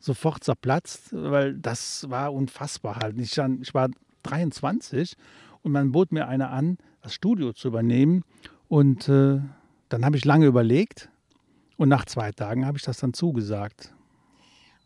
sofort 0.00 0.42
zerplatzt, 0.42 1.08
weil 1.12 1.54
das 1.54 2.08
war 2.08 2.32
unfassbar 2.32 2.96
halt. 2.96 3.18
Ich, 3.18 3.36
ich 3.60 3.74
war 3.74 3.90
23 4.22 5.16
und 5.62 5.70
man 5.70 5.92
bot 5.92 6.12
mir 6.12 6.28
eine 6.28 6.48
an, 6.48 6.78
das 7.02 7.12
Studio 7.12 7.52
zu 7.52 7.68
übernehmen 7.68 8.22
und 8.68 9.06
äh, 9.10 9.40
dann 9.90 10.04
habe 10.04 10.16
ich 10.16 10.24
lange 10.24 10.46
überlegt 10.46 11.10
und 11.76 11.88
nach 11.88 12.04
zwei 12.04 12.32
Tagen 12.32 12.66
habe 12.66 12.78
ich 12.78 12.84
das 12.84 12.98
dann 12.98 13.12
zugesagt. 13.12 13.92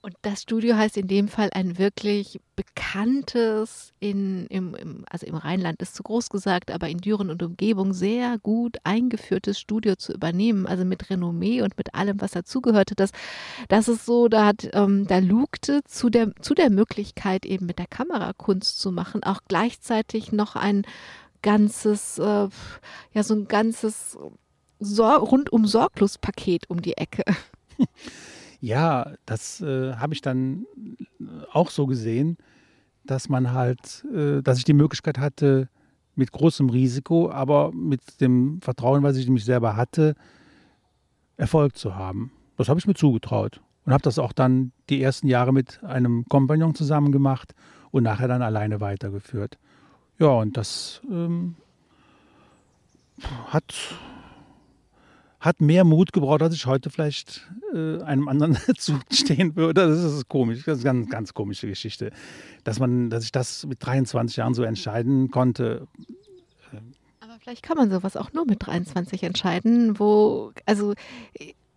Und 0.03 0.14
das 0.22 0.41
Studio 0.41 0.76
heißt 0.76 0.97
in 0.97 1.09
dem 1.09 1.28
Fall 1.28 1.51
ein 1.53 1.76
wirklich 1.76 2.41
bekanntes, 2.57 3.93
in, 4.01 4.47
im, 4.47 4.74
im, 4.74 5.05
also 5.11 5.26
im 5.26 5.34
Rheinland 5.34 5.82
ist 5.82 5.95
zu 5.95 6.03
groß 6.03 6.30
gesagt, 6.30 6.70
aber 6.70 6.88
in 6.88 6.99
Düren 6.99 7.28
und 7.28 7.43
Umgebung 7.43 7.93
sehr 7.93 8.38
gut 8.38 8.78
eingeführtes 8.82 9.61
Studio 9.61 9.97
zu 9.97 10.14
übernehmen, 10.14 10.66
also 10.66 10.86
mit 10.86 11.11
Renommee 11.11 11.61
und 11.61 11.76
mit 11.76 11.95
allem, 11.95 12.18
was 12.18 12.30
dazugehörte. 12.30 12.95
Das, 12.95 13.11
das 13.68 13.88
ist 13.88 14.07
so, 14.07 14.28
da 14.28 14.47
hat, 14.47 14.70
ähm, 14.72 15.07
da 15.07 15.18
lugte 15.18 15.82
zu 15.84 16.09
der, 16.09 16.34
zu 16.41 16.55
der 16.55 16.70
Möglichkeit, 16.70 17.45
eben 17.45 17.66
mit 17.66 17.78
der 17.78 17.86
Kamera 17.86 18.32
Kunst 18.32 18.80
zu 18.80 18.93
machen, 18.93 19.22
auch 19.22 19.41
gleichzeitig 19.49 20.32
noch 20.32 20.57
ein 20.57 20.86
ganzes, 21.43 22.18
äh, 22.18 22.49
ja, 23.12 23.22
so 23.22 23.34
ein 23.34 23.49
ganzes 23.49 24.16
Sor 24.81 25.18
rundum 25.18 25.66
sorglos 25.66 26.18
Paket 26.18 26.68
um 26.68 26.83
die 26.83 26.97
Ecke. 26.97 27.24
Ja, 28.62 29.12
das 29.24 29.62
äh, 29.62 29.95
habe 29.95 30.12
ich 30.12 30.20
dann 30.20 30.66
auch 31.51 31.70
so 31.70 31.87
gesehen, 31.87 32.37
dass 33.05 33.31
man 33.31 33.53
halt, 33.53 34.05
äh, 34.14 34.43
dass 34.43 34.59
ich 34.59 34.64
die 34.64 34.74
Möglichkeit 34.74 35.18
hatte, 35.18 35.68
mit 36.14 36.33
großem 36.33 36.68
Risiko, 36.68 37.31
aber 37.31 37.72
mit 37.72 38.20
dem 38.20 38.61
Vertrauen, 38.61 39.03
was 39.03 39.16
ich 39.16 39.26
in 39.26 39.33
mich 39.33 39.47
selber 39.47 39.76
hatte, 39.76 40.14
Erfolg 41.39 41.76
zu 41.78 41.95
haben. 41.95 42.33
Das 42.59 42.68
habe 42.68 42.78
ich 42.78 42.87
mir 42.87 42.95
zugetraut 42.95 43.62
und 43.87 43.95
habe 43.95 44.03
das 44.03 44.18
auch 44.18 44.33
dann 44.35 44.72
die 44.91 45.01
ersten 45.01 45.28
Jahre 45.28 45.55
mit 45.55 45.83
einem 45.83 46.26
Kompagnon 46.28 46.74
zusammen 46.74 47.12
gemacht 47.12 47.55
und 47.91 48.03
nachher 48.03 48.28
dann 48.28 48.43
alleine 48.43 48.83
weitergeführt. 48.83 49.59
Ja, 50.18 50.28
und 50.28 50.59
das 50.59 51.01
ähm, 51.11 51.57
hat 53.47 53.74
hat 55.41 55.61
mehr 55.61 55.84
Mut 55.84 56.12
gebraucht, 56.12 56.43
als 56.43 56.55
ich 56.55 56.66
heute 56.66 56.91
vielleicht 56.91 57.49
äh, 57.74 58.03
einem 58.03 58.28
anderen 58.28 58.57
zustehen 58.76 59.57
würde. 59.57 59.88
Das 59.88 59.99
ist 60.05 60.28
komisch, 60.28 60.64
das 60.64 60.78
ist 60.78 60.86
eine 60.86 61.01
ganz, 61.01 61.11
ganz 61.11 61.34
komische 61.34 61.66
Geschichte. 61.66 62.12
Dass 62.64 62.78
man, 62.78 63.09
dass 63.11 63.24
ich 63.24 63.32
das 63.32 63.66
mit 63.66 63.84
23 63.84 64.36
Jahren 64.36 64.55
so 64.55 64.62
entscheiden 64.62 65.30
konnte. 65.30 65.88
Aber 67.20 67.38
vielleicht 67.41 67.62
kann 67.62 67.78
man 67.78 67.91
sowas 67.91 68.16
auch 68.16 68.32
nur 68.34 68.45
mit 68.45 68.66
23 68.66 69.22
entscheiden, 69.22 69.99
wo, 69.99 70.53
also 70.66 70.95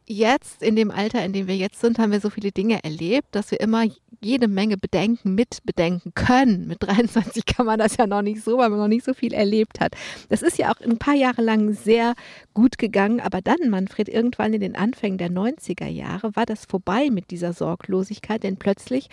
jetzt 0.06 0.62
in 0.62 0.76
dem 0.76 0.92
Alter, 0.92 1.24
in 1.24 1.34
dem 1.34 1.48
wir 1.48 1.56
jetzt 1.56 1.80
sind, 1.82 2.00
haben 2.00 2.12
wir 2.12 2.20
so 2.20 2.30
viele 2.30 2.52
Dinge 2.52 2.84
erlebt, 2.84 3.28
dass 3.32 3.52
wir 3.52 3.60
immer 3.60 3.86
jede 4.22 4.48
Menge 4.48 4.78
Bedenken 4.78 5.36
mit 5.36 5.60
bedenken 5.66 6.14
können. 6.14 6.68
Mit 6.68 6.84
23 6.84 7.46
kann 7.46 7.66
man 7.66 7.80
das 7.80 7.98
ja 7.98 8.08
noch 8.08 8.22
nicht 8.22 8.44
so, 8.44 8.58
weil 8.58 8.70
man 8.70 8.80
noch 8.80 8.88
nicht 8.88 9.06
so 9.06 9.14
viel 9.14 9.34
erlebt 9.34 9.80
hat. 9.80 9.96
Das 10.30 10.42
ist 10.42 10.58
ja 10.58 10.72
auch 10.72 10.80
ein 10.82 10.98
paar 10.98 11.16
Jahre 11.16 11.42
lang 11.42 11.74
sehr 11.74 12.14
gut 12.54 12.78
gegangen, 12.78 13.20
aber 13.20 13.42
dann, 13.42 13.70
Manfred, 13.70 14.10
irgendwann 14.10 14.54
in 14.54 14.62
den 14.62 14.76
Anfängen 14.76 15.18
der 15.18 15.30
90er 15.30 15.88
Jahre 15.88 16.36
war 16.36 16.46
das 16.46 16.66
vorbei 16.66 17.10
mit 17.10 17.32
dieser 17.32 17.54
Sorglosigkeit, 17.54 18.44
denn 18.44 18.58
plötzlich 18.58 19.10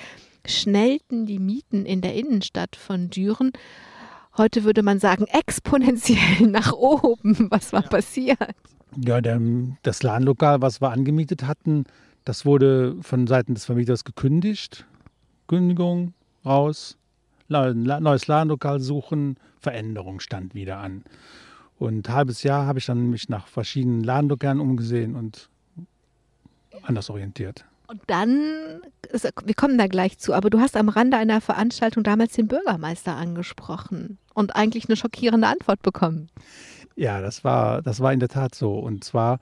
schnellten 0.47 1.26
die 1.26 1.38
Mieten 1.38 1.84
in 1.84 2.01
der 2.01 2.14
Innenstadt 2.14 2.76
von 2.76 3.11
Düren 3.11 3.53
heute 4.37 4.64
würde 4.64 4.83
man 4.83 4.99
sagen, 4.99 5.24
exponentiell 5.26 6.41
nach 6.49 6.72
oben. 6.72 7.51
Was 7.51 7.72
war 7.72 7.83
ja. 7.83 7.89
passiert? 7.89 8.55
Ja, 8.97 9.20
der, 9.20 9.41
das 9.83 10.03
Ladenlokal, 10.03 10.62
was 10.62 10.81
wir 10.81 10.91
angemietet 10.91 11.47
hatten, 11.47 11.85
das 12.24 12.45
wurde 12.45 12.97
von 13.03 13.26
Seiten 13.26 13.55
des 13.55 13.64
Vermieters 13.64 14.05
gekündigt. 14.05 14.87
Kündigung 15.47 16.14
raus, 16.45 16.97
neues 17.49 18.26
Ladenlokal 18.26 18.81
suchen, 18.81 19.37
Veränderung 19.59 20.20
stand 20.20 20.55
wieder 20.55 20.78
an. 20.78 21.05
Und 21.78 22.09
ein 22.09 22.14
halbes 22.14 22.43
Jahr 22.43 22.66
habe 22.66 22.78
ich 22.78 22.87
dann 22.87 23.11
mich 23.11 23.28
nach 23.28 23.47
verschiedenen 23.47 24.05
Ladenlokalen 24.05 24.61
umgesehen 24.61 25.16
und 25.16 25.49
anders 26.83 27.11
orientiert. 27.11 27.64
Und 27.91 28.03
dann, 28.07 28.82
wir 29.45 29.55
kommen 29.55 29.76
da 29.76 29.88
gleich 29.88 30.16
zu, 30.16 30.32
aber 30.32 30.49
du 30.49 30.61
hast 30.61 30.76
am 30.76 30.88
Rande 30.88 31.16
einer 31.16 31.41
Veranstaltung 31.41 32.05
damals 32.05 32.34
den 32.34 32.47
Bürgermeister 32.47 33.16
angesprochen 33.16 34.16
und 34.32 34.55
eigentlich 34.55 34.88
eine 34.88 34.95
schockierende 34.95 35.49
Antwort 35.49 35.82
bekommen. 35.82 36.28
Ja, 36.95 37.20
das 37.20 37.43
war, 37.43 37.82
das 37.82 37.99
war 37.99 38.12
in 38.12 38.20
der 38.20 38.28
Tat 38.28 38.55
so. 38.55 38.78
Und 38.78 39.03
zwar 39.03 39.41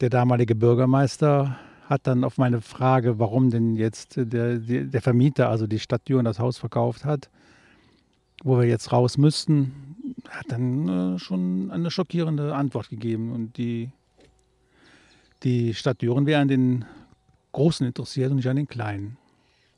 der 0.00 0.10
damalige 0.10 0.56
Bürgermeister 0.56 1.56
hat 1.84 2.08
dann 2.08 2.24
auf 2.24 2.36
meine 2.36 2.60
Frage, 2.60 3.20
warum 3.20 3.50
denn 3.50 3.76
jetzt 3.76 4.14
der, 4.16 4.58
der 4.58 5.00
Vermieter, 5.00 5.48
also 5.48 5.68
die 5.68 5.78
Stadt 5.78 6.08
Düren, 6.08 6.24
das 6.24 6.40
Haus 6.40 6.58
verkauft 6.58 7.04
hat, 7.04 7.30
wo 8.42 8.58
wir 8.58 8.66
jetzt 8.66 8.90
raus 8.90 9.18
müssten, 9.18 10.16
hat 10.30 10.46
dann 10.48 11.14
äh, 11.14 11.18
schon 11.20 11.70
eine 11.70 11.92
schockierende 11.92 12.56
Antwort 12.56 12.88
gegeben. 12.88 13.30
Und 13.30 13.56
die, 13.56 13.90
die 15.44 15.74
Stadt 15.74 16.02
Düren 16.02 16.26
wäre 16.26 16.40
an 16.40 16.48
den 16.48 16.84
Großen 17.56 17.86
interessiert 17.86 18.30
und 18.30 18.36
nicht 18.36 18.48
an 18.48 18.56
den 18.56 18.68
Kleinen. 18.68 19.16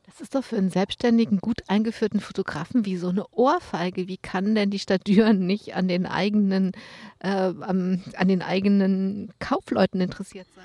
Das 0.04 0.20
ist 0.20 0.34
doch 0.34 0.42
für 0.42 0.56
einen 0.56 0.70
selbstständigen, 0.70 1.38
gut 1.38 1.62
eingeführten 1.68 2.18
Fotografen 2.18 2.84
wie 2.84 2.96
so 2.96 3.08
eine 3.08 3.24
Ohrfeige. 3.28 4.08
Wie 4.08 4.16
kann 4.16 4.56
denn 4.56 4.70
die 4.70 4.80
Stadt 4.80 5.06
Düren 5.06 5.46
nicht 5.46 5.76
an 5.76 5.86
den 5.86 6.04
eigenen, 6.04 6.72
äh, 7.20 7.28
an 7.28 8.02
den 8.26 8.42
eigenen 8.42 9.30
Kaufleuten 9.38 10.00
interessiert 10.00 10.48
sein? 10.56 10.64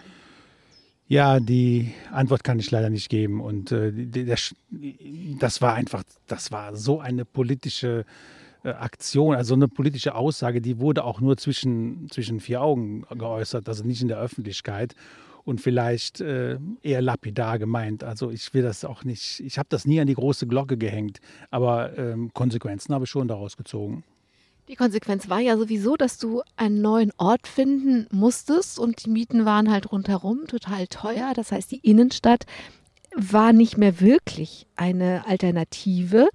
Ja, 1.07 1.39
die 1.39 1.93
Antwort 2.11 2.43
kann 2.43 2.57
ich 2.57 2.72
leider 2.72 2.89
nicht 2.89 3.09
geben. 3.09 3.41
Und 3.41 3.72
äh, 3.72 3.91
der, 3.93 4.39
das 5.39 5.61
war 5.61 5.76
einfach, 5.76 6.01
das 6.26 6.51
war 6.51 6.76
so 6.76 6.99
eine 6.99 7.26
politische 7.26 8.05
äh, 8.64 8.70
Aktion, 8.70 9.36
also 9.36 9.53
eine 9.53 9.68
politische 9.68 10.16
Aussage, 10.16 10.61
die 10.61 10.80
wurde 10.80 11.03
auch 11.03 11.22
nur 11.22 11.38
zwischen, 11.38 12.09
zwischen 12.09 12.39
vier 12.39 12.61
Augen 12.64 13.05
geäußert, 13.16 13.68
also 13.68 13.84
nicht 13.84 14.01
in 14.01 14.07
der 14.07 14.18
Öffentlichkeit 14.18 14.95
und 15.46 15.62
vielleicht 15.62 16.22
äh, 16.22 16.58
eher 16.82 17.02
lapidar 17.02 17.60
gemeint. 17.60 18.04
Also 18.04 18.32
ich 18.32 18.54
will 18.54 18.64
das 18.64 18.86
auch 18.86 19.04
nicht, 19.04 19.39
ich 19.41 19.58
habe 19.58 19.68
das 19.70 19.86
nie 19.86 20.00
an 20.00 20.08
die 20.08 20.14
große 20.14 20.48
Glocke 20.48 20.78
gehängt, 20.78 21.20
aber 21.52 21.98
ähm, 21.98 22.32
Konsequenzen 22.34 22.94
habe 22.94 23.06
ich 23.06 23.10
schon 23.10 23.28
daraus 23.28 23.58
gezogen. 23.58 24.04
Die 24.70 24.76
Konsequenz 24.76 25.30
war 25.30 25.39
ja 25.39 25.58
sowieso, 25.58 25.98
dass 25.98 26.18
du 26.18 26.41
einen 26.56 26.82
neuen 26.82 27.12
Ort 27.18 27.48
finden 27.48 28.08
musstest 28.12 28.80
und 28.80 29.06
die 29.06 29.10
Mieten 29.10 29.44
waren 29.44 29.70
halt 29.70 29.91
rundherum 29.91 30.48
total 30.48 30.88
teuer. 30.88 31.34
Das 31.36 31.52
heißt, 31.52 31.70
die 31.70 31.80
Innenstadt 31.80 32.46
war 33.14 33.52
nicht 33.52 33.78
mehr 33.78 34.00
wirklich 34.00 34.66
eine 34.78 35.28
Alternative. 35.28 36.30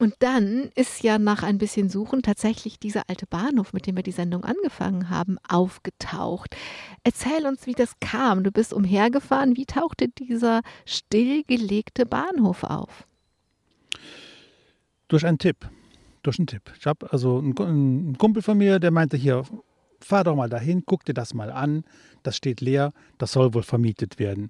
Und 0.00 0.14
dann 0.20 0.70
ist 0.76 1.02
ja 1.02 1.18
nach 1.18 1.42
ein 1.42 1.58
bisschen 1.58 1.90
Suchen 1.90 2.22
tatsächlich 2.22 2.78
dieser 2.78 3.02
alte 3.08 3.26
Bahnhof, 3.26 3.74
mit 3.74 3.86
dem 3.86 3.96
wir 3.96 4.02
die 4.02 4.12
Sendung 4.12 4.44
angefangen 4.44 5.10
haben, 5.10 5.36
aufgetaucht. 5.46 6.56
Erzähl 7.04 7.46
uns, 7.46 7.66
wie 7.66 7.74
das 7.74 7.92
kam. 8.00 8.42
Du 8.42 8.50
bist 8.50 8.72
umhergefahren. 8.72 9.58
Wie 9.58 9.66
tauchte 9.66 10.08
dieser 10.08 10.62
stillgelegte 10.86 12.06
Bahnhof 12.06 12.64
auf? 12.64 13.06
Durch 15.08 15.26
einen 15.26 15.36
Tipp. 15.36 15.68
Durch 16.22 16.38
einen 16.38 16.46
Tipp. 16.46 16.72
Ich 16.78 16.86
habe 16.86 17.12
also 17.12 17.36
einen 17.38 18.16
Kumpel 18.16 18.42
von 18.42 18.56
mir, 18.56 18.78
der 18.78 18.92
meinte 18.92 19.18
hier, 19.18 19.42
fahr 20.00 20.24
doch 20.24 20.34
mal 20.34 20.48
dahin, 20.48 20.84
guck 20.86 21.04
dir 21.04 21.12
das 21.12 21.34
mal 21.34 21.50
an. 21.50 21.84
Das 22.22 22.38
steht 22.38 22.62
leer, 22.62 22.94
das 23.18 23.32
soll 23.32 23.52
wohl 23.52 23.64
vermietet 23.64 24.18
werden. 24.18 24.48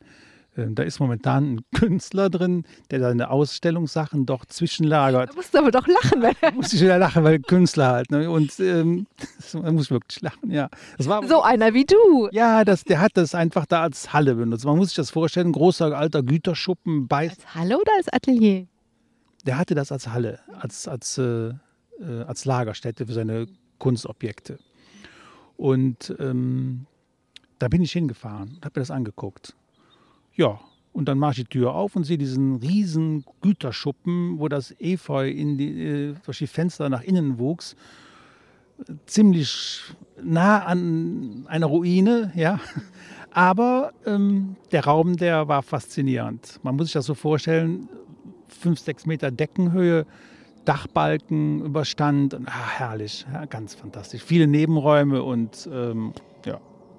Ähm, 0.60 0.74
da 0.74 0.82
ist 0.82 1.00
momentan 1.00 1.54
ein 1.54 1.60
Künstler 1.74 2.28
drin, 2.28 2.64
der 2.90 3.00
seine 3.00 3.30
Ausstellungssachen 3.30 4.26
doch 4.26 4.44
zwischenlagert. 4.44 5.30
Da 5.30 5.34
musst 5.34 5.54
du 5.54 5.58
aber 5.58 5.70
doch 5.70 5.86
lachen. 5.86 6.22
Weil 6.22 6.34
da 6.40 6.50
muss 6.50 6.72
ich 6.72 6.82
wieder 6.82 6.98
lachen, 6.98 7.24
weil 7.24 7.40
Künstler 7.40 7.88
halt. 7.88 8.10
Ne? 8.10 8.30
Und 8.30 8.60
ähm, 8.60 9.06
da 9.52 9.72
muss 9.72 9.84
ich 9.84 9.90
wirklich 9.90 10.20
lachen, 10.20 10.50
ja. 10.50 10.68
Das 10.98 11.08
war, 11.08 11.26
so 11.26 11.42
einer 11.42 11.72
wie 11.74 11.84
du. 11.84 12.28
Ja, 12.32 12.64
das, 12.64 12.84
der 12.84 13.00
hat 13.00 13.12
das 13.14 13.34
einfach 13.34 13.66
da 13.66 13.82
als 13.82 14.12
Halle 14.12 14.34
benutzt. 14.34 14.64
Man 14.64 14.76
muss 14.76 14.88
sich 14.88 14.96
das 14.96 15.10
vorstellen, 15.10 15.52
großer 15.52 15.96
alter 15.96 16.22
Güterschuppen. 16.22 17.08
Bei 17.08 17.30
als 17.30 17.54
Halle 17.54 17.78
oder 17.78 17.92
als 17.96 18.08
Atelier? 18.12 18.66
Der 19.46 19.56
hatte 19.56 19.74
das 19.74 19.90
als 19.90 20.08
Halle, 20.08 20.40
als, 20.60 20.86
als, 20.86 21.16
äh, 21.16 21.22
äh 21.22 21.54
als 22.26 22.44
Lagerstätte 22.44 23.06
für 23.06 23.14
seine 23.14 23.46
Kunstobjekte. 23.78 24.58
Und 25.56 26.14
ähm, 26.18 26.86
da 27.58 27.68
bin 27.68 27.82
ich 27.82 27.92
hingefahren, 27.92 28.58
habe 28.64 28.80
mir 28.80 28.82
das 28.82 28.90
angeguckt. 28.90 29.54
Ja, 30.40 30.58
und 30.94 31.06
dann 31.06 31.18
mache 31.18 31.32
ich 31.32 31.36
die 31.36 31.44
Tür 31.44 31.74
auf 31.74 31.96
und 31.96 32.04
sehe 32.04 32.16
diesen 32.16 32.56
riesen 32.56 33.26
Güterschuppen, 33.42 34.38
wo 34.38 34.48
das 34.48 34.74
Efeu 34.80 35.28
in 35.28 35.58
die, 35.58 35.82
äh, 35.84 36.14
durch 36.24 36.38
die 36.38 36.46
Fenster 36.46 36.88
nach 36.88 37.02
innen 37.02 37.38
wuchs. 37.38 37.76
Ziemlich 39.04 39.82
nah 40.22 40.64
an 40.64 41.44
einer 41.46 41.66
Ruine, 41.66 42.32
ja. 42.34 42.58
Aber 43.32 43.92
ähm, 44.06 44.56
der 44.72 44.86
Raum, 44.86 45.18
der 45.18 45.46
war 45.46 45.62
faszinierend. 45.62 46.58
Man 46.62 46.74
muss 46.74 46.86
sich 46.86 46.94
das 46.94 47.04
so 47.04 47.12
vorstellen, 47.14 47.90
fünf, 48.48 48.80
sechs 48.80 49.04
Meter 49.04 49.30
Deckenhöhe, 49.30 50.06
Dachbalken, 50.64 51.66
Überstand. 51.66 52.32
Und, 52.32 52.48
ah, 52.48 52.70
herrlich, 52.78 53.26
ja, 53.30 53.44
ganz 53.44 53.74
fantastisch. 53.74 54.22
Viele 54.22 54.46
Nebenräume 54.46 55.22
und 55.22 55.68
ähm, 55.70 56.14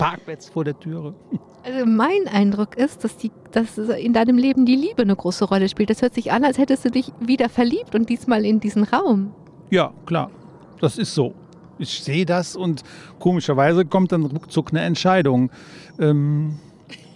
ja, 0.01 0.09
Parkplätze 0.09 0.51
vor 0.51 0.63
der 0.63 0.79
Türe. 0.79 1.13
Also 1.63 1.85
mein 1.85 2.27
Eindruck 2.31 2.75
ist, 2.75 3.03
dass, 3.03 3.17
die, 3.17 3.31
dass 3.51 3.77
in 3.77 4.13
deinem 4.13 4.37
Leben 4.37 4.65
die 4.65 4.75
Liebe 4.75 5.03
eine 5.03 5.15
große 5.15 5.45
Rolle 5.45 5.69
spielt. 5.69 5.89
Das 5.89 6.01
hört 6.01 6.15
sich 6.15 6.31
an, 6.31 6.43
als 6.43 6.57
hättest 6.57 6.85
du 6.85 6.89
dich 6.89 7.11
wieder 7.19 7.49
verliebt 7.49 7.93
und 7.93 8.09
diesmal 8.09 8.45
in 8.45 8.59
diesen 8.59 8.83
Raum. 8.83 9.33
Ja, 9.69 9.93
klar. 10.05 10.31
Das 10.79 10.97
ist 10.97 11.13
so. 11.13 11.33
Ich 11.77 12.03
sehe 12.03 12.25
das 12.25 12.55
und 12.55 12.83
komischerweise 13.19 13.85
kommt 13.85 14.11
dann 14.11 14.25
ruckzuck 14.25 14.71
eine 14.71 14.81
Entscheidung. 14.81 15.51
Ähm, 15.99 16.59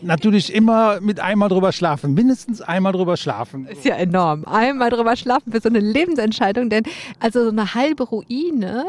natürlich 0.01 0.53
immer 0.53 1.01
mit 1.01 1.19
einmal 1.19 1.49
drüber 1.49 1.71
schlafen, 1.71 2.13
mindestens 2.13 2.61
einmal 2.61 2.93
drüber 2.93 3.17
schlafen. 3.17 3.65
Ist 3.65 3.85
ja 3.85 3.95
enorm. 3.95 4.45
Einmal 4.45 4.89
drüber 4.89 5.15
schlafen 5.15 5.51
für 5.51 5.59
so 5.59 5.69
eine 5.69 5.79
Lebensentscheidung, 5.79 6.69
denn 6.69 6.83
also 7.19 7.43
so 7.43 7.49
eine 7.49 7.73
halbe 7.73 8.03
Ruine 8.03 8.85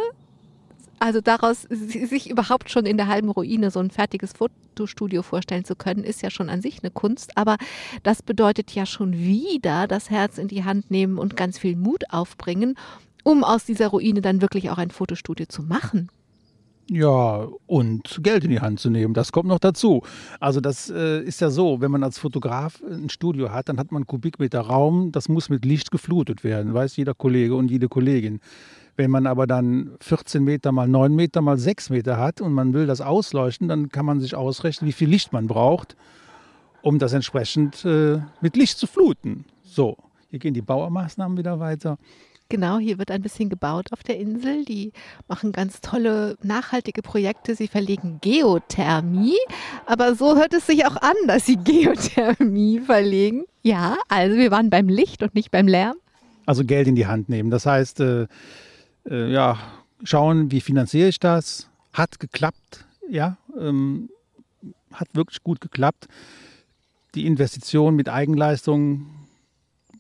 also 0.99 1.21
daraus 1.21 1.63
sich 1.63 2.31
überhaupt 2.31 2.71
schon 2.71 2.87
in 2.87 2.97
der 2.97 3.09
halben 3.09 3.29
Ruine 3.29 3.71
so 3.71 3.81
ein 3.81 3.91
fertiges 3.91 4.33
Fotostudio 4.33 5.23
vorstellen 5.23 5.65
zu 5.65 5.77
können, 5.77 6.05
ist 6.05 6.23
ja 6.23 6.31
schon 6.31 6.49
an 6.49 6.63
sich 6.63 6.83
eine 6.83 6.91
Kunst. 6.91 7.37
Aber 7.37 7.57
das 8.03 8.23
bedeutet 8.23 8.71
ja 8.73 8.87
schon 8.87 9.13
wieder 9.15 9.87
das 9.87 10.11
Herz 10.11 10.39
in 10.39 10.49
die 10.49 10.65
Hand 10.65 10.91
nehmen 10.91 11.19
und 11.19 11.37
ganz 11.37 11.59
viel 11.59 11.77
Mut 11.77 12.05
aufbringen, 12.11 12.77
um 13.25 13.45
aus 13.45 13.65
dieser 13.65 13.89
Ruine 13.89 14.21
dann 14.21 14.41
wirklich 14.41 14.71
auch 14.71 14.79
ein 14.79 14.91
Fotostudio 14.91 15.47
zu 15.47 15.63
machen. 15.63 16.09
Ja, 16.89 17.49
und 17.67 18.21
Geld 18.23 18.45
in 18.45 18.51
die 18.51 18.61
Hand 18.61 18.79
zu 18.79 18.91
nehmen, 18.91 19.13
das 19.13 19.33
kommt 19.33 19.49
noch 19.49 19.59
dazu. 19.59 20.03
Also 20.39 20.61
das 20.61 20.89
äh, 20.89 21.21
ist 21.21 21.41
ja 21.41 21.51
so, 21.51 21.81
wenn 21.81 21.91
man 21.91 22.05
als 22.05 22.19
Fotograf 22.19 22.81
ein 22.89 23.11
Studio 23.11 23.51
hat, 23.51 23.69
dann 23.69 23.79
hat 23.79 23.91
man 23.91 24.07
Kubikmeter 24.07 24.61
Raum, 24.61 25.11
das 25.11 25.29
muss 25.29 25.49
mit 25.49 25.65
Licht 25.65 25.91
geflutet 25.91 26.45
werden, 26.45 26.75
weiß 26.75 26.97
jeder 26.97 27.15
Kollege 27.15 27.57
und 27.57 27.73
jede 27.73 27.89
Kollegin. 27.89 28.39
Wenn 28.97 29.11
man 29.11 29.27
aber 29.27 29.47
dann 29.47 29.93
14 30.01 30.43
Meter 30.43 30.73
mal 30.73 30.89
9 30.89 31.15
Meter 31.15 31.43
mal 31.43 31.59
6 31.59 31.91
Meter 31.91 32.17
hat 32.17 32.41
und 32.41 32.53
man 32.53 32.73
will 32.73 32.87
das 32.87 33.03
ausleuchten, 33.03 33.69
dann 33.69 33.91
kann 33.91 34.07
man 34.07 34.21
sich 34.21 34.35
ausrechnen, 34.35 34.89
wie 34.89 34.93
viel 34.93 35.09
Licht 35.09 35.33
man 35.33 35.47
braucht, 35.47 35.97
um 36.83 36.99
das 36.99 37.13
entsprechend 37.13 37.85
äh, 37.85 38.21
mit 38.41 38.57
Licht 38.57 38.79
zu 38.79 38.87
fluten. 38.87 39.45
So, 39.65 39.99
hier 40.31 40.39
gehen 40.39 40.55
die 40.55 40.63
Bauermaßnahmen 40.63 41.37
wieder 41.37 41.61
weiter. 41.61 41.99
Genau, 42.49 42.79
hier 42.79 42.99
wird 42.99 43.11
ein 43.11 43.23
bisschen 43.23 43.49
gebaut 43.49 43.93
auf 43.93 44.05
der 44.05 44.19
Insel. 44.19 44.65
Die 44.65 44.93
machen 45.27 45.51
ganz 45.51 45.81
tolle, 45.81 46.37
nachhaltige 46.43 47.03
Projekte. 47.03 47.57
Sie 47.57 47.67
verlegen 47.67 48.19
Geothermie. 48.21 49.37
Aber 49.85 50.15
so 50.15 50.37
hört 50.37 50.55
es 50.55 50.67
sich 50.67 50.87
auch 50.87 50.97
an, 50.97 51.15
dass 51.27 51.45
sie 51.45 51.57
Geothermie 51.57 52.79
verlegen. 52.79 53.45
Ja, 53.63 53.97
also 54.09 54.37
wir 54.37 54.53
waren 54.53 54.71
beim 54.71 54.89
Licht 54.89 55.25
und 55.25 55.35
nicht 55.35 55.51
beim 55.51 55.67
Lärm. 55.67 55.97
Also 56.47 56.65
Geld 56.65 56.87
in 56.87 56.95
die 56.95 57.09
Hand 57.09 57.29
nehmen. 57.29 57.51
Das 57.51 57.67
heißt, 57.67 58.01
äh, 59.09 59.31
ja, 59.31 59.59
schauen, 60.03 60.51
wie 60.51 60.61
finanziere 60.61 61.09
ich 61.09 61.19
das. 61.19 61.69
Hat 61.93 62.21
geklappt, 62.21 62.85
ja, 63.09 63.39
ähm, 63.59 64.11
hat 64.93 65.09
wirklich 65.15 65.43
gut 65.43 65.61
geklappt. 65.61 66.09
Die 67.15 67.27
Investition 67.27 67.97
mit 67.97 68.09
Eigenleistung, 68.09 69.07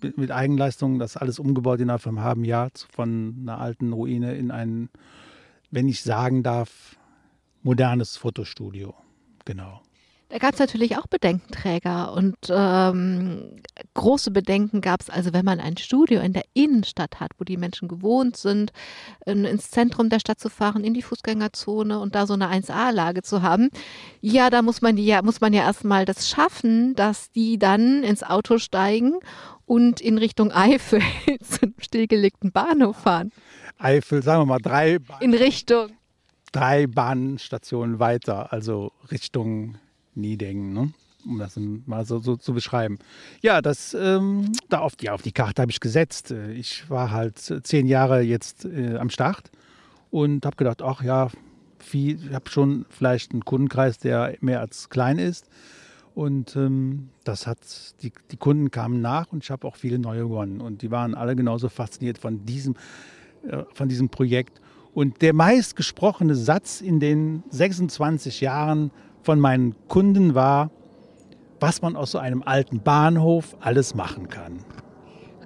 mit, 0.02 0.18
mit 0.18 0.30
Eigenleistung, 0.30 0.98
das 0.98 1.16
alles 1.16 1.38
umgebaut 1.38 1.80
innerhalb 1.80 2.02
von 2.02 2.18
einem 2.18 2.24
halben 2.24 2.44
Jahr 2.44 2.70
von 2.90 3.36
einer 3.40 3.58
alten 3.58 3.92
Ruine 3.92 4.34
in 4.34 4.50
ein, 4.50 4.90
wenn 5.70 5.88
ich 5.88 6.02
sagen 6.02 6.42
darf, 6.42 6.96
modernes 7.62 8.16
Fotostudio. 8.16 8.94
Genau. 9.44 9.80
Da 10.28 10.38
gab 10.38 10.54
es 10.54 10.58
natürlich 10.58 10.96
auch 10.96 11.06
Bedenkenträger 11.06 12.12
und 12.12 12.36
ähm, 12.50 13.60
große 13.94 14.32
Bedenken 14.32 14.80
gab 14.80 15.00
es, 15.00 15.08
also 15.08 15.32
wenn 15.32 15.44
man 15.44 15.60
ein 15.60 15.76
Studio 15.76 16.20
in 16.20 16.32
der 16.32 16.42
Innenstadt 16.52 17.20
hat, 17.20 17.30
wo 17.38 17.44
die 17.44 17.56
Menschen 17.56 17.86
gewohnt 17.86 18.36
sind, 18.36 18.72
in, 19.24 19.44
ins 19.44 19.70
Zentrum 19.70 20.08
der 20.08 20.18
Stadt 20.18 20.40
zu 20.40 20.48
fahren, 20.48 20.82
in 20.82 20.94
die 20.94 21.02
Fußgängerzone 21.02 22.00
und 22.00 22.16
da 22.16 22.26
so 22.26 22.34
eine 22.34 22.50
1A-Lage 22.50 23.22
zu 23.22 23.42
haben, 23.42 23.70
ja, 24.20 24.50
da 24.50 24.62
muss 24.62 24.82
man, 24.82 24.96
ja, 24.96 25.22
muss 25.22 25.40
man 25.40 25.52
ja 25.52 25.62
erstmal 25.62 26.04
das 26.04 26.28
schaffen, 26.28 26.96
dass 26.96 27.30
die 27.30 27.56
dann 27.56 28.02
ins 28.02 28.24
Auto 28.24 28.58
steigen 28.58 29.20
und 29.64 30.00
in 30.00 30.18
Richtung 30.18 30.50
Eifel 30.50 31.02
zum 31.40 31.74
stillgelegten 31.78 32.50
Bahnhof 32.50 32.96
fahren. 32.96 33.30
Eifel, 33.78 34.24
sagen 34.24 34.42
wir 34.42 34.46
mal 34.46 34.58
drei. 34.58 34.98
Bahn 34.98 35.20
in 35.20 35.34
Richtung. 35.34 35.90
Drei 36.50 36.88
Bahnstationen 36.88 38.00
weiter, 38.00 38.52
also 38.52 38.90
Richtung 39.10 39.76
Niedengen, 40.16 40.72
ne? 40.72 40.92
um 41.24 41.38
das 41.38 41.58
mal 41.86 42.04
so, 42.04 42.18
so, 42.18 42.36
zu 42.36 42.54
beschreiben. 42.54 42.98
Ja, 43.42 43.60
das 43.60 43.94
ähm, 43.94 44.52
da 44.68 44.78
auf, 44.78 44.94
ja, 45.00 45.12
auf 45.12 45.22
die 45.22 45.32
Karte 45.32 45.62
habe 45.62 45.72
ich 45.72 45.80
gesetzt. 45.80 46.30
Äh, 46.30 46.52
ich 46.52 46.88
war 46.88 47.10
halt 47.10 47.38
zehn 47.38 47.86
Jahre 47.86 48.20
jetzt 48.20 48.64
äh, 48.64 48.96
am 48.96 49.10
Start 49.10 49.50
und 50.10 50.46
habe 50.46 50.56
gedacht, 50.56 50.82
ach 50.82 51.02
ja, 51.02 51.30
viel, 51.78 52.18
ich 52.26 52.34
habe 52.34 52.48
schon 52.50 52.86
vielleicht 52.88 53.32
einen 53.32 53.44
Kundenkreis, 53.44 53.98
der 53.98 54.36
mehr 54.40 54.60
als 54.60 54.88
klein 54.88 55.18
ist. 55.18 55.48
Und 56.14 56.56
ähm, 56.56 57.10
das 57.24 57.46
hat, 57.46 57.58
die, 58.02 58.10
die 58.30 58.38
Kunden 58.38 58.70
kamen 58.70 59.02
nach 59.02 59.32
und 59.32 59.44
ich 59.44 59.50
habe 59.50 59.66
auch 59.66 59.76
viele 59.76 59.98
neue 59.98 60.22
gewonnen. 60.22 60.62
Und 60.62 60.80
die 60.80 60.90
waren 60.90 61.14
alle 61.14 61.36
genauso 61.36 61.68
fasziniert 61.68 62.16
von 62.16 62.46
diesem, 62.46 62.74
äh, 63.46 63.64
von 63.74 63.88
diesem 63.88 64.08
Projekt. 64.08 64.60
Und 64.94 65.20
der 65.20 65.34
meistgesprochene 65.34 66.34
Satz 66.34 66.80
in 66.80 67.00
den 67.00 67.42
26 67.50 68.40
Jahren 68.40 68.90
von 69.26 69.40
meinen 69.40 69.74
Kunden 69.88 70.36
war, 70.36 70.70
was 71.58 71.82
man 71.82 71.96
aus 71.96 72.12
so 72.12 72.18
einem 72.18 72.44
alten 72.44 72.80
Bahnhof 72.80 73.56
alles 73.60 73.96
machen 73.96 74.28
kann. 74.28 74.60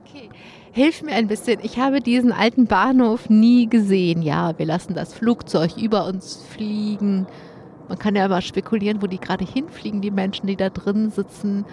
Okay, 0.05 0.29
hilf 0.73 1.03
mir 1.03 1.13
ein 1.13 1.29
bisschen. 1.29 1.61
Ich 1.63 1.79
habe 1.79 2.01
diesen 2.01 2.31
alten 2.31 2.67
Bahnhof 2.67 3.31
nie 3.31 3.69
gesehen. 3.69 4.21
Ja, 4.21 4.59
wir 4.59 4.67
lassen 4.67 4.93
das 4.93 5.15
Flugzeug 5.15 5.79
über 5.79 6.05
uns 6.05 6.45
fliegen. 6.51 7.27
Man 7.89 7.99
kann 7.99 8.15
ja 8.15 8.27
immer 8.27 8.43
spekulieren, 8.43 9.01
wo 9.01 9.07
die 9.07 9.19
gerade 9.19 9.47
hinfliegen, 9.47 10.03
die 10.03 10.11
Menschen, 10.11 10.47
die 10.47 10.57
da 10.57 10.69
drin 10.69 11.11
sitzen. 11.11 11.65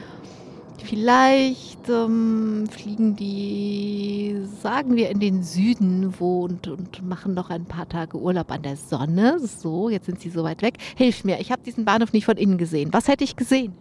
Vielleicht 0.83 1.89
ähm, 1.89 2.65
fliegen 2.69 3.15
die, 3.15 4.37
sagen 4.61 4.95
wir, 4.95 5.09
in 5.09 5.19
den 5.19 5.43
Süden 5.43 6.13
wo 6.19 6.45
und, 6.45 6.67
und 6.67 7.07
machen 7.07 7.33
noch 7.33 7.49
ein 7.49 7.65
paar 7.65 7.89
Tage 7.89 8.17
Urlaub 8.17 8.51
an 8.51 8.61
der 8.61 8.77
Sonne. 8.77 9.39
So, 9.39 9.89
jetzt 9.89 10.05
sind 10.05 10.19
sie 10.21 10.29
so 10.29 10.43
weit 10.43 10.61
weg. 10.61 10.77
Hilf 10.95 11.23
mir, 11.23 11.39
ich 11.39 11.51
habe 11.51 11.63
diesen 11.63 11.83
Bahnhof 11.83 12.13
nicht 12.13 12.25
von 12.25 12.37
innen 12.37 12.57
gesehen. 12.57 12.93
Was 12.93 13.07
hätte 13.07 13.23
ich 13.23 13.35
gesehen? 13.35 13.73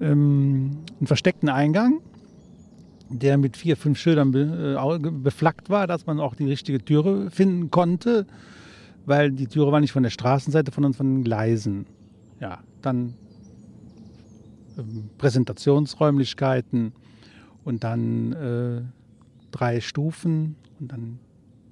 Ähm, 0.00 0.78
einen 0.98 1.06
versteckten 1.06 1.48
Eingang, 1.48 2.00
der 3.08 3.38
mit 3.38 3.56
vier, 3.56 3.76
fünf 3.76 3.98
Schildern 3.98 4.32
be, 4.32 4.76
äh, 4.78 5.10
beflaggt 5.10 5.70
war, 5.70 5.86
dass 5.86 6.04
man 6.06 6.20
auch 6.20 6.34
die 6.34 6.46
richtige 6.46 6.84
Türe 6.84 7.30
finden 7.30 7.70
konnte, 7.70 8.26
weil 9.06 9.30
die 9.30 9.46
Türe 9.46 9.72
war 9.72 9.80
nicht 9.80 9.92
von 9.92 10.02
der 10.02 10.10
Straßenseite, 10.10 10.72
sondern 10.72 10.92
von 10.92 11.06
den 11.06 11.24
Gleisen. 11.24 11.86
Ja, 12.40 12.58
dann 12.82 13.14
Präsentationsräumlichkeiten 15.18 16.92
und 17.64 17.84
dann 17.84 18.32
äh, 18.32 18.82
drei 19.50 19.80
Stufen 19.80 20.56
und 20.78 20.92
dann 20.92 21.18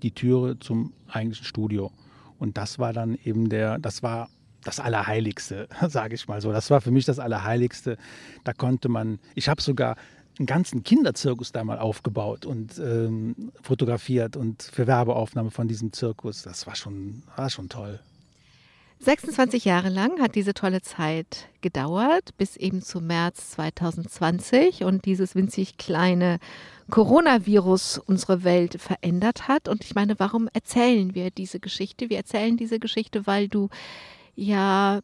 die 0.02 0.12
Türe 0.12 0.58
zum 0.58 0.92
eigentlichen 1.08 1.46
Studio. 1.46 1.90
Und 2.38 2.56
das 2.58 2.78
war 2.78 2.92
dann 2.92 3.16
eben 3.24 3.48
der, 3.48 3.78
das 3.78 4.02
war 4.02 4.28
das 4.64 4.80
Allerheiligste, 4.80 5.68
sage 5.88 6.14
ich 6.14 6.26
mal 6.28 6.40
so. 6.40 6.52
Das 6.52 6.70
war 6.70 6.80
für 6.80 6.90
mich 6.90 7.04
das 7.04 7.18
Allerheiligste. 7.18 7.96
Da 8.44 8.52
konnte 8.52 8.88
man, 8.88 9.18
ich 9.34 9.48
habe 9.48 9.62
sogar 9.62 9.96
einen 10.38 10.46
ganzen 10.46 10.82
Kinderzirkus 10.82 11.52
da 11.52 11.62
mal 11.62 11.78
aufgebaut 11.78 12.44
und 12.44 12.78
ähm, 12.78 13.52
fotografiert 13.62 14.36
und 14.36 14.62
für 14.62 14.86
Werbeaufnahme 14.86 15.50
von 15.50 15.68
diesem 15.68 15.92
Zirkus. 15.92 16.42
Das 16.42 16.66
war 16.66 16.74
schon, 16.74 17.22
war 17.36 17.50
schon 17.50 17.68
toll. 17.68 18.00
26 19.04 19.66
Jahre 19.66 19.90
lang 19.90 20.18
hat 20.20 20.34
diese 20.34 20.54
tolle 20.54 20.80
Zeit 20.80 21.48
gedauert, 21.60 22.30
bis 22.38 22.56
eben 22.56 22.80
zum 22.80 23.06
März 23.06 23.50
2020 23.50 24.84
und 24.84 25.04
dieses 25.04 25.34
winzig 25.34 25.76
kleine 25.76 26.38
Coronavirus 26.90 27.98
unsere 27.98 28.44
Welt 28.44 28.80
verändert 28.80 29.46
hat. 29.46 29.68
Und 29.68 29.84
ich 29.84 29.94
meine, 29.94 30.18
warum 30.18 30.48
erzählen 30.54 31.14
wir 31.14 31.30
diese 31.30 31.60
Geschichte? 31.60 32.08
Wir 32.08 32.16
erzählen 32.16 32.56
diese 32.56 32.78
Geschichte, 32.78 33.26
weil 33.26 33.48
du 33.48 33.68
ja 34.36 35.00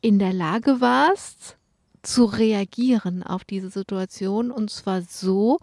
in 0.00 0.18
der 0.18 0.32
Lage 0.32 0.80
warst, 0.80 1.56
zu 2.02 2.24
reagieren 2.24 3.22
auf 3.22 3.44
diese 3.44 3.70
Situation 3.70 4.50
und 4.50 4.70
zwar 4.70 5.02
so, 5.02 5.58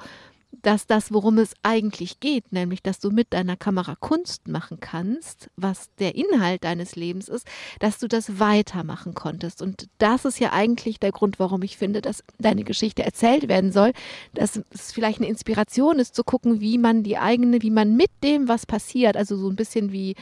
dass 0.61 0.85
das, 0.87 1.11
worum 1.11 1.37
es 1.39 1.53
eigentlich 1.63 2.19
geht, 2.19 2.51
nämlich 2.51 2.83
dass 2.83 2.99
du 2.99 3.09
mit 3.09 3.33
deiner 3.33 3.57
Kamera 3.57 3.95
Kunst 3.99 4.47
machen 4.47 4.79
kannst, 4.79 5.49
was 5.55 5.89
der 5.99 6.15
Inhalt 6.15 6.63
deines 6.63 6.95
Lebens 6.95 7.27
ist, 7.27 7.47
dass 7.79 7.99
du 7.99 8.07
das 8.07 8.39
weitermachen 8.39 9.13
konntest. 9.13 9.61
Und 9.61 9.87
das 9.97 10.25
ist 10.25 10.39
ja 10.39 10.53
eigentlich 10.53 10.99
der 10.99 11.11
Grund, 11.11 11.39
warum 11.39 11.63
ich 11.63 11.77
finde, 11.77 12.01
dass 12.01 12.23
deine 12.37 12.63
Geschichte 12.63 13.03
erzählt 13.03 13.47
werden 13.47 13.71
soll, 13.71 13.93
dass 14.33 14.61
es 14.69 14.91
vielleicht 14.91 15.19
eine 15.19 15.27
Inspiration 15.27 15.99
ist, 15.99 16.15
zu 16.15 16.23
gucken, 16.23 16.61
wie 16.61 16.77
man 16.77 17.03
die 17.03 17.17
eigene, 17.17 17.61
wie 17.61 17.71
man 17.71 17.95
mit 17.95 18.11
dem, 18.23 18.47
was 18.47 18.65
passiert, 18.65 19.17
also 19.17 19.35
so 19.35 19.49
ein 19.49 19.55
bisschen 19.55 19.91
wie 19.91 20.15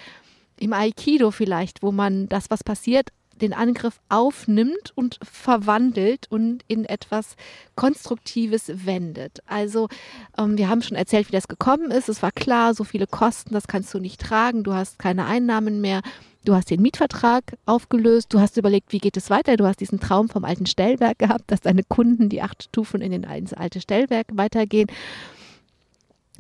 im 0.58 0.74
Aikido 0.74 1.32
vielleicht, 1.32 1.82
wo 1.82 1.92
man 1.92 2.30
das, 2.30 2.50
was 2.50 2.64
passiert, 2.64 3.10
den 3.42 3.54
Angriff 3.54 4.00
aufnimmt 4.10 4.92
und 4.96 5.20
verwandelt 5.24 6.28
und 6.30 6.64
in 6.68 6.86
etwas 6.86 7.36
Konstruktives 7.76 8.72
wendet. 8.86 9.40
Also 9.46 9.90
ähm, 10.38 10.58
wir 10.58 10.70
haben 10.70 10.82
schon 10.82 10.98
erzählt, 10.98 11.28
wie 11.28 11.36
das 11.36 11.48
gekommen 11.48 11.92
ist. 11.92 12.10
Es 12.10 12.22
war 12.22 12.32
klar, 12.32 12.74
so 12.74 12.84
viele 12.84 13.08
Kosten, 13.08 13.54
das 13.54 13.68
kannst 13.68 13.94
du 13.94 14.00
nicht 14.00 14.22
tragen, 14.22 14.64
du 14.64 14.74
hast 14.74 15.00
keine 15.00 15.26
Einnahmen 15.26 15.82
mehr. 15.82 16.02
Du 16.44 16.56
hast 16.56 16.72
den 16.72 16.82
Mietvertrag 16.82 17.56
aufgelöst, 17.68 18.34
du 18.34 18.40
hast 18.40 18.58
überlegt, 18.58 18.94
wie 18.94 18.98
geht 18.98 19.16
es 19.16 19.30
weiter. 19.30 19.58
Du 19.58 19.68
hast 19.68 19.80
diesen 19.80 20.00
Traum 20.00 20.28
vom 20.28 20.44
alten 20.44 20.66
Stellwerk 20.66 21.20
gehabt, 21.20 21.52
dass 21.52 21.62
deine 21.62 21.84
Kunden 21.84 22.30
die 22.30 22.42
acht 22.42 22.64
Stufen 22.64 23.02
in 23.02 23.12
den 23.12 23.24
ins 23.24 23.54
alte 23.54 23.80
Stellwerk 23.80 24.26
weitergehen. 24.34 24.88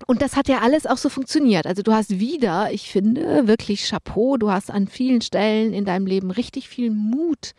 Und 0.08 0.22
das 0.22 0.36
hat 0.36 0.48
ja 0.48 0.60
alles 0.60 0.86
auch 0.86 0.98
so 0.98 1.10
funktioniert. 1.10 1.68
Also 1.68 1.84
du 1.84 1.94
hast 1.94 2.20
wieder, 2.20 2.72
ich 2.72 2.90
finde, 2.92 3.48
wirklich 3.48 3.90
Chapeau. 3.90 4.38
Du 4.38 4.52
hast 4.52 4.72
an 4.72 4.88
vielen 4.88 5.22
Stellen 5.22 5.74
in 5.74 5.86
deinem 5.86 6.06
Leben 6.06 6.32
richtig 6.32 6.70
viel 6.70 6.92
Mut 6.92 7.54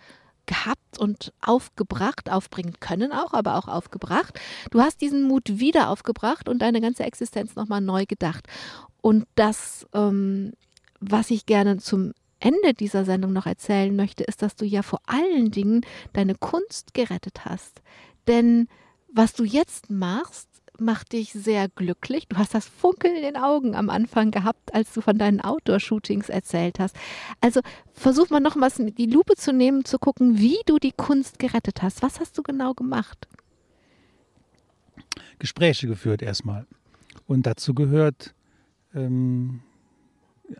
gehabt 0.46 0.98
und 0.98 1.32
aufgebracht, 1.40 2.30
aufbringen 2.30 2.74
können 2.80 3.12
auch, 3.12 3.32
aber 3.32 3.56
auch 3.56 3.68
aufgebracht. 3.68 4.40
Du 4.70 4.80
hast 4.80 5.00
diesen 5.00 5.22
Mut 5.22 5.58
wieder 5.60 5.88
aufgebracht 5.88 6.48
und 6.48 6.60
deine 6.60 6.80
ganze 6.80 7.04
Existenz 7.04 7.54
nochmal 7.54 7.80
neu 7.80 8.04
gedacht. 8.06 8.46
Und 9.00 9.26
das, 9.34 9.86
ähm, 9.94 10.52
was 11.00 11.30
ich 11.30 11.46
gerne 11.46 11.78
zum 11.78 12.12
Ende 12.40 12.74
dieser 12.74 13.04
Sendung 13.04 13.32
noch 13.32 13.46
erzählen 13.46 13.94
möchte, 13.94 14.24
ist, 14.24 14.42
dass 14.42 14.56
du 14.56 14.64
ja 14.64 14.82
vor 14.82 15.00
allen 15.06 15.50
Dingen 15.52 15.82
deine 16.12 16.34
Kunst 16.34 16.92
gerettet 16.92 17.44
hast. 17.44 17.82
Denn 18.26 18.68
was 19.12 19.32
du 19.32 19.44
jetzt 19.44 19.90
machst, 19.90 20.48
macht 20.82 21.12
dich 21.12 21.32
sehr 21.32 21.68
glücklich. 21.68 22.28
Du 22.28 22.36
hast 22.36 22.54
das 22.54 22.68
Funkeln 22.68 23.16
in 23.16 23.22
den 23.22 23.36
Augen 23.36 23.74
am 23.74 23.90
Anfang 23.90 24.30
gehabt, 24.30 24.74
als 24.74 24.92
du 24.92 25.00
von 25.00 25.18
deinen 25.18 25.40
Outdoor-Shootings 25.40 26.28
erzählt 26.28 26.78
hast. 26.78 26.96
Also 27.40 27.60
versuch 27.94 28.30
mal 28.30 28.40
noch 28.40 28.56
was 28.56 28.76
die 28.76 29.06
Lupe 29.06 29.36
zu 29.36 29.52
nehmen, 29.52 29.84
zu 29.84 29.98
gucken, 29.98 30.38
wie 30.38 30.58
du 30.66 30.78
die 30.78 30.92
Kunst 30.92 31.38
gerettet 31.38 31.82
hast. 31.82 32.02
Was 32.02 32.20
hast 32.20 32.36
du 32.36 32.42
genau 32.42 32.74
gemacht? 32.74 33.28
Gespräche 35.38 35.86
geführt 35.86 36.22
erstmal. 36.22 36.66
Und 37.26 37.46
dazu 37.46 37.74
gehört, 37.74 38.34
ähm, 38.94 39.60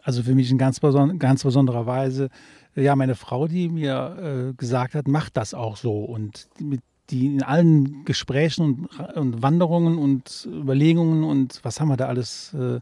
also 0.03 0.23
für 0.23 0.35
mich 0.35 0.51
in 0.51 0.59
ganz, 0.59 0.81
beson 0.81 1.19
ganz 1.19 1.43
besonderer 1.43 1.87
Weise, 1.87 2.29
ja, 2.75 2.97
meine 2.97 3.15
Frau, 3.15 3.49
die 3.49 3.69
mir 3.69 4.51
äh, 4.51 4.55
gesagt 4.55 4.95
hat, 4.95 5.07
mach 5.07 5.29
das 5.29 5.53
auch 5.53 5.77
so. 5.77 6.05
Und 6.05 6.49
mit 6.59 6.81
die 7.13 7.27
in 7.27 7.43
allen 7.43 8.05
Gesprächen 8.05 8.65
und, 8.65 9.17
und, 9.17 9.43
Wanderungen 9.43 9.99
und 9.99 10.49
Überlegungen 10.51 11.23
und 11.25 11.61
was 11.63 11.79
haben 11.79 11.89
wir 11.89 11.97
da 11.97 12.07
alles 12.07 12.55
äh, 12.55 12.81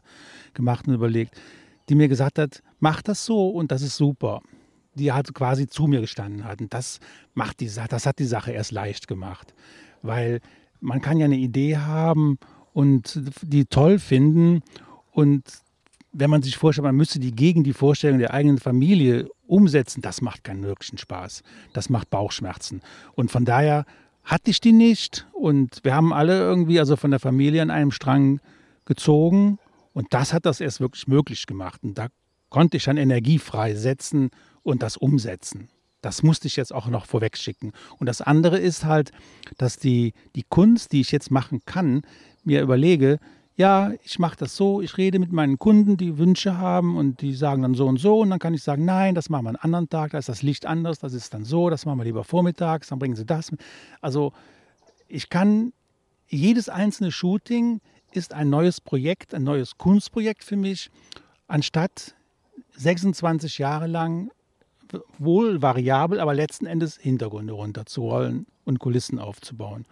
gemacht 0.53 0.87
und 0.87 0.93
überlegt, 0.93 1.39
die 1.89 1.95
mir 1.95 2.07
gesagt 2.07 2.39
hat, 2.39 2.63
mach 2.79 3.01
das 3.01 3.25
so 3.25 3.49
und 3.49 3.71
das 3.71 3.81
ist 3.81 3.97
super. 3.97 4.41
Die 4.95 5.11
hat 5.11 5.33
quasi 5.33 5.67
zu 5.67 5.87
mir 5.87 6.01
gestanden 6.01 6.45
hat. 6.45 6.61
Und 6.61 6.73
das 6.73 6.99
macht 7.33 7.59
die 7.59 7.69
das 7.89 8.05
hat 8.05 8.19
die 8.19 8.25
Sache 8.25 8.51
erst 8.51 8.71
leicht 8.71 9.07
gemacht. 9.07 9.53
Weil 10.01 10.39
man 10.79 11.01
kann 11.01 11.17
ja 11.17 11.25
eine 11.25 11.37
Idee 11.37 11.77
haben 11.77 12.39
und 12.73 13.21
die 13.43 13.65
toll 13.65 13.99
finden 13.99 14.63
und 15.11 15.43
wenn 16.13 16.29
man 16.29 16.41
sich 16.41 16.57
vorstellt, 16.57 16.83
man 16.83 16.95
müsste 16.95 17.19
die 17.19 17.31
gegen 17.31 17.63
die 17.63 17.73
Vorstellung 17.73 18.19
der 18.19 18.33
eigenen 18.33 18.57
Familie 18.57 19.29
umsetzen, 19.47 20.01
das 20.01 20.21
macht 20.21 20.43
keinen 20.43 20.63
wirklichen 20.63 20.97
Spaß. 20.97 21.41
Das 21.73 21.89
macht 21.89 22.09
Bauchschmerzen. 22.09 22.81
Und 23.13 23.31
von 23.31 23.45
daher 23.45 23.85
hatte 24.31 24.49
ich 24.49 24.61
die 24.61 24.71
nicht. 24.71 25.27
Und 25.33 25.81
wir 25.83 25.93
haben 25.93 26.13
alle 26.13 26.39
irgendwie, 26.39 26.79
also 26.79 26.95
von 26.95 27.11
der 27.11 27.19
Familie, 27.19 27.61
an 27.61 27.69
einem 27.69 27.91
Strang 27.91 28.39
gezogen. 28.85 29.59
Und 29.93 30.13
das 30.13 30.33
hat 30.33 30.45
das 30.45 30.61
erst 30.61 30.79
wirklich 30.79 31.07
möglich 31.07 31.45
gemacht. 31.45 31.83
Und 31.83 31.97
da 31.97 32.07
konnte 32.49 32.77
ich 32.77 32.85
dann 32.85 32.95
Energie 32.95 33.39
freisetzen 33.39 34.29
und 34.63 34.83
das 34.83 34.95
umsetzen. 34.95 35.67
Das 35.99 36.23
musste 36.23 36.47
ich 36.47 36.55
jetzt 36.55 36.73
auch 36.73 36.87
noch 36.87 37.05
vorweg 37.05 37.37
schicken. 37.37 37.73
Und 37.99 38.07
das 38.07 38.21
andere 38.21 38.57
ist 38.57 38.85
halt, 38.85 39.11
dass 39.57 39.77
die, 39.77 40.13
die 40.35 40.45
Kunst, 40.47 40.93
die 40.93 41.01
ich 41.01 41.11
jetzt 41.11 41.29
machen 41.29 41.59
kann, 41.65 42.01
mir 42.43 42.61
überlege, 42.61 43.19
ja, 43.57 43.91
ich 44.03 44.17
mache 44.17 44.37
das 44.37 44.55
so, 44.55 44.81
ich 44.81 44.97
rede 44.97 45.19
mit 45.19 45.31
meinen 45.31 45.59
Kunden, 45.59 45.97
die 45.97 46.17
Wünsche 46.17 46.57
haben 46.57 46.97
und 46.97 47.21
die 47.21 47.33
sagen 47.33 47.61
dann 47.61 47.73
so 47.73 47.85
und 47.87 47.99
so 47.99 48.19
und 48.19 48.29
dann 48.29 48.39
kann 48.39 48.53
ich 48.53 48.63
sagen, 48.63 48.85
nein, 48.85 49.13
das 49.13 49.29
machen 49.29 49.45
wir 49.45 49.49
einen 49.49 49.57
anderen 49.57 49.89
Tag, 49.89 50.11
da 50.11 50.17
ist 50.17 50.29
das 50.29 50.41
Licht 50.41 50.65
anders, 50.65 50.99
das 50.99 51.13
ist 51.13 51.33
dann 51.33 51.43
so, 51.43 51.69
das 51.69 51.85
machen 51.85 51.99
wir 51.99 52.05
lieber 52.05 52.23
vormittags, 52.23 52.87
dann 52.87 52.99
bringen 52.99 53.15
sie 53.15 53.25
das. 53.25 53.51
Also 53.99 54.33
ich 55.07 55.29
kann, 55.29 55.73
jedes 56.27 56.69
einzelne 56.69 57.11
Shooting 57.11 57.81
ist 58.13 58.33
ein 58.33 58.49
neues 58.49 58.81
Projekt, 58.81 59.33
ein 59.33 59.43
neues 59.43 59.77
Kunstprojekt 59.77 60.43
für 60.43 60.55
mich, 60.55 60.89
anstatt 61.47 62.15
26 62.77 63.57
Jahre 63.57 63.87
lang 63.87 64.31
wohl 65.17 65.61
variabel, 65.61 66.19
aber 66.19 66.33
letzten 66.33 66.65
Endes 66.65 66.97
Hintergründe 66.97 67.53
runterzurollen 67.53 68.47
und 68.65 68.79
Kulissen 68.79 69.19
aufzubauen. 69.19 69.85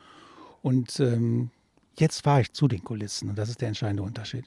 Und 0.62 1.00
ähm, 1.00 1.52
Jetzt 2.00 2.24
fahre 2.24 2.42
ich 2.42 2.54
zu 2.54 2.70
den 2.70 2.82
Kulissen 2.82 3.30
und 3.30 3.38
das 3.38 3.50
ist 3.50 3.60
der 3.60 3.68
entscheidende 3.68 4.04
Unterschied. 4.04 4.46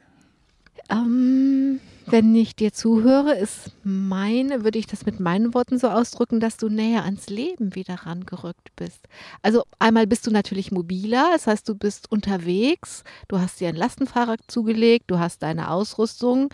Ähm, 0.88 1.80
wenn 2.06 2.34
ich 2.34 2.56
dir 2.56 2.72
zuhöre, 2.72 3.34
ist 3.34 3.72
meine, 3.84 4.64
würde 4.64 4.78
ich 4.78 4.86
das 4.86 5.04
mit 5.04 5.20
meinen 5.20 5.52
Worten 5.52 5.78
so 5.78 5.88
ausdrücken, 5.88 6.40
dass 6.40 6.56
du 6.56 6.70
näher 6.70 7.04
ans 7.04 7.28
Leben 7.28 7.74
wieder 7.74 7.94
rangerückt 8.06 8.74
bist. 8.74 9.06
Also 9.42 9.64
einmal 9.78 10.06
bist 10.06 10.26
du 10.26 10.30
natürlich 10.30 10.72
mobiler, 10.72 11.28
das 11.32 11.46
heißt, 11.46 11.68
du 11.68 11.74
bist 11.74 12.10
unterwegs, 12.10 13.04
du 13.28 13.38
hast 13.38 13.60
dir 13.60 13.68
ein 13.68 13.76
Lastenfahrrad 13.76 14.40
zugelegt, 14.48 15.04
du 15.08 15.18
hast 15.18 15.42
deine 15.42 15.70
Ausrüstung, 15.70 16.48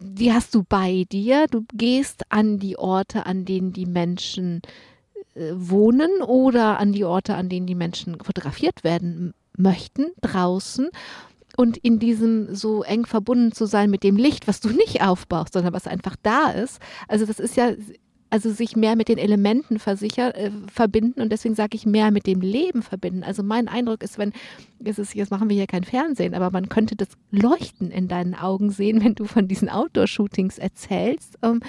die 0.00 0.32
hast 0.32 0.54
du 0.54 0.64
bei 0.66 1.04
dir, 1.12 1.48
du 1.48 1.66
gehst 1.74 2.22
an 2.30 2.58
die 2.58 2.78
Orte, 2.78 3.26
an 3.26 3.44
denen 3.44 3.74
die 3.74 3.86
Menschen 3.86 4.62
äh, 5.34 5.52
wohnen 5.52 6.22
oder 6.22 6.78
an 6.78 6.92
die 6.92 7.04
Orte, 7.04 7.34
an 7.34 7.50
denen 7.50 7.66
die 7.66 7.74
Menschen 7.74 8.18
fotografiert 8.20 8.82
werden 8.84 9.34
möchten 9.56 10.06
draußen 10.20 10.88
und 11.56 11.76
in 11.76 11.98
diesem 11.98 12.54
so 12.54 12.82
eng 12.82 13.06
verbunden 13.06 13.52
zu 13.52 13.66
sein 13.66 13.90
mit 13.90 14.02
dem 14.02 14.16
Licht, 14.16 14.48
was 14.48 14.60
du 14.60 14.70
nicht 14.70 15.02
aufbaust, 15.02 15.52
sondern 15.52 15.74
was 15.74 15.86
einfach 15.86 16.16
da 16.22 16.50
ist. 16.50 16.80
Also 17.08 17.26
das 17.26 17.40
ist 17.40 17.56
ja 17.56 17.72
also 18.30 18.50
sich 18.50 18.76
mehr 18.76 18.96
mit 18.96 19.08
den 19.08 19.18
Elementen 19.18 19.78
versicher, 19.80 20.34
äh, 20.36 20.50
verbinden 20.72 21.20
und 21.20 21.30
deswegen 21.30 21.56
sage 21.56 21.76
ich 21.76 21.84
mehr 21.84 22.12
mit 22.12 22.26
dem 22.26 22.40
Leben 22.40 22.82
verbinden. 22.82 23.24
Also 23.24 23.42
mein 23.42 23.68
Eindruck 23.68 24.02
ist, 24.04 24.18
wenn, 24.18 24.32
es 24.84 24.98
ist, 24.98 25.14
jetzt 25.14 25.32
machen 25.32 25.48
wir 25.48 25.56
hier 25.56 25.66
kein 25.66 25.84
Fernsehen, 25.84 26.34
aber 26.34 26.50
man 26.50 26.68
könnte 26.68 26.94
das 26.94 27.08
Leuchten 27.32 27.90
in 27.90 28.06
deinen 28.06 28.34
Augen 28.34 28.70
sehen, 28.70 29.00
wenn 29.04 29.16
du 29.16 29.24
von 29.24 29.48
diesen 29.48 29.68
Outdoor-Shootings 29.68 30.58
erzählst. 30.58 31.38
Ähm, 31.42 31.60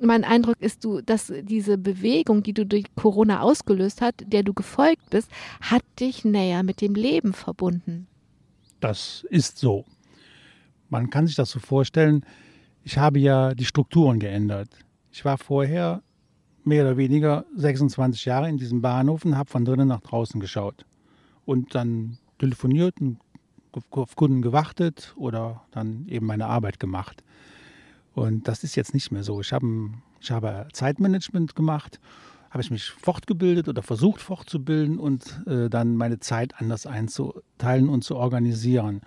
mein 0.00 0.24
Eindruck 0.24 0.56
ist, 0.60 0.84
du, 0.84 1.00
dass 1.00 1.32
diese 1.42 1.78
Bewegung, 1.78 2.42
die 2.42 2.52
du 2.52 2.66
durch 2.66 2.84
Corona 2.94 3.40
ausgelöst 3.40 4.00
hast, 4.00 4.24
der 4.26 4.42
du 4.42 4.54
gefolgt 4.54 5.10
bist, 5.10 5.30
hat 5.60 5.82
dich 6.00 6.24
näher 6.24 6.62
mit 6.62 6.80
dem 6.80 6.94
Leben 6.94 7.32
verbunden. 7.32 8.06
Das 8.80 9.24
ist 9.30 9.58
so. 9.58 9.84
Man 10.88 11.10
kann 11.10 11.26
sich 11.26 11.36
das 11.36 11.50
so 11.50 11.58
vorstellen, 11.58 12.24
ich 12.84 12.96
habe 12.96 13.18
ja 13.18 13.54
die 13.54 13.64
Strukturen 13.64 14.18
geändert. 14.18 14.68
Ich 15.10 15.24
war 15.24 15.36
vorher 15.36 16.02
mehr 16.64 16.84
oder 16.84 16.96
weniger 16.96 17.44
26 17.56 18.24
Jahre 18.24 18.48
in 18.48 18.56
diesem 18.56 18.80
Bahnhof 18.80 19.24
und 19.24 19.36
habe 19.36 19.50
von 19.50 19.64
drinnen 19.64 19.88
nach 19.88 20.00
draußen 20.00 20.40
geschaut. 20.40 20.84
Und 21.44 21.74
dann 21.74 22.18
telefoniert 22.38 23.00
und 23.00 23.18
auf 23.90 24.16
Kunden 24.16 24.42
gewartet 24.42 25.14
oder 25.16 25.62
dann 25.70 26.06
eben 26.08 26.26
meine 26.26 26.46
Arbeit 26.46 26.80
gemacht. 26.80 27.22
Und 28.18 28.48
das 28.48 28.64
ist 28.64 28.74
jetzt 28.74 28.94
nicht 28.94 29.10
mehr 29.12 29.22
so. 29.22 29.40
Ich 29.40 29.52
habe, 29.52 29.90
ich 30.20 30.30
habe 30.30 30.68
Zeitmanagement 30.72 31.54
gemacht, 31.54 32.00
habe 32.50 32.62
ich 32.62 32.70
mich 32.70 32.90
fortgebildet 32.90 33.68
oder 33.68 33.82
versucht 33.82 34.20
fortzubilden 34.20 34.98
und 34.98 35.42
äh, 35.46 35.68
dann 35.68 35.96
meine 35.96 36.18
Zeit 36.18 36.54
anders 36.58 36.86
einzuteilen 36.86 37.88
und 37.88 38.02
zu 38.04 38.16
organisieren. 38.16 39.02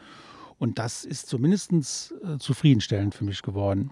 Und 0.59 0.77
das 0.77 1.05
ist 1.05 1.27
zumindest 1.27 1.71
äh, 2.23 2.37
zufriedenstellend 2.37 3.15
für 3.15 3.23
mich 3.23 3.41
geworden, 3.41 3.91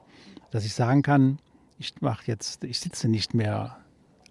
dass 0.52 0.66
ich 0.66 0.74
sagen 0.74 1.02
kann, 1.02 1.40
ich 1.80 2.00
mache 2.02 2.24
jetzt, 2.28 2.64
ich 2.64 2.80
sitze 2.80 3.08
nicht 3.08 3.34
mehr 3.34 3.78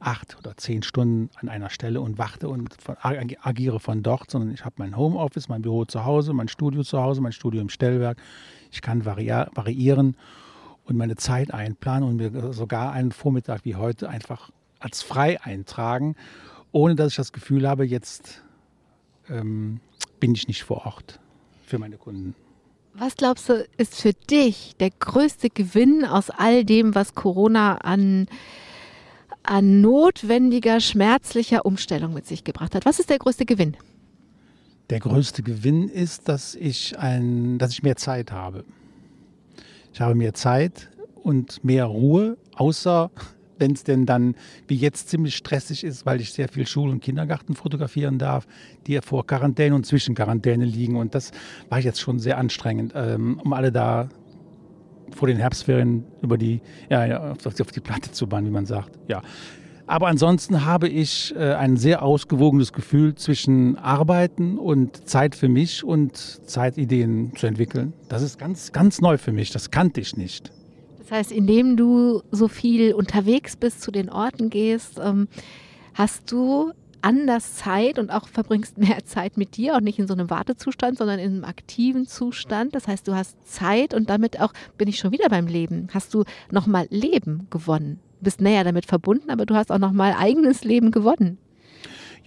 acht 0.01 0.37
oder 0.39 0.57
zehn 0.57 0.83
Stunden 0.83 1.31
an 1.41 1.49
einer 1.49 1.71
Stelle 1.71 2.01
und 2.01 2.19
warte 2.19 2.49
und 2.49 2.81
von, 2.81 2.97
agiere 3.03 3.81
von 3.81 4.03
dort, 4.03 4.31
sondern 4.31 4.53
ich 4.55 4.65
habe 4.65 4.77
mein 4.79 4.97
Homeoffice, 4.97 5.49
mein 5.49 5.63
Büro 5.63 5.85
zu 5.85 6.05
Hause, 6.05 6.33
mein 6.33 6.47
Studio 6.47 6.85
zu 6.85 7.01
Hause, 7.01 7.21
mein 7.21 7.33
Studio 7.33 7.61
im 7.61 7.69
Stellwerk. 7.69 8.19
Ich 8.71 8.83
kann 8.83 9.05
vari 9.05 9.29
variieren 9.29 10.17
und 10.89 10.97
meine 10.97 11.17
Zeit 11.17 11.53
einplanen 11.53 12.09
und 12.09 12.17
mir 12.17 12.53
sogar 12.53 12.93
einen 12.93 13.13
Vormittag 13.13 13.65
wie 13.65 13.77
heute 13.77 14.09
einfach 14.09 14.51
als 14.79 15.03
frei 15.03 15.41
eintragen, 15.43 16.17
ohne 16.73 16.95
dass 16.95 17.13
ich 17.13 17.17
das 17.17 17.33
Gefühl 17.33 17.69
habe, 17.69 17.85
jetzt 17.85 18.43
ähm, 19.29 19.81
bin 20.19 20.35
ich 20.35 20.49
nicht 20.49 20.65
vor 20.65 20.87
Ort 20.87 21.21
für 21.67 21.79
meine 21.79 21.99
Kunden. 21.99 22.35
Was 22.95 23.17
glaubst 23.17 23.49
du, 23.49 23.67
ist 23.77 24.01
für 24.01 24.13
dich 24.13 24.75
der 24.81 24.91
größte 24.91 25.51
Gewinn 25.51 26.05
aus 26.05 26.31
all 26.31 26.65
dem, 26.65 26.95
was 26.95 27.15
Corona 27.15 27.77
an, 27.77 28.27
an 29.43 29.81
notwendiger, 29.81 30.81
schmerzlicher 30.81 31.67
Umstellung 31.67 32.15
mit 32.15 32.27
sich 32.27 32.45
gebracht 32.45 32.75
hat? 32.75 32.87
Was 32.87 32.99
ist 32.99 33.11
der 33.11 33.19
größte 33.19 33.45
Gewinn? 33.45 33.77
Der 34.91 35.01
größte 35.01 35.43
Gewinn 35.43 35.89
ist, 35.89 36.29
dass 36.29 36.55
ich, 36.55 36.99
ein, 36.99 37.59
dass 37.59 37.73
ich 37.73 37.83
mehr 37.83 37.97
Zeit 37.97 38.33
habe. 38.33 38.65
Ich 39.93 40.01
habe 40.01 40.15
mehr 40.15 40.35
Zeit 40.35 40.91
und 41.23 41.65
mehr 41.65 41.87
Ruhe, 41.87 42.37
außer 42.55 43.11
wenn 43.59 43.73
es 43.73 43.85
denn 43.85 44.07
dann 44.07 44.35
wie 44.67 44.77
jetzt 44.77 45.09
ziemlich 45.09 45.37
stressig 45.37 45.85
ist, 45.85 46.07
weil 46.07 46.21
ich 46.21 46.33
sehr 46.33 46.49
viel 46.49 46.67
Schul- 46.67 46.91
und 46.91 47.01
Kindergarten 47.01 47.55
fotografieren 47.55 48.19
darf, 48.19 48.47
die 48.87 48.93
ja 48.93 49.01
vor 49.03 49.27
Quarantäne 49.27 49.75
und 49.75 49.85
zwischen 49.85 50.15
Quarantäne 50.15 50.65
liegen. 50.65 50.97
Und 50.97 51.15
das 51.15 51.33
war 51.69 51.81
jetzt 51.81 52.01
schon 52.01 52.19
sehr 52.19 52.39
anstrengend, 52.39 52.93
ähm, 52.95 53.41
um 53.43 53.53
alle 53.53 53.73
da 53.73 54.09
vor 55.11 55.29
den 55.29 55.39
Herbstferien 55.39 56.05
über 56.23 56.39
die, 56.39 56.61
ja, 56.89 57.33
auf, 57.33 57.39
die 57.55 57.81
Platte 57.81 58.13
zu 58.13 58.27
bauen, 58.27 58.47
wie 58.47 58.51
man 58.51 58.67
sagt. 58.67 58.99
Ja. 59.09 59.23
Aber 59.89 60.09
ansonsten 60.09 60.67
habe 60.67 60.87
ich 60.87 61.35
äh, 61.35 61.55
ein 61.55 61.79
sehr 61.79 62.03
ausgewogenes 62.03 62.75
Gefühl 62.75 63.15
zwischen 63.15 63.79
Arbeiten 63.79 64.59
und 64.59 65.09
Zeit 65.09 65.35
für 65.35 65.49
mich 65.49 65.83
und 65.83 66.15
Zeitideen 66.15 67.33
zu 67.35 67.47
entwickeln. 67.47 67.95
Das 68.11 68.21
ist 68.21 68.39
ganz, 68.39 68.73
ganz 68.73 69.01
neu 69.01 69.17
für 69.17 69.33
mich. 69.33 69.51
Das 69.51 69.71
kannte 69.71 70.03
ich 70.03 70.15
nicht. 70.15 70.53
Das 70.99 71.11
heißt, 71.11 71.33
indem 71.33 71.79
du 71.79 72.21
so 72.31 72.49
viel 72.49 72.93
unterwegs 72.93 73.57
bist, 73.57 73.81
zu 73.81 73.91
den 73.91 74.11
Orten 74.11 74.51
gehst, 74.51 75.01
ähm, 75.03 75.27
hast 75.95 76.31
du 76.31 76.73
anders 77.01 77.55
Zeit 77.55 77.99
und 77.99 78.11
auch 78.11 78.29
verbringst 78.29 78.77
mehr 78.77 79.07
Zeit 79.07 79.39
mit 79.39 79.57
dir 79.57 79.75
und 79.75 79.85
nicht 79.85 79.99
in 79.99 80.07
so 80.07 80.13
einem 80.13 80.29
Wartezustand, 80.29 80.99
sondern 80.99 81.19
in 81.19 81.31
einem 81.31 81.45
aktiven 81.45 82.07
Zustand. 82.07 82.75
Das 82.75 82.89
heißt, 82.89 83.09
du 83.09 83.15
hast 83.15 83.39
Zeit 83.47 83.95
und 83.95 84.11
damit 84.11 84.39
auch 84.39 84.53
bin 84.77 84.87
ich 84.87 84.99
schon 84.99 85.13
wieder 85.13 85.31
beim 85.31 85.47
Leben. 85.47 85.89
Hast 85.95 86.13
du 86.13 86.25
nochmal 86.51 86.89
Leben 86.91 87.47
gewonnen? 87.49 88.01
Bist 88.21 88.41
näher 88.41 88.65
damit 88.65 88.87
verbunden, 88.87 89.31
aber 89.31 89.47
du 89.47 89.55
hast 89.55 89.71
auch 89.71 89.79
noch 89.79 89.93
mal 89.93 90.15
eigenes 90.19 90.65
Leben 90.65 90.91
gewonnen. 90.91 91.39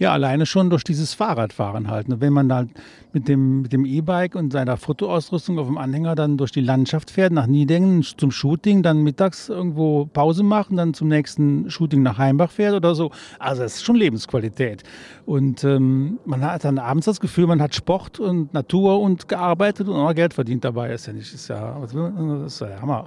Ja, 0.02 0.12
alleine 0.12 0.46
schon 0.46 0.68
durch 0.68 0.82
dieses 0.82 1.14
Fahrradfahren 1.14 1.88
halt. 1.88 2.08
Ne? 2.08 2.20
Wenn 2.20 2.32
man 2.32 2.48
da 2.48 2.66
mit 3.12 3.28
dem 3.28 3.62
mit 3.62 3.72
dem 3.72 3.84
E-Bike 3.84 4.34
und 4.34 4.52
seiner 4.52 4.76
Fotoausrüstung 4.76 5.60
auf 5.60 5.68
dem 5.68 5.78
Anhänger 5.78 6.16
dann 6.16 6.38
durch 6.38 6.50
die 6.50 6.60
Landschaft 6.60 7.12
fährt, 7.12 7.32
nach 7.32 7.46
Niedengen 7.46 8.02
zum 8.02 8.32
Shooting, 8.32 8.82
dann 8.82 9.04
mittags 9.04 9.48
irgendwo 9.48 10.06
Pause 10.06 10.42
machen, 10.42 10.76
dann 10.76 10.92
zum 10.92 11.06
nächsten 11.06 11.70
Shooting 11.70 12.02
nach 12.02 12.18
Heimbach 12.18 12.50
fährt 12.50 12.74
oder 12.74 12.96
so. 12.96 13.12
Also 13.38 13.62
es 13.62 13.76
ist 13.76 13.84
schon 13.84 13.94
Lebensqualität. 13.94 14.82
Und 15.24 15.62
ähm, 15.62 16.18
man 16.24 16.42
hat 16.42 16.64
dann 16.64 16.80
abends 16.80 17.04
das 17.04 17.20
Gefühl, 17.20 17.46
man 17.46 17.62
hat 17.62 17.72
Sport 17.72 18.18
und 18.18 18.52
Natur 18.52 19.00
und 19.00 19.28
gearbeitet 19.28 19.86
und 19.86 19.94
auch 19.94 20.14
Geld 20.14 20.34
verdient 20.34 20.64
dabei. 20.64 20.92
Ist 20.92 21.06
ja 21.06 21.12
nicht, 21.12 21.32
ist 21.32 21.46
ja, 21.46 21.78
das 21.80 21.94
ist 22.54 22.60
ja 22.60 22.80
Hammer. 22.80 23.06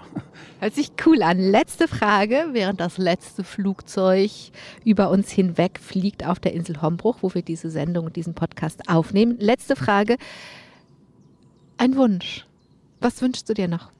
Hört 0.61 0.75
sich 0.75 0.93
cool 1.05 1.21
an. 1.23 1.39
Letzte 1.39 1.89
Frage, 1.89 2.45
während 2.53 2.79
das 2.79 2.97
letzte 2.97 3.43
Flugzeug 3.43 4.31
über 4.85 5.09
uns 5.09 5.29
hinweg 5.29 5.77
fliegt 5.77 6.25
auf 6.25 6.39
der 6.39 6.53
Insel 6.53 6.81
Hombruch, 6.85 7.17
wo 7.21 7.33
wir 7.33 7.41
diese 7.41 7.69
Sendung 7.69 8.05
und 8.05 8.15
diesen 8.15 8.33
Podcast 8.33 8.87
aufnehmen. 8.87 9.37
Letzte 9.39 9.75
Frage. 9.75 9.85
Frage. 9.85 10.17
Ein 11.77 11.95
Wunsch. 11.95 12.45
Was 12.99 13.21
wünschst 13.21 13.47
du 13.49 13.53
dir 13.53 13.67
noch? 13.67 13.91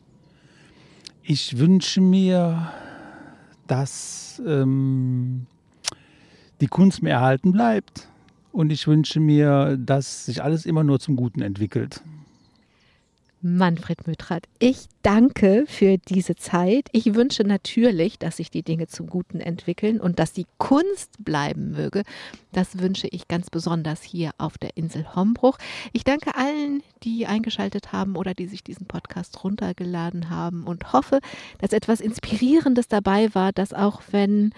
Ich 1.23 1.57
wünsche 1.57 2.01
mir, 2.01 2.71
dass 3.67 4.41
ähm, 4.45 5.45
die 6.59 6.67
Kunst 6.67 7.03
mir 7.03 7.11
erhalten 7.11 7.51
bleibt. 7.51 8.07
Und 8.51 8.71
ich 8.71 8.87
wünsche 8.87 9.19
mir, 9.19 9.77
dass 9.77 10.25
sich 10.25 10.41
alles 10.43 10.65
immer 10.65 10.83
nur 10.83 10.99
zum 10.99 11.15
Guten 11.15 11.41
entwickelt. 11.41 12.01
Manfred 13.47 14.07
Mötrat, 14.07 14.47
ich 14.57 14.87
danke 15.03 15.65
für 15.67 15.99
diese 15.99 16.35
Zeit. 16.35 16.89
Ich 16.93 17.13
wünsche 17.13 17.43
natürlich, 17.43 18.17
dass 18.17 18.37
sich 18.37 18.49
die 18.49 18.63
Dinge 18.63 18.87
zum 18.87 19.05
Guten 19.05 19.39
entwickeln 19.39 20.01
und 20.01 20.17
dass 20.17 20.33
die 20.33 20.47
Kunst 20.57 21.11
bleiben 21.23 21.69
möge. 21.69 22.01
Das 22.53 22.79
wünsche 22.79 23.07
ich 23.07 23.27
ganz 23.27 23.51
besonders 23.51 24.01
hier 24.01 24.31
auf 24.39 24.57
der 24.57 24.75
Insel 24.77 25.15
Hombruch. 25.15 25.59
Ich 25.93 26.03
danke 26.03 26.33
allen, 26.33 26.81
die 27.03 27.27
eingeschaltet 27.27 27.91
haben 27.91 28.15
oder 28.15 28.33
die 28.33 28.47
sich 28.47 28.63
diesen 28.63 28.87
Podcast 28.87 29.43
runtergeladen 29.43 30.31
haben 30.31 30.63
und 30.63 30.91
hoffe, 30.91 31.19
dass 31.59 31.71
etwas 31.71 32.01
Inspirierendes 32.01 32.87
dabei 32.87 33.35
war, 33.35 33.51
dass 33.51 33.73
auch 33.73 34.01
wenn 34.09 34.53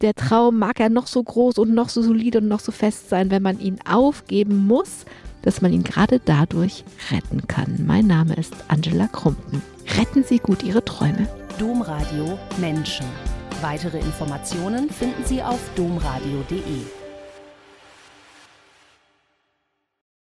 der 0.00 0.14
Traum 0.14 0.58
mag 0.58 0.80
er 0.80 0.88
noch 0.88 1.06
so 1.06 1.22
groß 1.22 1.58
und 1.58 1.74
noch 1.74 1.90
so 1.90 2.02
solide 2.02 2.38
und 2.38 2.48
noch 2.48 2.58
so 2.58 2.72
fest 2.72 3.08
sein, 3.08 3.30
wenn 3.30 3.42
man 3.44 3.60
ihn 3.60 3.78
aufgeben 3.88 4.66
muss, 4.66 5.04
dass 5.42 5.60
man 5.60 5.72
ihn 5.72 5.84
gerade 5.84 6.20
dadurch 6.24 6.84
retten 7.10 7.46
kann. 7.46 7.84
Mein 7.86 8.06
Name 8.06 8.34
ist 8.34 8.54
Angela 8.68 9.06
Krumpen. 9.08 9.62
Retten 9.98 10.24
Sie 10.24 10.38
gut 10.38 10.62
Ihre 10.62 10.84
Träume. 10.84 11.28
Domradio 11.58 12.38
Menschen. 12.58 13.06
Weitere 13.60 13.98
Informationen 13.98 14.88
finden 14.90 15.24
Sie 15.24 15.42
auf 15.42 15.60
domradio.de. 15.76 16.99